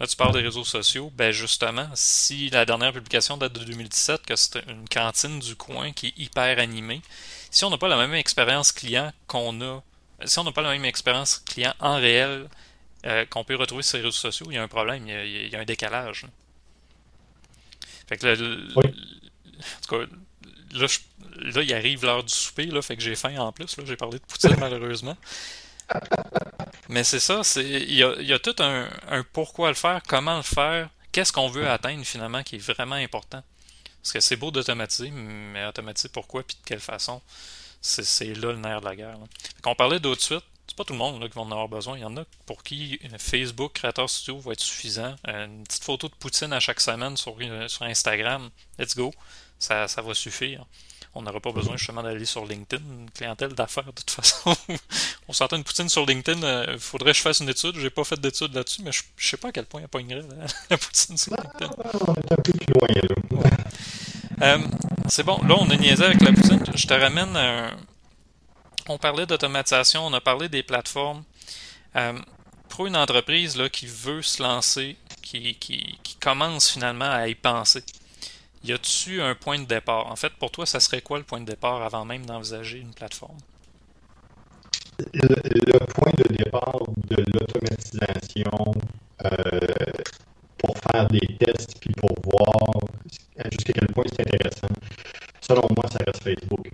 Là, 0.00 0.06
tu 0.06 0.16
parles 0.16 0.32
des 0.32 0.40
réseaux 0.40 0.64
sociaux. 0.64 1.12
Ben 1.14 1.30
justement, 1.30 1.88
si 1.94 2.48
la 2.48 2.64
dernière 2.64 2.92
publication 2.92 3.36
date 3.36 3.52
de 3.52 3.64
2017, 3.64 4.24
que 4.24 4.34
c'est 4.34 4.64
une 4.66 4.88
cantine 4.88 5.38
du 5.40 5.56
coin 5.56 5.92
qui 5.92 6.08
est 6.08 6.18
hyper 6.18 6.58
animée, 6.58 7.02
si 7.50 7.64
on 7.64 7.70
n'a 7.70 7.76
pas 7.76 7.88
la 7.88 7.98
même 7.98 8.14
expérience 8.14 8.72
client 8.72 9.12
qu'on 9.26 9.60
a, 9.60 9.82
si 10.24 10.38
on 10.38 10.44
n'a 10.44 10.52
pas 10.52 10.62
la 10.62 10.70
même 10.70 10.86
expérience 10.86 11.38
client 11.38 11.74
en 11.80 11.96
réel 11.96 12.48
euh, 13.04 13.26
qu'on 13.26 13.44
peut 13.44 13.56
retrouver 13.56 13.82
sur 13.82 13.98
les 13.98 14.04
réseaux 14.04 14.16
sociaux, 14.16 14.46
il 14.50 14.54
y 14.54 14.58
a 14.58 14.62
un 14.62 14.68
problème, 14.68 15.06
il 15.06 15.48
y 15.48 15.54
a, 15.54 15.60
un 15.60 15.64
décalage. 15.64 16.26
Fait 18.08 18.16
que 18.16 18.26
là, 18.26 18.32
en 18.76 18.82
tout 19.82 19.96
cas, 19.96 20.06
là, 20.72 21.62
il 21.62 21.74
arrive 21.74 22.04
l'heure 22.04 22.24
du 22.24 22.32
souper, 22.32 22.66
là, 22.66 22.80
fait 22.80 22.96
que 22.96 23.02
j'ai 23.02 23.16
faim 23.16 23.36
en 23.38 23.52
plus. 23.52 23.76
Là, 23.76 23.84
j'ai 23.86 23.96
parlé 23.96 24.18
de 24.18 24.24
poutine 24.24 24.56
malheureusement. 24.58 25.16
Mais 26.88 27.04
c'est 27.04 27.20
ça, 27.20 27.44
c'est 27.44 27.64
il 27.64 27.94
y 27.94 28.32
a, 28.32 28.38
tout 28.38 28.56
un, 28.58 28.88
pourquoi 29.32 29.68
le 29.68 29.74
faire, 29.74 30.02
comment 30.08 30.36
le 30.36 30.42
faire, 30.42 30.90
qu'est-ce 31.12 31.32
qu'on 31.32 31.48
veut 31.48 31.68
atteindre 31.70 32.04
finalement 32.04 32.42
qui 32.42 32.56
est 32.56 32.58
vraiment 32.58 32.96
important. 32.96 33.42
Parce 34.02 34.12
que 34.12 34.20
c'est 34.20 34.36
beau 34.36 34.50
d'automatiser, 34.50 35.10
mais 35.10 35.64
automatiser 35.66 36.08
pourquoi 36.08 36.42
puis 36.42 36.56
de 36.56 36.66
quelle 36.66 36.80
façon, 36.80 37.22
c'est 37.80 38.34
là 38.34 38.52
le 38.52 38.58
nerf 38.58 38.80
de 38.80 38.86
la 38.86 38.96
guerre. 38.96 39.18
On 39.64 39.74
parlait 39.74 40.00
d'autres 40.00 40.22
suites, 40.22 40.44
c'est 40.66 40.76
pas 40.76 40.84
tout 40.84 40.92
le 40.92 40.98
monde 40.98 41.20
là, 41.20 41.28
qui 41.28 41.34
va 41.34 41.42
en 41.42 41.50
avoir 41.50 41.68
besoin. 41.68 41.96
Il 41.96 42.00
y 42.00 42.04
en 42.04 42.16
a 42.16 42.24
pour 42.44 42.62
qui 42.62 42.98
Facebook 43.18 43.72
Creator 43.74 44.08
Studio 44.08 44.38
va 44.40 44.52
être 44.52 44.60
suffisant. 44.60 45.14
Une 45.26 45.62
petite 45.64 45.84
photo 45.84 46.08
de 46.08 46.14
Poutine 46.14 46.52
à 46.52 46.60
chaque 46.60 46.80
semaine 46.80 47.16
sur, 47.16 47.36
sur 47.68 47.82
Instagram, 47.84 48.50
let's 48.78 48.96
go, 48.96 49.12
ça, 49.58 49.86
ça 49.86 50.02
va 50.02 50.14
suffire 50.14 50.64
on 51.14 51.22
n'aura 51.22 51.40
pas 51.40 51.52
besoin 51.52 51.76
justement 51.76 52.02
d'aller 52.02 52.24
sur 52.24 52.46
LinkedIn, 52.46 52.82
une 52.84 53.10
clientèle 53.10 53.52
d'affaires 53.54 53.86
de 53.86 53.90
toute 53.90 54.10
façon. 54.10 54.54
on 55.28 55.32
s'entend 55.32 55.56
une 55.56 55.64
poutine 55.64 55.88
sur 55.88 56.06
LinkedIn, 56.06 56.38
il 56.38 56.44
euh, 56.44 56.78
faudrait 56.78 57.12
que 57.12 57.16
je 57.16 57.22
fasse 57.22 57.40
une 57.40 57.48
étude, 57.48 57.76
j'ai 57.76 57.90
pas 57.90 58.04
fait 58.04 58.20
d'étude 58.20 58.54
là-dessus, 58.54 58.82
mais 58.82 58.92
je, 58.92 59.02
ne 59.02 59.22
sais 59.22 59.36
pas 59.36 59.48
à 59.48 59.52
quel 59.52 59.66
point 59.66 59.80
il 59.80 59.82
n'y 59.82 59.86
a 59.86 59.88
pas 59.88 60.00
une 60.00 60.14
la, 60.14 60.46
la 60.70 60.78
poutine 60.78 61.16
sur 61.16 61.34
LinkedIn. 61.34 61.70
on 62.06 62.14
est 62.14 62.32
un 62.32 62.36
peu 62.36 62.52
plus 62.52 62.66
loin 62.74 62.88
là. 62.88 63.50
Euh, 64.42 64.58
c'est 65.08 65.24
bon, 65.24 65.38
là 65.42 65.56
on 65.58 65.68
a 65.68 65.76
niaisé 65.76 66.04
avec 66.04 66.22
la 66.22 66.32
poutine, 66.32 66.64
je 66.74 66.86
te 66.86 66.94
ramène 66.94 67.36
un... 67.36 67.76
On 68.88 68.98
parlait 68.98 69.26
d'automatisation, 69.26 70.06
on 70.06 70.12
a 70.14 70.20
parlé 70.20 70.48
des 70.48 70.62
plateformes. 70.62 71.22
Euh, 71.96 72.18
pour 72.68 72.86
une 72.86 72.96
entreprise 72.96 73.56
là, 73.56 73.68
qui 73.68 73.86
veut 73.86 74.22
se 74.22 74.42
lancer, 74.42 74.96
qui, 75.22 75.54
qui, 75.56 75.98
qui 76.02 76.16
commence 76.16 76.70
finalement 76.70 77.10
à 77.10 77.28
y 77.28 77.34
penser, 77.34 77.84
y 78.64 78.72
a-tu 78.72 79.20
un 79.22 79.34
point 79.34 79.58
de 79.58 79.64
départ? 79.64 80.06
En 80.06 80.16
fait, 80.16 80.32
pour 80.34 80.50
toi, 80.50 80.66
ça 80.66 80.80
serait 80.80 81.00
quoi 81.00 81.18
le 81.18 81.24
point 81.24 81.40
de 81.40 81.46
départ 81.46 81.82
avant 81.82 82.04
même 82.04 82.26
d'envisager 82.26 82.78
une 82.78 82.92
plateforme? 82.92 83.38
Le, 85.14 85.78
point 85.86 86.12
de 86.18 86.36
départ 86.36 86.78
de 87.08 87.16
l'automatisation 87.32 88.74
euh, 89.24 89.30
pour 90.58 90.76
faire 90.76 91.08
des 91.08 91.26
tests 91.38 91.80
puis 91.80 91.94
pour 91.94 92.14
voir 92.22 92.70
jusqu'à 93.50 93.72
quel 93.72 93.88
point 93.88 94.04
c'est 94.12 94.20
intéressant, 94.20 94.74
selon 95.40 95.66
moi, 95.74 95.86
ça 95.90 95.98
reste 96.06 96.22
Facebook. 96.22 96.70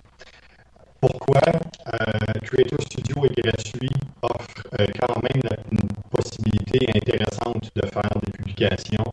Pourquoi? 1.01 1.41
Euh, 1.47 2.41
Creator 2.43 2.81
Studio 2.83 3.25
est 3.27 3.43
gratuit, 3.43 3.91
offre 4.23 4.67
euh, 4.81 4.87
quand 4.99 5.23
même 5.23 5.43
une 5.71 5.89
possibilité 6.11 6.89
intéressante 6.97 7.71
de 7.77 7.87
faire 7.87 8.11
des 8.25 8.33
publications 8.33 9.05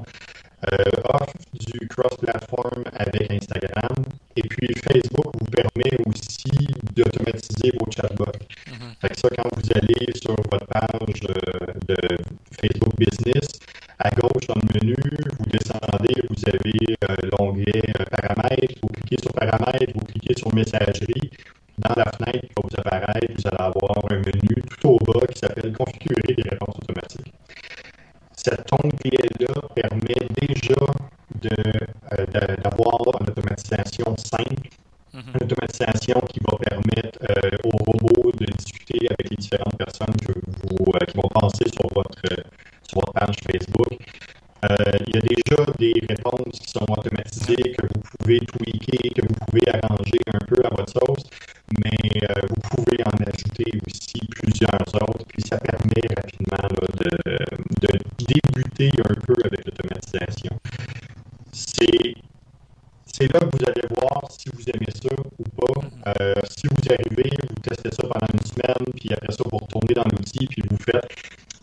offre 1.06 1.34
du 1.54 1.88
cross-platform 1.88 2.84
avec 2.94 3.32
Instagram. 3.32 3.96
Et 4.36 4.42
puis 4.42 4.68
Facebook 4.76 5.34
vous 5.40 5.46
permet 5.46 5.96
aussi 6.08 6.68
d'automatiser 6.96 7.72
vos 7.80 7.90
chatbots. 7.92 8.40
Mm 8.68 8.94
Fait 9.02 9.10
que 9.10 9.20
ça, 9.20 9.30
quand 9.38 9.50
vous 9.56 9.70
allez 9.76 10.14
sur 10.16 10.36
votre 10.52 10.66
page 10.68 11.20
de 11.88 12.18
Facebook 12.60 12.94
Business, 12.98 13.48
à 14.00 14.10
gauche 14.10 14.48
dans 14.48 14.56
le 14.56 14.80
menu, 14.80 14.96
vous 15.38 15.46
descendez, 15.46 16.16
vous 16.30 16.44
avez 16.48 16.96
euh, 17.10 17.16
l'onglet 17.32 17.82
euh, 18.00 18.06
paramètres, 18.06 18.76
vous 18.82 18.90
cliquez 18.90 19.22
sur 19.22 19.34
paramètres, 19.34 19.94
vous 19.94 20.06
cliquez 20.06 20.36
sur 20.38 20.54
messagerie. 20.54 21.30
Dans 21.78 21.96
la 21.98 22.06
fenêtre 22.12 22.48
qui 22.48 22.54
va 22.56 22.64
vous 22.64 22.76
apparaître, 22.78 23.34
vous 23.36 23.48
allez 23.48 23.58
avoir 23.60 23.98
un 24.12 24.18
menu 24.18 24.56
tout 24.70 24.90
au 24.90 24.98
bas 25.00 25.26
qui 25.28 25.40
s'appelle 25.40 25.74
Configurer 25.74 26.34
des 26.36 26.50
réponses 26.50 26.76
automatiques 26.82 27.34
cet 28.44 28.74
onglet-là 28.74 29.54
permet 29.74 30.28
déjà 30.48 30.86
euh, 31.46 32.26
d'avoir 32.64 33.02
une 33.22 33.30
automatisation 33.30 34.16
simple, 34.18 34.70
mhm. 35.14 35.24
une 35.36 35.44
automatisation 35.44 36.20
qui 36.30 36.40
va 36.40 36.58
permettre 36.58 37.20
euh, 37.24 37.58
au 37.64 37.70
robot 37.70 38.32
de 38.38 38.46
discuter 38.46 39.08
avec 39.10 39.30
les 39.30 39.38
différentes 39.38 39.78
personnes 39.78 40.16
que 40.26 40.34
vous, 40.34 40.86
euh, 40.94 41.06
qui 41.06 41.18
vont 41.18 41.30
passer 41.30 41.66
sur 41.74 41.88
votre, 41.94 42.22
sur 42.84 43.00
votre 43.00 43.14
page 43.14 43.36
Facebook. 43.52 43.98
il 45.08 45.16
y 45.16 45.18
a 45.18 45.22
déjà 45.22 45.72
des 45.78 45.94
réponses 46.08 46.60
qui 46.60 46.70
sont 46.70 46.86
automatisées, 46.90 47.76
que 47.78 47.88
vous 47.88 48.02
pouvez 48.18 48.40
tweaker, 48.40 49.14
que 49.16 49.28
vous 49.28 49.46
pouvez 49.46 49.68
arranger 49.74 50.22
un 50.34 50.46
peu 50.46 50.62
à 50.64 50.70
votre 50.70 50.94
sauce, 50.94 51.26
mais 51.84 52.22
vous 52.48 52.62
pouvez 52.72 52.98
en 53.06 53.18
ajouter 53.28 53.72
aussi 53.86 54.26
plusieurs 54.30 54.88
autres, 54.96 55.26
puis 55.28 55.42
ça 55.42 55.58
permet 55.58 56.08
rapidement 56.16 56.68
de, 57.04 57.38
de 57.82 58.00
débuter 58.20 58.54
discuter 58.74 59.02
un 59.10 59.14
peu 59.14 59.36
avec 59.44 59.66
l'automatisation. 59.66 60.60
C'est 61.52 62.16
c'est 63.06 63.32
là 63.32 63.42
que 63.42 63.58
vous 63.58 63.66
allez 63.68 63.88
voir 63.96 64.24
si 64.32 64.50
vous 64.50 64.64
aimez 64.74 64.90
ça 64.92 65.16
ou 65.38 65.44
pas. 65.44 66.14
Euh, 66.20 66.34
si 66.50 66.66
vous 66.66 66.82
y 66.84 66.94
arrivez, 66.94 67.30
vous 67.48 67.62
testez 67.62 67.92
ça 67.92 68.08
pendant 68.08 68.26
une 68.34 68.44
semaine, 68.44 68.92
puis 68.96 69.14
après 69.14 69.32
ça, 69.32 69.44
vous 69.52 69.58
retournez 69.58 69.94
dans 69.94 70.04
l'outil, 70.12 70.48
puis 70.48 70.64
vous 70.68 70.78
faites. 70.78 71.06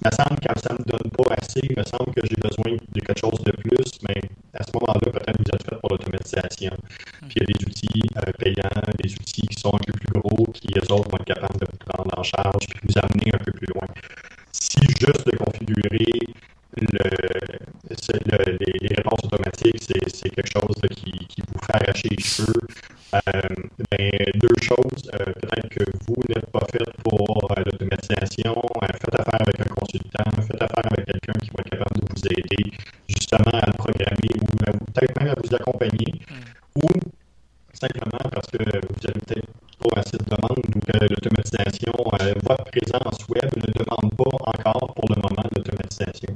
Il 0.00 0.06
me 0.06 0.14
semble 0.14 0.38
que 0.38 0.60
ça 0.60 0.72
ne 0.72 0.78
me 0.78 0.84
donne 0.84 1.10
pas 1.10 1.34
assez, 1.42 1.60
il 1.64 1.76
me 1.76 1.82
semble 1.82 2.14
que 2.14 2.22
j'ai 2.24 2.36
besoin 2.36 2.76
de 2.76 3.00
quelque 3.00 3.18
chose 3.20 3.40
de 3.44 3.50
plus, 3.50 3.90
mais 4.08 4.20
à 4.54 4.62
ce 4.62 4.70
moment-là, 4.74 5.10
peut-être 5.10 5.38
vous 5.38 5.50
êtes 5.52 5.64
fait 5.64 5.76
pour 5.80 5.90
l'automatisation. 5.90 6.72
Puis 7.28 7.36
il 7.36 7.42
y 7.42 7.42
a 7.42 7.46
des 7.46 7.64
outils 7.66 8.02
euh, 8.16 8.32
payants, 8.38 8.80
des 9.02 9.12
outils 9.12 9.48
qui 9.48 9.60
sont 9.60 9.74
un 9.74 9.84
peu 9.84 9.92
plus 9.92 10.20
gros, 10.20 10.46
qui 10.54 10.68
eux 10.78 10.92
autres 10.92 11.10
vont 11.10 11.18
être 11.18 11.34
capables 11.34 11.58
de 11.58 11.66
vous 11.66 11.78
prendre 11.84 12.16
en 12.16 12.22
charge, 12.22 12.64
puis 12.68 12.80
vous 12.88 12.98
amener 12.98 13.34
un 13.34 13.38
peu 13.44 13.50
plus 13.50 13.66
loin. 13.74 13.88
Si 14.52 14.78
juste 15.00 15.26
de 15.26 15.36
configurer 15.36 16.20
le, 16.76 16.98
les, 18.80 18.94
réponses 18.96 19.24
automatiques, 19.24 19.82
c'est 19.82 20.30
quelque 20.30 20.52
chose 20.52 20.76
qui, 20.90 21.12
qui, 21.26 21.42
vous 21.42 21.58
fait 21.64 21.74
arracher 21.74 22.08
les 22.10 22.22
cheveux. 22.22 22.60
Euh, 23.12 23.18
ben, 23.90 24.10
deux 24.36 24.62
choses, 24.62 25.10
euh, 25.14 25.32
peut-être 25.40 25.68
que 25.68 25.84
vous 26.06 26.22
n'êtes 26.28 26.46
pas 26.50 26.64
fait 26.70 26.84
pour 27.02 27.50
euh, 27.50 27.62
l'automatisation, 27.66 28.54
faites 28.80 29.20
affaire 29.20 29.42
avec 29.42 29.60
un 29.60 29.74
consultant, 29.74 30.30
faites 30.36 30.62
affaire 30.62 30.92
avec 30.92 31.06
quelqu'un 31.06 31.38
qui 31.40 31.50
va 31.50 31.60
être 31.60 31.70
capable 31.70 32.00
de 32.00 32.06
vous 32.08 32.26
aider 32.26 32.76
justement 33.08 33.58
à 33.58 33.66
le 33.66 33.72
programmer 33.72 34.30
ou 34.40 34.46
peut-être 34.92 35.20
même 35.20 35.28
à 35.30 35.34
vous 35.42 35.54
accompagner, 35.54 36.14
mm. 36.30 36.84
ou 36.84 36.88
simplement 37.72 38.30
parce 38.32 38.46
que 38.46 38.62
vous 38.62 39.06
avez 39.08 39.20
peut-être 39.26 39.48
pas 39.80 40.00
assez 40.00 40.16
de 40.16 40.24
demandes 40.24 40.62
ou 40.68 40.80
que 40.80 40.98
l'automatisation, 41.08 41.92
votre 42.46 42.64
présence 42.64 43.18
web 43.28 43.50
ne 43.56 43.72
demande 43.72 44.14
pas 44.14 44.36
encore 44.46 44.94
pour 44.94 45.08
le 45.08 45.16
moment 45.16 45.42
l'automatisation. 45.56 46.34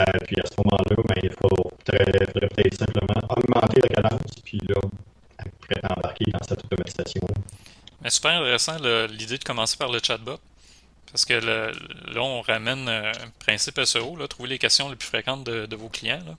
Euh, 0.00 0.04
puis 0.26 0.36
à 0.40 0.46
ce 0.46 0.54
moment-là, 0.58 0.96
ben, 0.96 1.09
il 1.22 1.32
faudrait, 1.32 2.26
peut-être 2.32 2.74
simplement 2.74 3.20
augmenter 3.28 3.80
la 3.80 3.88
cadence, 3.88 4.32
puis 4.44 4.60
là, 4.68 4.80
après 5.38 5.80
embarquer 5.88 6.24
dans 6.32 6.42
cette 6.46 6.64
automatisation. 6.64 7.22
Mais 8.02 8.10
super 8.10 8.32
intéressant 8.32 8.76
l'idée 9.08 9.38
de 9.38 9.44
commencer 9.44 9.76
par 9.76 9.90
le 9.90 10.00
chatbot. 10.02 10.38
Parce 11.12 11.24
que 11.24 11.34
là, 11.34 11.72
on 12.22 12.40
ramène 12.40 12.88
euh, 12.88 13.12
principe 13.40 13.80
SEO, 13.84 14.16
là, 14.16 14.28
trouver 14.28 14.50
les 14.50 14.58
questions 14.58 14.88
les 14.88 14.96
plus 14.96 15.08
fréquentes 15.08 15.44
de, 15.44 15.76
vos 15.76 15.88
clients. 15.88 16.22
Là. 16.24 16.36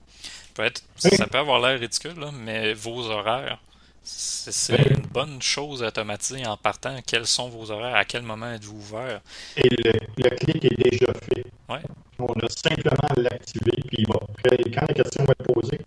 Peut 0.53 0.63
être, 0.63 0.82
Ça 0.95 1.27
peut 1.27 1.38
avoir 1.38 1.59
l'air 1.59 1.79
ridicule, 1.79 2.17
là, 2.17 2.32
mais 2.32 2.73
vos 2.73 3.09
horaires, 3.09 3.59
c'est 4.03 4.89
une 4.89 5.05
bonne 5.11 5.41
chose 5.41 5.83
à 5.83 5.87
automatiser 5.87 6.45
en 6.45 6.57
partant. 6.57 6.97
Quels 7.05 7.27
sont 7.27 7.49
vos 7.49 7.71
horaires? 7.71 7.95
À 7.95 8.05
quel 8.05 8.23
moment 8.23 8.51
êtes-vous 8.51 8.77
ouvert? 8.77 9.21
Et 9.57 9.69
le, 9.69 9.93
le, 10.17 10.29
clic 10.31 10.65
est 10.65 10.89
déjà 10.91 11.13
fait. 11.13 11.45
Ouais. 11.69 11.81
On 12.19 12.33
a 12.33 12.49
simplement 12.49 13.07
à 13.09 13.19
l'activer, 13.19 13.77
puis 13.87 14.05
va, 14.05 14.19
quand 14.43 14.87
la 14.87 14.93
question 14.93 15.23
va 15.23 15.33
être 15.39 15.53
posée, 15.53 15.81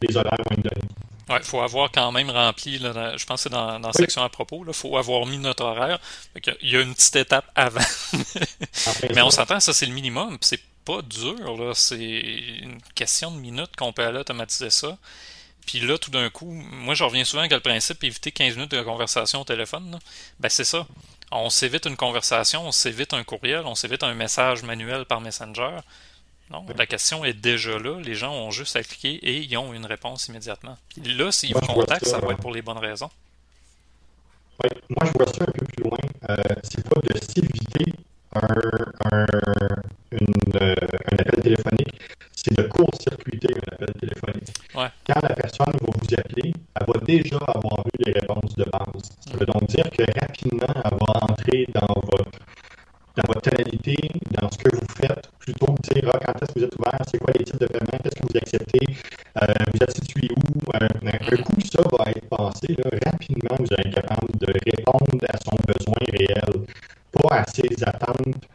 les 0.00 0.16
horaires 0.16 0.38
vont 0.48 0.56
être 0.56 0.62
donnés. 0.62 0.88
Ouais, 1.28 1.38
il 1.38 1.44
faut 1.44 1.60
avoir 1.60 1.90
quand 1.92 2.10
même 2.12 2.30
rempli, 2.30 2.78
là, 2.78 3.16
je 3.16 3.24
pense 3.24 3.44
que 3.44 3.48
c'est 3.48 3.54
dans, 3.54 3.78
dans 3.78 3.88
la 3.88 3.92
section 3.92 4.22
à 4.22 4.28
propos, 4.28 4.64
il 4.66 4.74
faut 4.74 4.96
avoir 4.96 5.24
mis 5.24 5.38
notre 5.38 5.64
horaire. 5.64 6.00
Il 6.60 6.70
y 6.70 6.76
a 6.76 6.80
une 6.80 6.94
petite 6.94 7.16
étape 7.16 7.46
avant. 7.54 7.80
Mais 9.14 9.22
on 9.22 9.30
s'entend, 9.30 9.60
ça 9.60 9.72
c'est 9.72 9.86
le 9.86 9.92
minimum, 9.92 10.36
c'est 10.40 10.60
pas 10.84 11.00
dur, 11.02 11.72
c'est 11.74 11.96
une 11.96 12.80
question 12.94 13.30
de 13.30 13.36
minutes 13.36 13.76
qu'on 13.76 13.92
peut 13.92 14.04
aller 14.04 14.18
automatiser 14.18 14.70
ça. 14.70 14.98
Puis 15.66 15.80
là, 15.80 15.98
tout 15.98 16.10
d'un 16.10 16.28
coup, 16.30 16.46
moi 16.46 16.94
je 16.94 17.04
reviens 17.04 17.24
souvent 17.24 17.40
avec 17.40 17.52
le 17.52 17.60
principe 17.60 18.02
éviter 18.04 18.32
15 18.32 18.56
minutes 18.56 18.72
de 18.72 18.82
conversation 18.82 19.40
au 19.40 19.44
téléphone. 19.44 19.98
Ben 20.40 20.48
c'est 20.48 20.64
ça 20.64 20.86
on 21.32 21.50
s'évite 21.50 21.86
une 21.86 21.96
conversation, 21.96 22.66
on 22.66 22.72
s'évite 22.72 23.14
un 23.14 23.24
courriel, 23.24 23.62
on 23.64 23.74
s'évite 23.74 24.02
un 24.02 24.14
message 24.14 24.62
manuel 24.62 25.04
par 25.06 25.20
Messenger. 25.20 25.78
Non, 26.50 26.66
la 26.76 26.86
question 26.86 27.24
est 27.24 27.32
déjà 27.32 27.78
là. 27.78 27.98
Les 28.00 28.14
gens 28.14 28.32
ont 28.34 28.50
juste 28.50 28.76
à 28.76 28.82
cliquer 28.82 29.14
et 29.14 29.38
ils 29.38 29.56
ont 29.56 29.72
une 29.72 29.86
réponse 29.86 30.28
immédiatement. 30.28 30.76
Là, 31.02 31.32
s'ils 31.32 31.54
vous 31.54 31.60
contactent, 31.60 32.06
ça, 32.06 32.18
va 32.18 32.32
être 32.32 32.40
pour 32.40 32.52
les 32.52 32.60
bonnes 32.60 32.78
raisons. 32.78 33.10
Oui, 34.62 34.68
moi 34.90 35.06
je 35.06 35.12
vois 35.18 35.32
ça 35.32 35.44
un 35.44 35.52
peu 35.52 35.64
plus 35.64 35.84
loin. 35.84 35.98
Euh, 36.28 36.36
c'est 36.62 36.86
pas 36.86 37.00
de 37.00 37.18
s'éviter 37.18 37.92
un, 38.34 38.46
un, 39.12 39.26
euh, 40.12 40.74
un 41.10 41.16
appel 41.18 41.42
téléphonique, 41.42 42.00
c'est 42.44 42.56
de 42.56 42.62
court-circuiter 42.64 43.54
un 43.54 43.74
appel 43.74 43.94
téléphonique. 44.00 44.52
Quand 44.74 45.22
la 45.22 45.34
personne 45.34 45.72
va 45.80 45.86
vous 45.86 46.14
appeler, 46.18 46.52
elle 46.74 46.86
va 46.86 47.00
déjà 47.04 47.38
avoir 47.38 47.84
eu 47.86 48.04
les 48.04 48.12
réponses 48.12 48.56
de 48.56 48.64
base. 48.64 49.10
Ça 49.20 49.36
veut 49.36 49.46
donc 49.46 49.66
dire 49.66 49.88
que 49.90 50.02
rapidement, 50.20 50.74
elle 50.84 50.98
va 50.98 51.30
entrer 51.30 51.66
dans 51.72 51.94
votre 51.94 52.30
dans 53.14 53.24
votre 53.28 53.42
tonalité, 53.42 53.96
dans 54.40 54.50
ce 54.50 54.58
que 54.58 54.74
vous 54.74 54.86
faites, 54.96 55.28
plutôt 55.38 55.66
que 55.66 55.94
de 55.94 56.00
dire 56.00 56.10
ah, 56.14 56.18
quand 56.24 56.42
est-ce 56.42 56.52
que 56.52 56.58
vous 56.60 56.64
êtes 56.64 56.78
ouvert, 56.78 56.98
c'est 57.10 57.18
quoi 57.18 57.32
les 57.38 57.44
types 57.44 57.60
de 57.60 57.66
paiement, 57.66 57.98
qu'est-ce 58.02 58.16
que 58.16 58.26
vous 58.26 58.38
acceptez, 58.38 58.86
euh, 59.42 59.46
vous 59.72 59.82
êtes 59.82 59.94
situé 59.94 60.28
où? 60.34 60.72
Euh, 60.74 60.88
un 61.04 61.36
coup, 61.42 61.60
ça 61.60 61.82
va 61.82 62.10
être 62.10 62.28
passé. 62.28 62.74
Là, 62.78 62.90
rapidement, 63.12 63.56
vous 63.58 63.66
allez 63.76 63.90
être 63.90 63.94
capable 64.00 64.38
de 64.38 64.46
répondre 64.46 65.26
à 65.28 65.36
son 65.44 65.56
besoin 65.66 65.94
réel, 66.10 66.66
pas 67.12 67.36
à 67.36 67.44
ses 67.46 67.68
attentes 67.84 68.48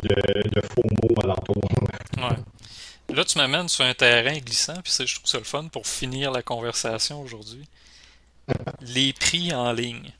de, 0.00 0.14
de 0.50 0.60
faux 0.60 0.82
mots. 1.02 1.11
Là, 3.12 3.24
tu 3.24 3.36
m'amènes 3.36 3.68
sur 3.68 3.84
un 3.84 3.92
terrain 3.92 4.38
glissant, 4.38 4.80
puis 4.82 4.92
je 5.06 5.14
trouve 5.14 5.28
ça 5.28 5.38
le 5.38 5.44
fun 5.44 5.64
pour 5.64 5.86
finir 5.86 6.30
la 6.30 6.42
conversation 6.42 7.20
aujourd'hui. 7.20 7.66
Les 8.80 9.12
prix 9.12 9.54
en 9.54 9.72
ligne. 9.72 10.10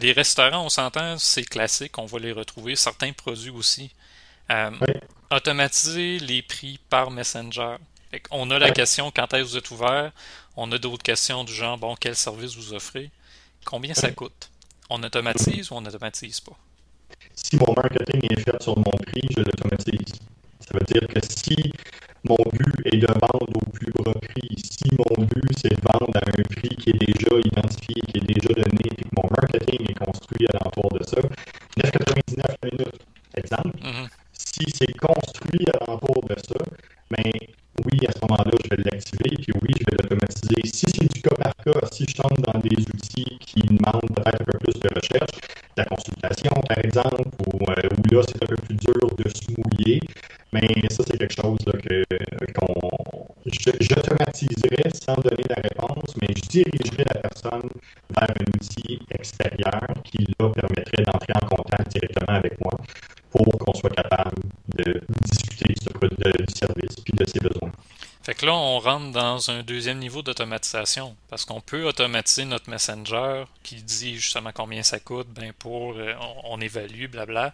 Les 0.00 0.12
restaurants, 0.12 0.64
on 0.64 0.68
s'entend, 0.68 1.16
c'est 1.18 1.44
classique, 1.44 1.96
on 1.98 2.06
va 2.06 2.18
les 2.18 2.32
retrouver. 2.32 2.76
Certains 2.76 3.12
produits 3.12 3.50
aussi. 3.50 3.90
Euh, 4.50 4.70
automatiser 5.30 6.18
les 6.18 6.42
prix 6.42 6.78
par 6.90 7.10
Messenger. 7.10 7.76
on 8.30 8.50
a 8.50 8.58
la 8.58 8.70
question 8.70 9.10
quand 9.10 9.32
est-ce 9.32 9.42
que 9.42 9.48
vous 9.48 9.56
êtes 9.56 9.70
ouvert? 9.70 10.12
On 10.56 10.70
a 10.72 10.78
d'autres 10.78 11.02
questions 11.02 11.44
du 11.44 11.54
genre 11.54 11.78
bon, 11.78 11.94
quel 11.98 12.16
service 12.16 12.56
vous 12.56 12.74
offrez? 12.74 13.10
Combien 13.64 13.94
ça 13.94 14.10
coûte? 14.10 14.50
On 14.90 15.02
automatise 15.02 15.70
ou 15.70 15.76
on 15.76 15.80
n'automatise 15.80 16.40
pas? 16.40 16.58
Si 17.34 17.56
mon 17.56 17.72
marketing 17.74 18.20
est 18.30 18.40
fait 18.40 18.62
sur 18.62 18.76
mon 18.76 18.90
prix, 18.90 19.22
je 19.30 19.40
l'automatise. 19.40 20.20
Ça 20.62 20.78
veut 20.78 20.86
dire 20.86 21.06
que 21.08 21.20
si 21.28 21.72
mon 22.24 22.36
but 22.52 22.86
est 22.86 22.98
de 22.98 23.06
vendre 23.06 23.56
au 23.56 23.70
plus 23.70 23.92
bas 24.04 24.14
prix, 24.14 24.56
si 24.58 24.88
mon 24.96 25.24
but 25.24 25.58
c'est 25.60 25.74
de 25.74 25.80
vendre 25.82 26.10
à 26.14 26.20
un 26.20 26.42
prix 26.54 26.68
qui 26.76 26.90
est 26.90 26.98
déjà 26.98 27.36
identifié, 27.44 27.94
qui 28.08 28.18
est 28.18 28.34
déjà 28.34 28.54
donné, 28.54 28.84
et 28.84 29.02
que 29.02 29.08
mon 29.16 29.28
marketing 29.30 29.90
est 29.90 29.98
construit 29.98 30.46
alentour 30.54 30.88
de 30.98 31.04
ça, 31.04 31.20
9,99 31.78 32.42
la 32.62 32.70
minute, 32.70 33.00
exemple. 33.36 33.76
Mm-hmm. 33.78 34.08
Si 34.32 34.64
c'est 34.72 34.92
construit 34.98 35.66
alentour 35.80 36.22
de 36.28 36.36
ça, 36.38 36.64
ben, 37.10 37.30
oui, 37.84 38.06
à 38.06 38.12
ce 38.12 38.20
moment-là, 38.22 38.52
je 38.64 38.76
vais 38.76 38.82
l'activer, 38.84 39.36
puis 39.36 39.52
oui, 39.60 39.74
je 39.80 39.84
vais 39.84 39.96
l'automatiser. 40.02 40.60
Si 40.64 40.86
c'est 40.94 41.12
du 41.12 41.22
cas 41.22 41.34
par 41.34 41.54
cas, 41.56 41.86
si 41.90 42.04
je 42.08 42.14
tombe 42.14 42.38
dans 42.40 42.58
des 42.60 42.76
outils 42.76 43.38
qui 43.40 43.60
demandent 43.60 44.12
peut-être 44.14 44.40
un 44.40 44.44
peu 44.44 44.58
plus 44.58 44.78
de 44.80 44.88
recherche, 44.94 45.40
la 45.76 45.84
consultation, 45.86 46.52
par 46.68 46.78
exemple, 46.78 47.28
ou 47.46 47.70
euh, 47.70 47.88
où 47.96 48.14
là, 48.14 48.22
c'est 48.28 48.44
un 48.44 48.46
peu 48.46 48.56
plus 48.56 48.76
dur 48.76 49.08
de 49.16 49.28
se 49.28 49.50
mouiller, 49.58 50.00
mais 50.52 50.68
ça, 50.90 51.02
c'est 51.06 51.18
quelque 51.18 51.34
chose 51.34 51.58
que 51.64 52.04
qu'on 52.54 53.02
j'automatiserai 53.46 54.90
sans 54.94 55.14
donner 55.14 55.44
la 55.48 55.62
réponse, 55.62 56.14
mais 56.20 56.28
je 56.36 56.48
dirigerai 56.48 57.04
la 57.14 57.20
personne 57.20 57.68
vers 58.14 58.30
un 58.30 58.44
outil 58.54 59.00
extérieur 59.10 59.88
qui 60.04 60.26
là 60.38 60.50
permettrait 60.50 61.04
d'entrer 61.04 61.32
en 61.42 61.46
contact 61.46 61.92
directement 61.92 62.36
avec 62.36 62.60
moi 62.60 62.72
pour 63.30 63.46
qu'on 63.58 63.74
soit 63.74 63.90
capable 63.90 64.42
de 64.76 65.02
discuter 65.22 65.72
du 65.72 66.54
service 66.54 66.96
puis 67.04 67.12
de 67.14 67.24
ses 67.26 67.40
besoins. 67.40 67.72
Fait 68.22 68.34
que 68.34 68.46
là, 68.46 68.54
on 68.54 68.78
rentre 68.78 69.10
dans 69.10 69.50
un 69.50 69.62
deuxième 69.64 69.98
niveau 69.98 70.22
d'automatisation 70.22 71.16
parce 71.28 71.44
qu'on 71.44 71.60
peut 71.60 71.84
automatiser 71.84 72.44
notre 72.44 72.70
messenger 72.70 73.44
qui 73.64 73.82
dit 73.82 74.14
justement 74.14 74.50
combien 74.54 74.84
ça 74.84 75.00
coûte, 75.00 75.26
ben 75.34 75.52
pour 75.58 75.96
euh, 75.96 76.14
on, 76.44 76.56
on 76.56 76.60
évalue, 76.60 77.06
blabla. 77.06 77.52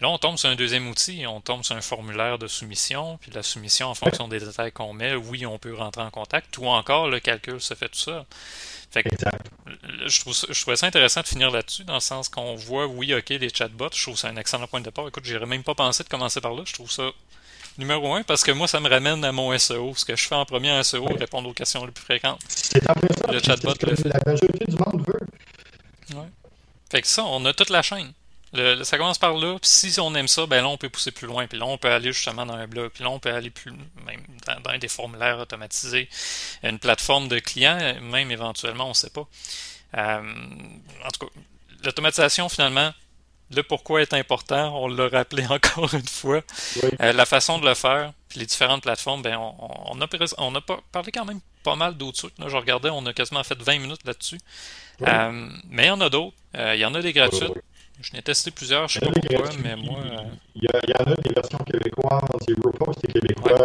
Là, 0.00 0.10
on 0.10 0.18
tombe 0.18 0.36
sur 0.36 0.50
un 0.50 0.56
deuxième 0.56 0.88
outil, 0.88 1.24
on 1.26 1.40
tombe 1.40 1.64
sur 1.64 1.74
un 1.74 1.80
formulaire 1.80 2.38
de 2.38 2.46
soumission, 2.46 3.16
puis 3.18 3.30
la 3.30 3.42
soumission, 3.42 3.88
en 3.88 3.94
fonction 3.94 4.28
des 4.28 4.40
détails 4.40 4.70
qu'on 4.70 4.92
met, 4.92 5.14
oui, 5.14 5.46
on 5.46 5.58
peut 5.58 5.74
rentrer 5.74 6.02
en 6.02 6.10
contact, 6.10 6.58
ou 6.58 6.66
encore 6.66 7.08
le 7.08 7.18
calcul 7.18 7.60
se 7.62 7.72
fait 7.72 7.88
tout 7.88 7.98
ça. 7.98 8.26
Fait 8.90 9.02
que, 9.02 9.08
je, 10.06 10.20
trouve 10.20 10.34
je 10.50 10.60
trouvais 10.60 10.76
ça 10.76 10.86
intéressant 10.86 11.22
de 11.22 11.26
finir 11.26 11.50
là-dessus, 11.50 11.84
dans 11.84 11.94
le 11.94 12.00
sens 12.00 12.28
qu'on 12.28 12.56
voit, 12.56 12.86
oui, 12.86 13.14
ok, 13.14 13.30
les 13.30 13.48
chatbots, 13.48 13.88
je 13.94 14.02
trouve 14.02 14.18
ça 14.18 14.28
un 14.28 14.36
excellent 14.36 14.66
point 14.66 14.80
de 14.80 14.84
départ. 14.84 15.08
Écoute, 15.08 15.24
j'aurais 15.24 15.46
même 15.46 15.62
pas 15.62 15.74
pensé 15.74 16.04
de 16.04 16.08
commencer 16.10 16.42
par 16.42 16.52
là, 16.52 16.62
je 16.66 16.74
trouve 16.74 16.90
ça 16.90 17.10
numéro 17.78 18.14
un, 18.14 18.22
parce 18.22 18.42
que 18.42 18.52
moi, 18.52 18.68
ça 18.68 18.80
me 18.80 18.90
ramène 18.90 19.24
à 19.24 19.32
mon 19.32 19.56
SEO. 19.56 19.94
Ce 19.96 20.04
que 20.04 20.14
je 20.14 20.26
fais 20.26 20.34
en 20.34 20.44
premier 20.44 20.72
en 20.72 20.82
SEO, 20.82 21.06
répondre 21.06 21.48
aux 21.48 21.54
questions 21.54 21.84
les 21.84 21.92
plus 21.92 22.04
fréquentes. 22.04 22.40
C'est 22.48 22.82
le 22.82 23.38
chatbot. 23.40 23.74
La 24.04 24.20
majorité 24.26 24.64
du 24.66 24.76
monde 24.76 25.06
veut. 25.06 26.16
Ouais. 26.18 26.28
Fait 26.90 27.02
que 27.02 27.08
ça, 27.08 27.24
on 27.24 27.44
a 27.44 27.52
toute 27.52 27.70
la 27.70 27.82
chaîne 27.82 28.12
ça 28.84 28.98
commence 28.98 29.18
par 29.18 29.34
là, 29.34 29.58
puis 29.58 29.70
si 29.70 30.00
on 30.00 30.14
aime 30.14 30.28
ça, 30.28 30.46
ben 30.46 30.62
là 30.62 30.68
on 30.68 30.76
peut 30.76 30.88
pousser 30.88 31.10
plus 31.10 31.26
loin, 31.26 31.46
puis 31.46 31.58
là 31.58 31.66
on 31.66 31.78
peut 31.78 31.90
aller 31.90 32.12
justement 32.12 32.46
dans 32.46 32.54
un 32.54 32.66
blog, 32.66 32.90
puis 32.90 33.04
là 33.04 33.10
on 33.10 33.18
peut 33.18 33.32
aller 33.32 33.50
plus 33.50 33.72
même 34.04 34.22
dans, 34.64 34.78
des 34.78 34.88
formulaires 34.88 35.38
automatisés, 35.38 36.08
une 36.62 36.78
plateforme 36.78 37.28
de 37.28 37.38
clients, 37.38 37.78
même 38.00 38.30
éventuellement, 38.30 38.86
on 38.86 38.90
ne 38.90 38.94
sait 38.94 39.10
pas. 39.10 39.26
Euh, 39.96 40.20
en 41.04 41.08
tout 41.10 41.26
cas, 41.26 41.32
l'automatisation 41.84 42.48
finalement, 42.48 42.92
le 43.54 43.62
pourquoi 43.62 44.02
est 44.02 44.12
important, 44.12 44.82
on 44.82 44.88
l'a 44.88 45.08
rappelé 45.08 45.46
encore 45.50 45.94
une 45.94 46.06
fois. 46.06 46.42
Euh, 47.00 47.12
la 47.12 47.26
façon 47.26 47.58
de 47.58 47.66
le 47.66 47.74
faire, 47.74 48.12
puis 48.28 48.40
les 48.40 48.46
différentes 48.46 48.82
plateformes, 48.82 49.22
ben 49.22 49.36
on, 49.36 50.00
a, 50.00 50.06
on 50.38 50.54
a 50.54 50.60
parlé 50.60 51.12
quand 51.12 51.24
même 51.24 51.40
pas 51.62 51.76
mal 51.76 51.96
d'autres 51.96 52.18
trucs. 52.18 52.38
Là. 52.38 52.46
Je 52.48 52.56
regardais, 52.56 52.90
on 52.90 53.04
a 53.06 53.12
quasiment 53.12 53.42
fait 53.44 53.60
20 53.60 53.78
minutes 53.78 54.04
là-dessus. 54.04 54.38
Euh, 55.02 55.48
mais 55.68 55.84
il 55.84 55.88
y 55.88 55.90
en 55.90 56.00
a 56.00 56.08
d'autres. 56.08 56.36
Euh, 56.56 56.74
il 56.74 56.80
y 56.80 56.84
en 56.84 56.94
a 56.94 57.02
des 57.02 57.12
gratuites. 57.12 57.52
Je 58.00 58.12
n'ai 58.12 58.22
testé 58.22 58.50
plusieurs, 58.50 58.88
je 58.88 58.94
sais 58.94 59.00
pas 59.00 59.12
pourquoi, 59.12 59.50
mais 59.62 59.74
moi. 59.74 59.98
Il 60.54 60.62
y, 60.64 60.68
en 60.68 61.12
a 61.12 61.14
des 61.16 61.34
versions 61.34 61.58
québécoises, 61.58 62.22
Europost 62.48 63.04
est 63.04 63.12
québécois. 63.12 63.58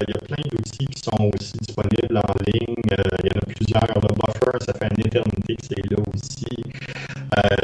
il 0.00 0.14
y 0.14 0.16
a 0.16 0.20
plein 0.20 0.42
d'outils 0.50 0.86
qui 0.86 1.00
sont 1.02 1.30
aussi 1.34 1.52
disponibles 1.58 2.16
en 2.16 2.34
ligne. 2.46 2.74
il 2.86 2.92
y 2.92 3.32
en 3.32 3.40
a 3.40 3.46
plusieurs. 3.46 3.94
Le 3.94 4.14
Buffer, 4.14 4.64
ça 4.64 4.72
fait 4.72 4.88
une 4.96 5.06
éternité 5.06 5.56
que 5.56 5.66
c'est 5.66 5.90
là 5.90 5.98
aussi. 6.14 6.64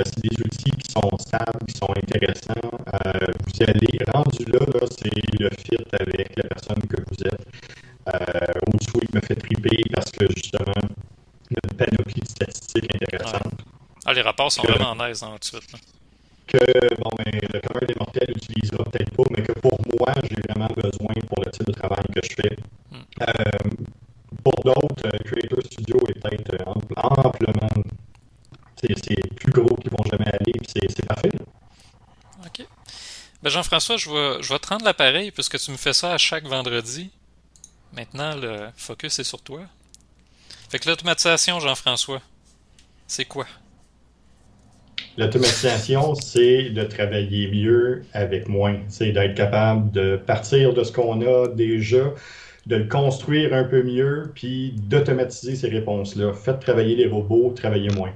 c'est 0.04 0.20
des 0.20 0.36
outils 0.44 0.70
qui 0.70 0.92
sont 0.92 1.18
stables, 1.18 1.66
qui 1.66 1.76
sont 1.76 1.90
intéressants. 1.96 2.70
vous 3.46 3.62
allez, 3.62 3.98
rendu 4.12 4.44
là, 4.44 4.60
là 4.60 4.86
c'est 4.90 5.40
le 5.40 5.50
fit 5.50 5.76
avec 5.98 6.36
la 6.36 6.42
personne 6.44 6.82
que 6.82 6.96
vous 7.08 7.26
êtes. 7.26 7.46
Euh, 8.08 8.60
il 9.02 9.16
me 9.16 9.20
fait 9.20 9.34
triper 9.34 9.82
parce 9.92 10.10
que 10.10 10.26
justement, 10.34 10.72
il 11.50 11.54
y 11.54 11.56
a 11.56 11.60
une 11.70 11.76
panoplie 11.76 12.20
de 12.20 12.28
statistiques 12.28 12.94
intéressantes. 12.94 13.60
Ah, 14.04 14.12
les 14.12 14.22
rapports 14.22 14.50
sont 14.50 14.62
vraiment 14.62 14.90
en 14.90 15.06
aise 15.06 15.22
en 15.22 15.32
tout 15.38 15.56
de 15.58 15.62
suite. 15.62 15.99
Que 16.52 16.94
bon, 16.96 17.10
mais 17.18 17.30
le 17.30 17.60
commun 17.60 17.86
des 17.86 17.94
mortels 17.94 18.34
n'utilisera 18.34 18.82
peut-être 18.84 19.12
pas, 19.12 19.22
mais 19.30 19.42
que 19.42 19.52
pour 19.52 19.78
moi, 19.94 20.12
j'ai 20.28 20.42
vraiment 20.48 20.66
besoin 20.74 21.14
pour 21.28 21.44
le 21.44 21.50
type 21.52 21.66
de 21.66 21.72
travail 21.72 22.02
que 22.12 22.20
je 22.28 22.34
fais. 22.34 22.56
Hmm. 22.90 23.02
Euh, 23.22 23.84
pour 24.42 24.54
d'autres, 24.64 25.06
euh, 25.06 25.18
Creator 25.24 25.62
Studio 25.64 25.96
est 26.08 26.18
peut-être 26.20 26.66
amplement. 26.96 27.68
C'est 28.76 29.34
plus 29.36 29.52
gros 29.52 29.76
qu'ils 29.76 29.90
vont 29.90 30.04
jamais 30.10 30.26
aller, 30.28 30.52
puis 30.52 30.66
c'est 30.88 31.06
parfait. 31.06 31.30
OK. 32.44 32.66
Ben 33.42 33.50
Jean-François, 33.50 33.96
je 33.96 34.10
vais, 34.10 34.42
je 34.42 34.52
vais 34.52 34.58
te 34.58 34.66
rendre 34.68 34.84
l'appareil 34.84 35.30
puisque 35.30 35.58
tu 35.58 35.70
me 35.70 35.76
fais 35.76 35.92
ça 35.92 36.14
à 36.14 36.18
chaque 36.18 36.44
vendredi. 36.44 37.10
Maintenant, 37.92 38.34
le 38.34 38.70
focus 38.76 39.18
est 39.18 39.24
sur 39.24 39.42
toi. 39.42 39.60
Fait 40.68 40.78
que 40.78 40.88
l'automatisation, 40.88 41.60
Jean-François, 41.60 42.22
c'est 43.06 43.24
quoi? 43.24 43.46
L'automatisation, 45.18 46.14
c'est 46.14 46.70
de 46.70 46.82
travailler 46.84 47.50
mieux 47.50 48.04
avec 48.12 48.48
moins. 48.48 48.78
C'est 48.88 49.12
d'être 49.12 49.34
capable 49.34 49.90
de 49.90 50.16
partir 50.16 50.72
de 50.72 50.84
ce 50.84 50.92
qu'on 50.92 51.20
a 51.22 51.48
déjà, 51.48 52.12
de 52.66 52.76
le 52.76 52.88
construire 52.88 53.52
un 53.52 53.64
peu 53.64 53.82
mieux, 53.82 54.30
puis 54.34 54.72
d'automatiser 54.76 55.56
ces 55.56 55.68
réponses-là. 55.68 56.32
Faites 56.32 56.60
travailler 56.60 56.94
les 56.94 57.06
robots, 57.06 57.52
travailler 57.54 57.90
moins. 57.90 58.12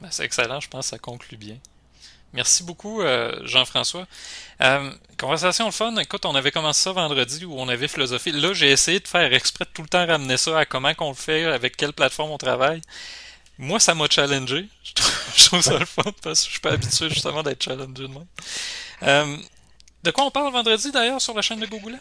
Ben, 0.00 0.08
c'est 0.10 0.24
excellent, 0.24 0.60
je 0.60 0.68
pense 0.68 0.86
que 0.86 0.90
ça 0.90 0.98
conclut 0.98 1.36
bien. 1.36 1.56
Merci 2.32 2.64
beaucoup, 2.64 3.02
euh, 3.02 3.30
Jean-François. 3.44 4.06
Euh, 4.62 4.90
conversation 5.18 5.70
fun. 5.70 5.94
Écoute, 5.96 6.24
on 6.24 6.34
avait 6.34 6.50
commencé 6.50 6.82
ça 6.82 6.92
vendredi 6.92 7.44
où 7.44 7.54
on 7.58 7.68
avait 7.68 7.88
philosophie. 7.88 8.32
Là, 8.32 8.54
j'ai 8.54 8.70
essayé 8.70 9.00
de 9.00 9.08
faire 9.08 9.32
exprès 9.34 9.66
de 9.66 9.70
tout 9.70 9.82
le 9.82 9.88
temps 9.88 10.06
ramener 10.06 10.38
ça 10.38 10.58
à 10.58 10.64
comment 10.64 10.94
qu'on 10.94 11.10
le 11.10 11.14
fait, 11.14 11.44
avec 11.44 11.76
quelle 11.76 11.92
plateforme 11.92 12.30
on 12.30 12.38
travaille. 12.38 12.80
Moi, 13.62 13.78
ça 13.78 13.94
m'a 13.94 14.08
challengé. 14.10 14.68
Je 15.36 15.44
trouve, 15.44 15.60
ça 15.60 15.78
le 15.78 15.84
fun 15.84 16.02
parce 16.20 16.40
que 16.40 16.46
je 16.46 16.50
suis 16.50 16.60
pas 16.60 16.72
habitué 16.72 17.08
justement 17.08 17.44
d'être 17.44 17.62
challengé 17.62 18.02
de 18.02 18.06
moi. 18.08 18.24
Euh, 19.04 19.36
de 20.02 20.10
quoi 20.10 20.24
on 20.24 20.30
parle 20.32 20.52
vendredi 20.52 20.90
d'ailleurs 20.90 21.20
sur 21.20 21.32
la 21.32 21.42
chaîne 21.42 21.60
de 21.60 21.66
Google? 21.66 21.96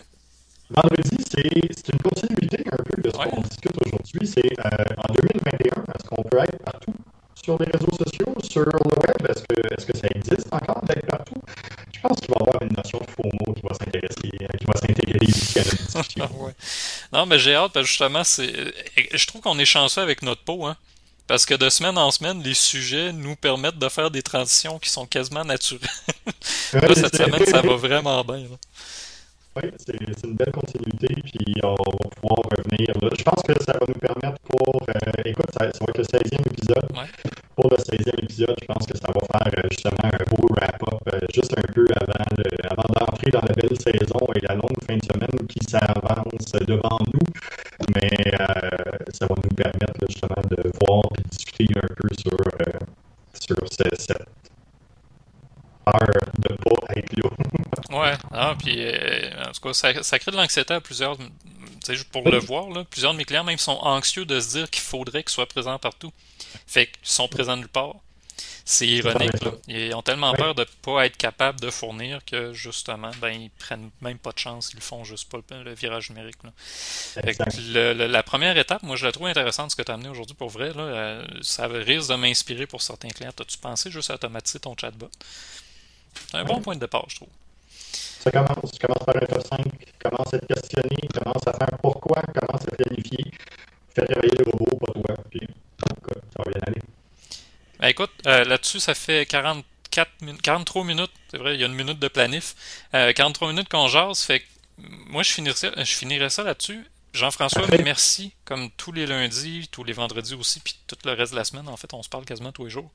Vendredi, 0.72 1.18
c'est 1.30 1.93
une 1.93 1.99
continuité 1.99 2.64
un 2.66 2.78
peu 2.78 3.01
de 3.01 3.09
ce 3.09 3.16
qu'on 3.16 3.41
discute 3.41 3.74
aujourd'hui. 3.86 4.28
C'est 4.28 4.59
en 4.59 5.14
2021, 5.14 5.84
est-ce 5.84 6.07
qu'on 6.09 6.24
peut 6.24 6.39
être 6.39 6.57
partout 6.66 6.95
sur 7.41 7.57
les 7.59 7.72
réseaux 7.72 7.95
sociaux, 8.05 8.36
sur 8.41 8.62
le 8.62 8.72
web? 8.74 9.30
Est-ce 9.30 9.43
que, 9.43 9.74
est 9.74 9.86
que 9.86 9.97
ça 9.97 10.07
existe 10.16 10.47
encore 10.51 10.82
d'être 10.86 11.05
partout? 11.05 11.41
Je 11.93 11.99
pense 12.01 12.20
qu'il 12.20 12.30
va 12.30 12.38
y 12.39 12.49
avoir 12.49 12.62
une 12.64 12.76
notion 12.76 12.99
de 12.99 13.12
FOMO 13.12 13.53
qui 13.53 13.62
va 13.62 13.76
s'intéresser, 13.76 14.32
euh, 14.41 14.57
qui 14.57 14.66
va 14.66 14.74
s'intégrer 14.74 15.26
ici 15.28 15.59
à 15.59 15.64
la 15.64 15.72
discussion. 15.72 16.53
Non, 17.14 17.26
mais 17.28 17.38
j'ai 17.38 17.53
hâte, 17.53 17.72
parce 17.74 17.86
que 17.86 17.89
justement, 17.89 18.24
c'est, 18.24 18.51
je 19.14 19.28
trouve 19.28 19.41
qu'on 19.41 19.59
est 19.59 19.66
chanceux 19.66 20.01
avec 20.01 20.22
notre 20.24 20.43
peau, 20.43 20.66
hein. 20.66 20.76
Parce 21.32 21.46
que 21.46 21.54
de 21.54 21.70
semaine 21.70 21.98
en 21.98 22.12
semaine, 22.12 22.44
les 22.44 22.54
sujets 22.54 23.14
nous 23.14 23.38
permettent 23.38 23.80
de 23.80 23.88
faire 23.88 24.12
des 24.12 24.22
transitions 24.22 24.78
qui 24.80 24.90
sont 24.90 25.06
quasiment 25.06 25.46
naturelles. 25.46 25.90
là, 26.74 26.94
cette 26.94 27.16
semaine, 27.16 27.46
ça 27.46 27.62
va 27.62 27.78
vraiment 27.78 28.22
bien. 28.22 28.48
Oui, 29.58 29.64
c'est 29.78 30.24
une 30.24 30.36
belle 30.36 30.52
continuité, 30.54 31.14
puis 31.26 31.56
on 31.62 31.76
va 31.76 32.10
pouvoir 32.16 32.39
revenir 32.56 32.88
là. 33.02 33.10
Je 33.18 33.24
pense 33.24 33.43
que 33.43 33.52
ça 33.62 33.74
va 33.74 33.86
nous 33.86 33.99
permettre 33.99 34.39
pour. 34.47 34.82
Euh, 34.88 35.12
écoute, 35.26 35.52
ça, 35.52 35.66
va 35.66 35.70
être 35.70 35.97
le 35.97 36.04
16e 36.06 36.39
épisode. 36.47 36.88
Pour 37.58 37.70
le 37.70 37.76
16e 37.76 38.24
épisode, 38.24 38.56
je 38.62 38.66
pense 38.66 38.86
que 38.86 38.97
ça 38.97 39.08
va 39.08 39.20
faire 39.20 39.54
euh, 39.60 39.68
justement 39.70 40.06
un 40.06 40.24
beau 40.30 40.47
wrap-up, 40.52 41.02
euh, 41.14 41.20
juste 41.34 41.54
un 41.58 41.74
peu 41.74 41.86
avant, 41.99 42.24
avant 42.70 42.93
d'entrer 42.97 43.32
dans 43.32 43.41
la 43.41 43.54
belle 43.54 43.78
saison 43.78 44.26
et 44.36 44.39
la 44.47 44.56
longue 44.56 44.82
fin 44.88 44.95
de 44.95 45.04
semaine 45.04 45.47
qui 45.49 45.60
s'avance 45.70 46.52
devant 46.66 46.99
nous. 47.14 47.28
Mais 47.93 48.32
ça 49.12 49.28
va 49.28 49.36
nous 49.36 49.56
permettre 49.56 49.99
justement 50.08 50.41
de 50.49 50.72
voir 50.80 51.04
et 51.20 51.30
discuter 51.30 51.66
un 51.76 51.93
peu 51.93 52.08
sur, 52.18 52.38
sur 53.34 53.58
cette 53.70 53.99
heure 55.88 56.32
de 56.38 56.56
pas 56.56 56.94
être 56.96 57.14
là. 57.18 57.30
Ouais, 57.92 58.14
ah, 58.32 58.56
puis 58.58 58.76
euh, 58.78 59.30
en 59.48 59.52
tout 59.52 59.62
cas, 59.62 59.74
ça, 59.74 60.04
ça 60.04 60.20
crée 60.20 60.32
de 60.32 60.38
l'anxiété 60.38 60.74
à 60.74 60.82
plusieurs. 60.82 61.18
Pour 62.12 62.30
le 62.30 62.38
voir, 62.38 62.70
là, 62.70 62.84
plusieurs 62.84 63.12
de 63.12 63.18
mes 63.18 63.26
clients 63.26 63.44
même 63.44 63.58
sont 63.58 63.78
anxieux 63.82 64.24
de 64.24 64.40
se 64.40 64.52
dire 64.52 64.70
qu'il 64.70 64.84
faudrait 64.84 65.24
qu'ils 65.24 65.32
soient 65.32 65.48
présents 65.48 65.80
partout. 65.80 66.14
Fait 66.68 66.86
qu'ils 66.86 66.96
sont 67.02 67.28
présents 67.28 67.58
nulle 67.58 67.68
part. 67.68 67.96
C'est 68.64 68.88
ironique, 68.88 69.44
là. 69.44 69.52
Ils 69.68 69.94
ont 69.96 70.02
tellement 70.02 70.34
peur 70.34 70.56
de 70.56 70.62
ne 70.62 70.66
pas 70.82 71.06
être 71.06 71.18
capables 71.18 71.60
de 71.60 71.70
fournir 71.70 72.24
que 72.24 72.54
justement, 72.54 73.12
ben, 73.20 73.30
ils 73.30 73.50
prennent 73.50 73.90
même 74.02 74.20
pas 74.20 74.32
de 74.32 74.38
chance, 74.38 74.72
ils 74.74 74.82
font 74.82 75.04
juste 75.04 75.30
pas 75.30 75.40
le, 75.64 75.74
virage 75.74 76.10
numérique. 76.10 76.38
Là. 76.44 78.08
la 78.08 78.24
première 78.24 78.58
étape, 78.58 78.84
moi 78.84 78.96
je 78.96 79.06
la 79.06 79.12
trouve 79.12 79.28
intéressante 79.28 79.72
ce 79.72 79.76
que 79.76 79.82
tu 79.82 79.92
as 79.92 79.96
amené 79.96 80.10
aujourd'hui 80.10 80.36
pour 80.36 80.50
vrai. 80.50 80.74
Là, 80.74 80.84
euh, 80.84 81.26
ça 81.42 81.68
risque 81.68 82.10
de 82.10 82.16
m'inspirer 82.16 82.68
pour 82.68 82.82
certains 82.82 83.10
clients. 83.10 83.34
As-tu 83.40 83.58
pensé 83.58 83.90
juste 83.90 84.12
à 84.12 84.16
automatiser 84.16 84.60
ton 84.60 84.76
chatbot? 84.78 85.10
C'est 86.30 86.38
un 86.38 86.45
bon 86.45 86.62
point 86.62 86.76
de 86.76 86.82
départ, 86.82 87.05
je 87.07 87.18
trouve 87.18 87.30
ça 88.22 88.32
commence. 88.32 88.72
Tu 88.72 88.80
commences 88.80 89.03
par 89.05 89.16
un 89.16 89.26
top 89.26 89.47
5, 89.47 89.66
commence 90.03 90.34
à 90.34 90.39
te 90.39 90.45
questionner, 90.45 91.07
commence 91.14 91.47
à 91.47 91.53
faire 91.53 91.78
pourquoi, 91.82 92.22
commence 92.22 92.62
à 92.68 92.76
planifier, 92.76 93.32
fais 93.95 94.05
travailler 94.05 94.36
le 94.38 94.45
robot, 94.51 94.78
pas 94.78 94.93
toi, 94.93 95.24
puis 95.30 95.47
ça 95.80 96.43
va 96.43 96.51
bien 96.51 96.62
aller. 96.68 96.82
Ben 97.80 97.88
écoute, 97.88 98.12
euh, 98.28 98.43
là-dessus, 98.43 98.80
ça 98.80 98.93
fait 98.93 99.26
44 99.26 100.09
43 100.43 100.84
minutes, 100.84 101.12
c'est 101.30 101.38
vrai, 101.38 101.55
il 101.55 101.62
y 101.62 101.64
a 101.64 101.68
une 101.68 101.74
minute 101.74 101.97
de 101.97 102.07
planif. 102.07 102.55
43 102.91 103.47
euh, 103.47 103.51
minutes 103.51 103.70
qu'on 103.70 103.88
jase, 103.88 104.22
fait 104.22 104.41
que 104.41 104.45
moi, 104.78 105.24
je 105.24 105.32
finirais 105.32 105.55
je 105.78 105.95
finirais 105.95 106.30
ça 106.30 106.43
là-dessus. 106.43 106.86
Jean-François, 107.14 107.68
merci, 107.84 108.34
comme 108.45 108.72
tous 108.72 108.93
les 108.93 109.05
lundis, 109.05 109.68
tous 109.70 109.84
les 109.84 109.91
vendredis 109.91 110.34
aussi, 110.34 110.62
puis 110.62 110.76
tout 110.88 110.95
le 111.03 111.12
reste 111.12 111.34
de 111.34 111.38
la 111.38 111.43
semaine. 111.43 111.68
En 111.68 111.76
fait, 111.76 111.93
on 111.93 112.01
se 112.01 112.09
parle 112.09 112.24
quasiment 112.24 112.53
tous 112.53 112.66
les 112.66 112.70
jours. 112.70 112.89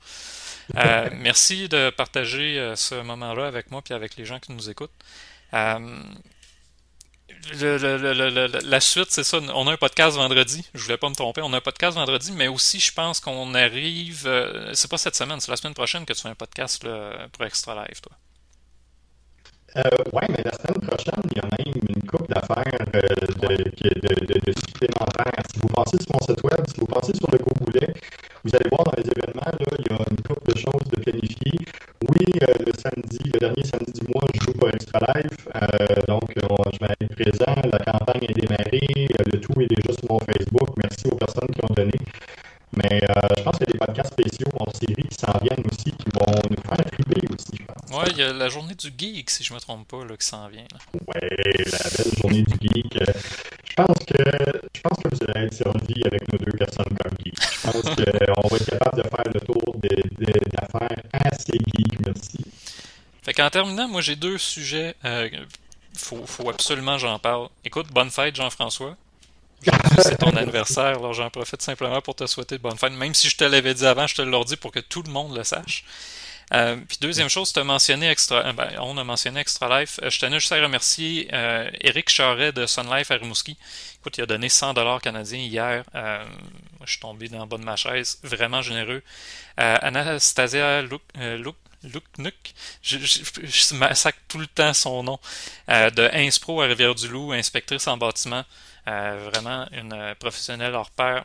Euh, 0.76 1.10
merci 1.18 1.68
de 1.68 1.90
partager 1.90 2.58
euh, 2.58 2.76
ce 2.76 2.94
moment-là 2.94 3.46
avec 3.46 3.70
moi 3.70 3.82
puis 3.82 3.92
avec 3.92 4.16
les 4.16 4.24
gens 4.24 4.40
qui 4.40 4.52
nous 4.52 4.70
écoutent. 4.70 4.90
Euh, 5.52 6.02
la 8.64 8.80
suite, 8.80 9.10
c'est 9.10 9.22
ça. 9.22 9.38
On 9.54 9.68
a 9.68 9.72
un 9.72 9.76
podcast 9.76 10.16
vendredi. 10.16 10.66
Je 10.72 10.82
voulais 10.82 10.96
pas 10.96 11.10
me 11.10 11.14
tromper. 11.14 11.42
On 11.42 11.52
a 11.52 11.58
un 11.58 11.60
podcast 11.60 11.96
vendredi, 11.96 12.32
mais 12.32 12.48
aussi, 12.48 12.80
je 12.80 12.92
pense 12.92 13.20
qu'on 13.20 13.54
arrive. 13.54 14.28
c'est 14.72 14.90
pas 14.90 14.98
cette 14.98 15.14
semaine, 15.14 15.40
c'est 15.40 15.50
la 15.50 15.56
semaine 15.56 15.74
prochaine 15.74 16.06
que 16.06 16.14
tu 16.14 16.22
fais 16.22 16.30
un 16.30 16.34
podcast 16.34 16.86
pour 17.32 17.44
Extra 17.44 17.84
Live, 17.84 18.00
toi. 18.00 18.16
Euh, 19.76 19.82
oui, 20.14 20.22
mais 20.30 20.42
la 20.42 20.52
semaine 20.52 20.80
prochaine, 20.88 21.20
il 21.30 21.36
y 21.36 21.40
a 21.40 21.48
même 21.52 21.74
une 21.88 22.02
coupe 22.08 22.26
d'affaires 22.28 22.80
euh, 22.94 23.00
de, 23.44 24.52
supplémentaires. 24.64 25.44
Si 25.52 25.60
vous 25.60 25.68
passez 25.68 25.98
sur 26.00 26.12
mon 26.14 26.20
site 26.20 26.42
web, 26.44 26.64
si 26.66 26.80
vous 26.80 26.86
passez 26.86 27.12
sur 27.14 27.28
le 27.30 27.38
Gogoulet, 27.38 27.92
vous 28.42 28.56
allez 28.56 28.70
voir 28.70 28.84
dans 28.84 28.96
les 28.96 29.04
événements, 29.04 29.52
il 29.78 29.84
y 29.84 29.94
a 29.94 29.98
une 30.10 30.22
coupe 30.22 30.48
de 30.48 30.56
choses 30.56 30.84
de 30.88 31.00
planifier. 31.02 31.58
Oui, 32.08 32.24
euh, 32.42 32.52
le 32.64 32.72
samedi, 32.72 33.18
le 33.34 33.38
dernier 33.38 33.64
samedi 33.64 34.00
du 34.00 34.06
mois, 34.14 34.24
je 34.32 34.44
joue 34.46 34.52
pas 34.54 34.68
Extra 34.72 35.00
euh, 35.04 35.86
donc 36.08 36.32
je 36.34 36.78
vais 36.80 36.94
être 36.98 37.14
présent. 37.14 37.54
La 37.70 37.78
campagne 37.92 38.24
est 38.30 38.40
démarrée, 38.40 39.08
le 39.30 39.40
tout 39.40 39.60
est 39.60 39.68
déjà 39.68 39.92
sur 39.92 40.08
mon 40.10 40.20
Facebook. 40.20 40.70
Merci 40.82 41.04
aux 41.12 41.16
personnes 41.16 41.48
qui 41.52 41.60
ont 41.62 41.74
donné. 41.74 41.98
Mais 42.76 43.00
euh, 43.02 43.20
je 43.38 43.42
pense 43.42 43.56
qu'il 43.56 43.66
y 43.68 43.70
a 43.70 43.72
des 43.72 43.78
podcasts 43.78 44.12
spéciaux 44.12 44.52
en 44.60 44.70
série 44.72 45.08
qui 45.08 45.16
s'en 45.16 45.32
viennent 45.38 45.64
aussi, 45.70 45.92
qui 45.92 46.10
vont 46.12 46.32
nous 46.50 46.62
faire 46.62 46.84
triper 46.90 47.22
aussi, 47.32 47.58
je 47.58 47.64
pense. 47.64 47.98
Ouais, 47.98 48.10
il 48.10 48.18
y 48.18 48.22
a 48.22 48.32
la 48.32 48.48
journée 48.48 48.74
du 48.74 48.92
geek, 48.96 49.30
si 49.30 49.44
je 49.44 49.54
me 49.54 49.60
trompe 49.60 49.88
pas, 49.88 50.04
là, 50.04 50.16
qui 50.16 50.26
s'en 50.26 50.48
vient. 50.48 50.66
Là. 50.70 50.78
Ouais, 51.06 51.28
la 51.56 51.78
belle 51.96 52.18
journée 52.20 52.42
du 52.42 52.68
geek. 52.68 52.96
Euh, 52.96 53.12
je 53.64 53.74
pense 53.74 53.98
que 54.06 54.22
je 54.74 54.80
pense 54.80 54.98
que 55.02 55.08
vous 55.10 55.30
allez 55.30 55.46
être 55.46 55.54
servi 55.54 56.02
avec 56.04 56.32
nos 56.32 56.38
deux 56.38 56.52
personnes 56.52 56.96
comme 57.02 57.12
geek. 57.24 57.34
Je 57.40 57.70
pense 57.70 57.82
qu'on 57.82 58.02
euh, 58.02 58.48
va 58.50 58.56
être 58.56 58.66
capable 58.66 59.02
de 59.02 59.08
faire 59.08 59.32
le 59.32 59.40
tour 59.40 59.76
d'affaires 59.80 61.02
assez 61.12 61.52
geek, 61.52 62.00
merci. 62.06 62.38
Fait 63.22 63.32
qu'en 63.32 63.50
terminant, 63.50 63.88
moi 63.88 64.02
j'ai 64.02 64.16
deux 64.16 64.38
sujets. 64.38 64.94
Euh, 65.04 65.28
faut, 65.94 66.24
faut 66.26 66.50
absolument 66.50 66.98
j'en 66.98 67.18
parle. 67.18 67.48
Écoute, 67.64 67.86
bonne 67.92 68.10
fête 68.10 68.36
Jean-François 68.36 68.96
c'est 69.98 70.18
ton 70.18 70.36
anniversaire, 70.36 70.98
alors 70.98 71.12
j'en 71.12 71.30
profite 71.30 71.62
simplement 71.62 72.00
pour 72.00 72.14
te 72.14 72.26
souhaiter 72.26 72.58
de 72.58 72.62
bonne 72.62 72.76
fête. 72.76 72.92
Même 72.92 73.14
si 73.14 73.28
je 73.28 73.36
te 73.36 73.44
l'avais 73.44 73.74
dit 73.74 73.86
avant, 73.86 74.06
je 74.06 74.14
te 74.14 74.22
le 74.22 74.44
dit 74.44 74.56
pour 74.56 74.72
que 74.72 74.80
tout 74.80 75.02
le 75.02 75.10
monde 75.10 75.36
le 75.36 75.44
sache. 75.44 75.84
Euh, 76.54 76.76
puis 76.88 76.98
deuxième 77.00 77.28
chose, 77.28 77.52
tu 77.52 77.58
as 77.58 77.64
mentionné 77.64 78.08
Extra, 78.08 78.36
euh, 78.46 78.52
ben, 78.52 78.70
on 78.80 78.96
a 78.98 79.04
mentionné 79.04 79.40
Extra 79.40 79.80
Life. 79.80 79.98
Euh, 80.02 80.10
je 80.10 80.20
tenais 80.20 80.38
juste 80.38 80.52
à 80.52 80.62
remercier 80.62 81.28
euh, 81.32 81.68
Eric 81.80 82.08
Charret 82.08 82.52
de 82.52 82.66
Sun 82.66 82.88
Life 82.88 83.10
à 83.10 83.16
Rimouski. 83.16 83.56
Écoute, 84.00 84.18
il 84.18 84.22
a 84.22 84.26
donné 84.26 84.48
100 84.48 84.74
dollars 84.74 85.00
canadiens 85.00 85.40
hier. 85.40 85.82
Euh, 85.96 86.24
je 86.84 86.92
suis 86.92 87.00
tombé 87.00 87.28
dans 87.28 87.40
le 87.40 87.46
bas 87.46 87.58
de 87.58 87.64
ma 87.64 87.74
chaise. 87.74 88.20
Vraiment 88.22 88.62
généreux. 88.62 89.02
Euh, 89.58 89.76
Anastasia 89.82 90.82
Luk, 91.86 92.04
Luknuk, 92.18 92.34
je, 92.82 92.98
je, 92.98 93.22
je, 93.42 93.94
sac 93.94 94.16
tout 94.28 94.38
le 94.38 94.46
temps 94.46 94.74
son 94.74 95.02
nom, 95.02 95.18
euh, 95.70 95.90
de 95.90 96.08
Inspro 96.12 96.62
à 96.62 96.66
Rivière-du-Loup, 96.66 97.32
inspectrice 97.32 97.86
en 97.86 97.96
bâtiment. 97.96 98.44
Euh, 98.88 99.28
vraiment 99.32 99.66
une 99.72 100.14
professionnelle 100.20 100.74
hors 100.74 100.90
pair. 100.90 101.24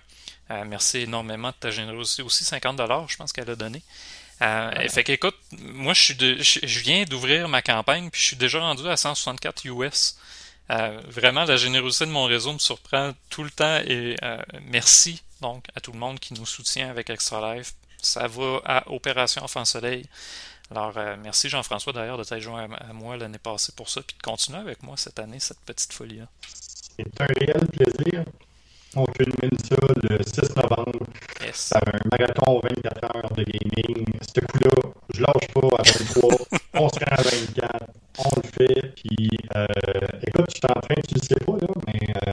Euh, 0.49 0.63
merci 0.65 0.99
énormément 0.99 1.49
de 1.49 1.55
ta 1.59 1.69
générosité 1.69 2.23
aussi. 2.23 2.43
50 2.43 2.75
dollars, 2.75 3.07
je 3.07 3.17
pense 3.17 3.31
qu'elle 3.31 3.49
a 3.49 3.55
donné. 3.55 3.83
Euh, 4.41 4.89
fait 4.89 5.03
qu'écoute, 5.03 5.35
moi 5.59 5.93
je 5.93 6.01
suis 6.01 6.15
de, 6.15 6.37
je, 6.41 6.79
viens 6.79 7.03
d'ouvrir 7.03 7.47
ma 7.47 7.61
campagne 7.61 8.09
puis 8.09 8.19
je 8.19 8.27
suis 8.27 8.35
déjà 8.35 8.59
rendu 8.59 8.87
à 8.87 8.97
164 8.97 9.65
US. 9.65 10.17
Euh, 10.71 10.99
vraiment, 11.07 11.43
la 11.43 11.57
générosité 11.57 12.05
de 12.05 12.11
mon 12.11 12.25
réseau 12.25 12.53
me 12.53 12.57
surprend 12.59 13.11
tout 13.29 13.43
le 13.43 13.51
temps 13.51 13.79
et 13.85 14.15
euh, 14.23 14.37
merci 14.63 15.21
donc 15.41 15.65
à 15.75 15.81
tout 15.81 15.91
le 15.91 15.99
monde 15.99 16.19
qui 16.19 16.33
nous 16.33 16.45
soutient 16.45 16.89
avec 16.89 17.09
Extra 17.09 17.55
Life. 17.55 17.73
Ça 18.01 18.27
va 18.27 18.61
à 18.65 18.91
Opération 18.91 19.43
Enfant 19.43 19.65
Soleil. 19.65 20.05
Alors, 20.71 20.93
euh, 20.97 21.17
merci 21.21 21.49
Jean-François 21.49 21.91
d'ailleurs 21.91 22.17
de 22.17 22.23
t'être 22.23 22.39
joint 22.39 22.69
à, 22.71 22.89
à 22.89 22.93
moi 22.93 23.17
l'année 23.17 23.37
passée 23.37 23.73
pour 23.75 23.89
ça, 23.89 24.01
puis 24.01 24.15
de 24.17 24.21
continuer 24.21 24.59
avec 24.59 24.81
moi 24.83 24.95
cette 24.95 25.19
année, 25.19 25.39
cette 25.39 25.59
petite 25.59 25.91
folie-là. 25.91 26.27
C'est 26.47 27.21
un 27.21 27.25
réel 27.25 27.67
plaisir. 27.67 28.23
On 28.95 29.05
culmine 29.05 29.57
ça 29.63 29.75
le 30.03 30.17
6 30.23 30.55
novembre. 30.55 31.05
Yes. 31.41 31.73
Un 31.73 32.09
marathon 32.09 32.59
24 32.61 33.03
heures 33.03 33.31
de 33.31 33.43
gaming. 33.43 34.05
Ce 34.21 34.39
coup-là, 34.41 34.91
je 35.13 35.21
lâche 35.21 35.47
pas 35.53 35.67
à 35.77 35.83
23. 35.83 36.37
on 36.73 36.89
se 36.89 36.99
rend 36.99 37.15
à 37.17 37.21
24. 37.21 37.85
On 38.17 38.29
le 38.35 38.49
fait. 38.49 38.93
Puis, 38.95 39.29
euh, 39.55 39.65
écoute, 40.27 40.45
je 40.49 40.55
suis 40.55 40.67
en 40.69 40.79
train, 40.81 40.95
tu 41.07 41.15
le 41.15 41.21
sais 41.21 41.45
pas, 41.45 41.53
là, 41.53 41.67
mais 41.87 42.13
euh, 42.15 42.31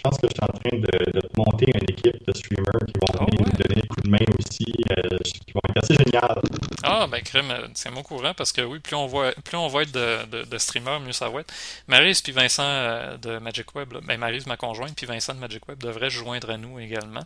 je 0.00 0.08
pense 0.08 0.16
que 0.18 0.28
je 0.28 0.32
suis 0.32 0.42
en 0.42 0.58
train 0.58 0.78
de, 0.78 1.12
de 1.12 1.20
te 1.20 1.36
monter 1.36 1.66
une 1.74 1.82
équipe 1.90 2.26
de 2.26 2.32
streamers 2.32 2.86
qui 2.88 2.98
vont 3.00 3.12
Oh, 3.18 3.26
venir 3.26 3.40
ouais? 3.40 3.52
nous 3.52 3.62
donner 3.62 3.82
un 3.84 3.86
coup 3.86 4.00
de 4.00 4.08
main 4.08 4.24
aussi, 4.38 4.64
euh, 4.92 5.18
qui 5.24 5.52
vont 5.52 5.60
être 5.68 5.84
assez 5.84 5.94
géniales. 5.94 6.40
Ah, 6.82 7.06
ben 7.06 7.20
crème, 7.22 7.50
euh, 7.50 7.68
c'est 7.74 7.90
mon 7.90 8.02
courant 8.02 8.32
parce 8.32 8.50
que 8.52 8.62
oui, 8.62 8.78
plus 8.78 8.96
on 8.96 9.06
va, 9.06 9.32
plus 9.44 9.58
on 9.58 9.68
va 9.68 9.82
être 9.82 9.92
de, 9.92 10.24
de, 10.26 10.42
de 10.44 10.58
streamers, 10.58 11.00
mieux 11.00 11.12
ça 11.12 11.28
va 11.28 11.40
être. 11.40 11.52
Maryse 11.86 12.22
puis 12.22 12.32
Vincent 12.32 12.64
euh, 12.64 13.18
de 13.18 13.38
Magic 13.38 13.74
Web, 13.74 13.92
là, 13.92 14.00
ben 14.02 14.18
Maryse 14.18 14.46
ma 14.46 14.56
conjointe 14.56 14.94
puis 14.96 15.06
Vincent 15.06 15.34
de 15.34 15.38
Magic 15.40 15.68
Web 15.68 15.78
devraient 15.80 16.08
se 16.08 16.14
joindre 16.16 16.48
à 16.48 16.56
nous 16.56 16.80
également. 16.80 17.24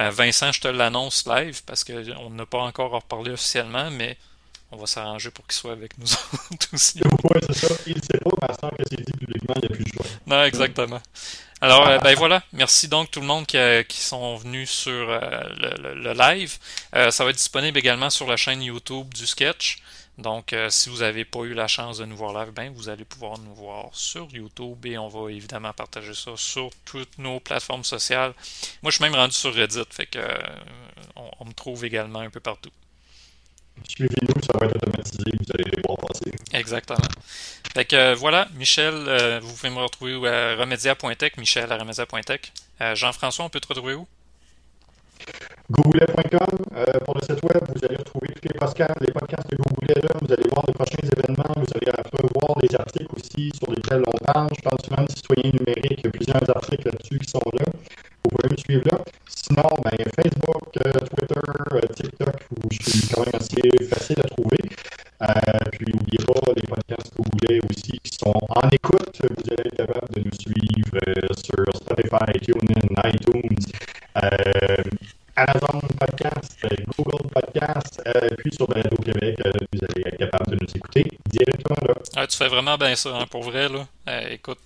Euh, 0.00 0.10
Vincent, 0.10 0.50
je 0.50 0.60
te 0.60 0.68
l'annonce 0.68 1.24
live 1.26 1.62
parce 1.66 1.84
que 1.84 2.12
on 2.18 2.30
n'a 2.30 2.46
pas 2.46 2.58
encore 2.58 2.90
reparlé 2.90 3.30
officiellement, 3.30 3.90
mais 3.92 4.16
on 4.70 4.76
va 4.76 4.86
s'arranger 4.86 5.30
pour 5.30 5.46
qu'il 5.46 5.54
soit 5.54 5.72
avec 5.72 5.96
nous 5.98 6.06
autres 6.52 6.68
aussi. 6.74 7.00
Ouais, 7.00 7.40
c'est 7.46 7.54
ça. 7.68 7.74
Il 7.86 7.96
ne 7.96 8.02
sait 8.02 8.18
pas, 8.18 8.30
mais 8.42 8.48
à 8.50 8.54
ce 8.54 8.76
que 8.76 8.82
c'est 8.90 9.04
dit 9.06 9.12
publiquement, 9.18 9.54
il 9.56 9.60
n'y 9.60 9.66
a 9.66 9.76
plus 9.76 9.84
le 9.84 9.92
choix. 9.92 10.06
Non, 10.26 10.42
exactement. 10.44 11.00
Alors, 11.60 11.88
euh, 11.88 11.98
ben 11.98 12.14
voilà. 12.14 12.42
Merci 12.52 12.88
donc 12.88 13.10
tout 13.10 13.20
le 13.20 13.26
monde 13.26 13.46
qui, 13.46 13.58
qui 13.88 14.00
sont 14.00 14.36
venus 14.36 14.70
sur 14.70 15.10
euh, 15.10 15.20
le, 15.94 16.12
live. 16.12 16.56
Euh, 16.94 17.10
ça 17.10 17.24
va 17.24 17.30
être 17.30 17.36
disponible 17.36 17.78
également 17.78 18.10
sur 18.10 18.28
la 18.28 18.36
chaîne 18.36 18.62
YouTube 18.62 19.12
du 19.12 19.26
Sketch. 19.26 19.78
Donc, 20.18 20.52
euh, 20.52 20.68
si 20.68 20.90
vous 20.90 20.98
n'avez 20.98 21.24
pas 21.24 21.40
eu 21.40 21.54
la 21.54 21.68
chance 21.68 21.98
de 21.98 22.04
nous 22.04 22.16
voir 22.16 22.32
live, 22.32 22.52
ben 22.52 22.72
vous 22.74 22.88
allez 22.88 23.04
pouvoir 23.04 23.38
nous 23.38 23.54
voir 23.54 23.90
sur 23.92 24.28
YouTube 24.32 24.84
et 24.84 24.98
on 24.98 25.06
va 25.06 25.30
évidemment 25.30 25.72
partager 25.72 26.12
ça 26.12 26.32
sur 26.36 26.70
toutes 26.84 27.18
nos 27.18 27.38
plateformes 27.38 27.84
sociales. 27.84 28.34
Moi, 28.82 28.90
je 28.90 28.96
suis 28.96 29.04
même 29.04 29.14
rendu 29.14 29.34
sur 29.34 29.54
Reddit, 29.54 29.84
fait 29.90 30.06
que 30.06 30.18
euh, 30.18 30.36
on 31.14 31.44
me 31.44 31.52
trouve 31.52 31.84
également 31.84 32.18
un 32.18 32.30
peu 32.30 32.40
partout. 32.40 32.72
Suivez-nous, 33.86 34.42
ça 34.42 34.58
va 34.58 34.66
être 34.66 34.76
automatisé, 34.76 35.24
vous 35.38 35.52
allez 35.54 35.70
les 35.70 35.82
voir 35.86 35.98
passer. 35.98 36.32
Exactement. 36.52 36.98
Fait 37.74 37.84
que 37.84 37.96
euh, 37.96 38.14
voilà, 38.14 38.48
Michel, 38.56 38.94
euh, 38.94 39.40
vous 39.42 39.52
pouvez 39.52 39.70
me 39.70 39.80
retrouver 39.80 40.28
à 40.28 40.56
remedia.tech, 40.56 41.36
Michel 41.36 41.70
à 41.70 41.76
remedia.tech. 41.76 42.40
Euh, 42.80 42.94
Jean-François, 42.94 43.44
on 43.44 43.48
peut 43.48 43.60
te 43.60 43.68
retrouver 43.68 43.94
où? 43.94 44.06
Googlet.com, 45.70 46.64
pour 47.04 47.14
le 47.14 47.20
site 47.20 47.42
web, 47.42 47.62
vous 47.68 47.84
allez 47.84 47.96
retrouver 47.96 48.28
tous 48.28 48.48
les 48.48 48.58
podcasts, 48.58 49.00
les 49.00 49.12
podcasts 49.12 49.50
de 49.50 49.56
Googlet 49.56 50.00
là, 50.00 50.16
vous 50.22 50.32
allez 50.32 50.48
voir 50.48 50.64
les 50.66 50.72
prochains 50.72 51.08
événements, 51.16 51.54
vous 51.56 51.72
allez 51.74 51.92
revoir 52.12 52.58
les 52.62 52.74
articles 52.74 53.14
aussi 53.14 53.52
sur 53.54 53.70
lesquels 53.70 54.02
on 54.06 54.32
parle. 54.32 54.48
Je 54.56 54.62
pense 54.62 54.90
même 54.90 55.08
citoyen 55.08 55.50
numérique, 55.52 55.98
il 55.98 56.04
y 56.04 56.08
a 56.08 56.10
plusieurs 56.10 56.56
articles 56.56 56.86
là-dessus 56.86 57.18
qui 57.18 57.30
sont 57.30 57.40
là. 57.52 57.66
Vous 58.24 58.30
pouvez 58.30 58.50
me 58.50 58.56
suivre 58.56 58.84
là. 58.90 58.98
Sinon, 59.28 59.68
ben, 59.84 59.96
Facebook, 60.14 60.76
euh, 60.84 60.92
Twitter, 60.92 61.40
euh, 61.72 61.80
TikTok, 61.94 62.36
où 62.50 62.68
je 62.70 62.90
suis 62.90 63.08
quand 63.08 63.24
même 63.24 63.34
assez 63.34 63.86
facile 63.86 64.20
à 64.20 64.28
trouver. 64.28 64.58
Euh, 65.22 65.26
puis 65.72 65.92
n'oubliez 65.92 66.24
pas 66.24 66.52
les 66.54 66.62
podcasts 66.62 67.12
Googlet 67.16 67.60
aussi 67.70 67.98
qui 68.02 68.18
sont 68.18 68.40
en 68.48 68.68
écoute. 68.68 69.20
Vous 69.22 69.52
allez 69.52 69.68
être 69.68 69.76
capable 69.76 70.14
de 70.14 70.20
nous 70.20 70.38
suivre 70.38 70.98
sur 71.36 71.64
Spotify, 71.74 72.38
TuneIn, 72.40 72.94
iTunes. 73.04 73.58
Amazon 75.38 75.80
Podcast, 76.00 76.58
euh, 76.64 76.68
Google 76.96 77.28
Podcast, 77.32 78.02
euh, 78.06 78.28
puis 78.38 78.52
sur 78.52 78.66
Balado 78.66 78.96
Québec, 78.96 79.36
euh, 79.46 79.52
vous 79.72 79.80
allez 79.88 80.02
être 80.08 80.16
capable 80.18 80.50
de 80.50 80.64
nous 80.64 80.76
écouter 80.76 81.04
directement 81.30 81.76
là. 81.86 81.94
Ah, 82.16 82.26
tu 82.26 82.36
fais 82.36 82.48
vraiment 82.48 82.76
bien 82.76 82.96
ça, 82.96 83.16
hein, 83.16 83.26
pour 83.30 83.44
vrai, 83.44 83.68
là. 83.68 83.86
Euh, 84.08 84.30
écoute, 84.30 84.58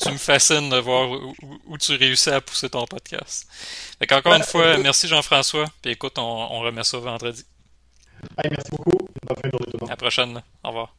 tu 0.00 0.12
me 0.12 0.18
fascines 0.18 0.70
de 0.70 0.76
voir 0.78 1.10
où, 1.10 1.78
tu 1.78 1.96
réussis 1.96 2.30
à 2.30 2.40
pousser 2.40 2.70
ton 2.70 2.84
podcast. 2.84 3.48
Fait 3.98 4.06
qu'encore 4.06 4.34
une 4.34 4.44
fois, 4.44 4.78
merci 4.78 5.08
Jean-François. 5.08 5.64
Puis 5.82 5.92
écoute, 5.92 6.16
on, 6.18 6.22
on 6.22 6.60
remet 6.60 6.84
ça 6.84 6.98
vendredi. 6.98 7.44
Hey, 8.38 8.50
merci 8.50 8.70
beaucoup. 8.70 8.98
Une 9.00 9.26
bonne 9.26 9.36
fin 9.36 9.48
de 9.48 9.50
journée 9.50 9.66
tout 9.66 9.78
le 9.78 9.80
monde. 9.80 9.90
À 9.90 9.92
la 9.92 9.96
prochaine. 9.96 10.42
Au 10.62 10.68
revoir. 10.68 10.94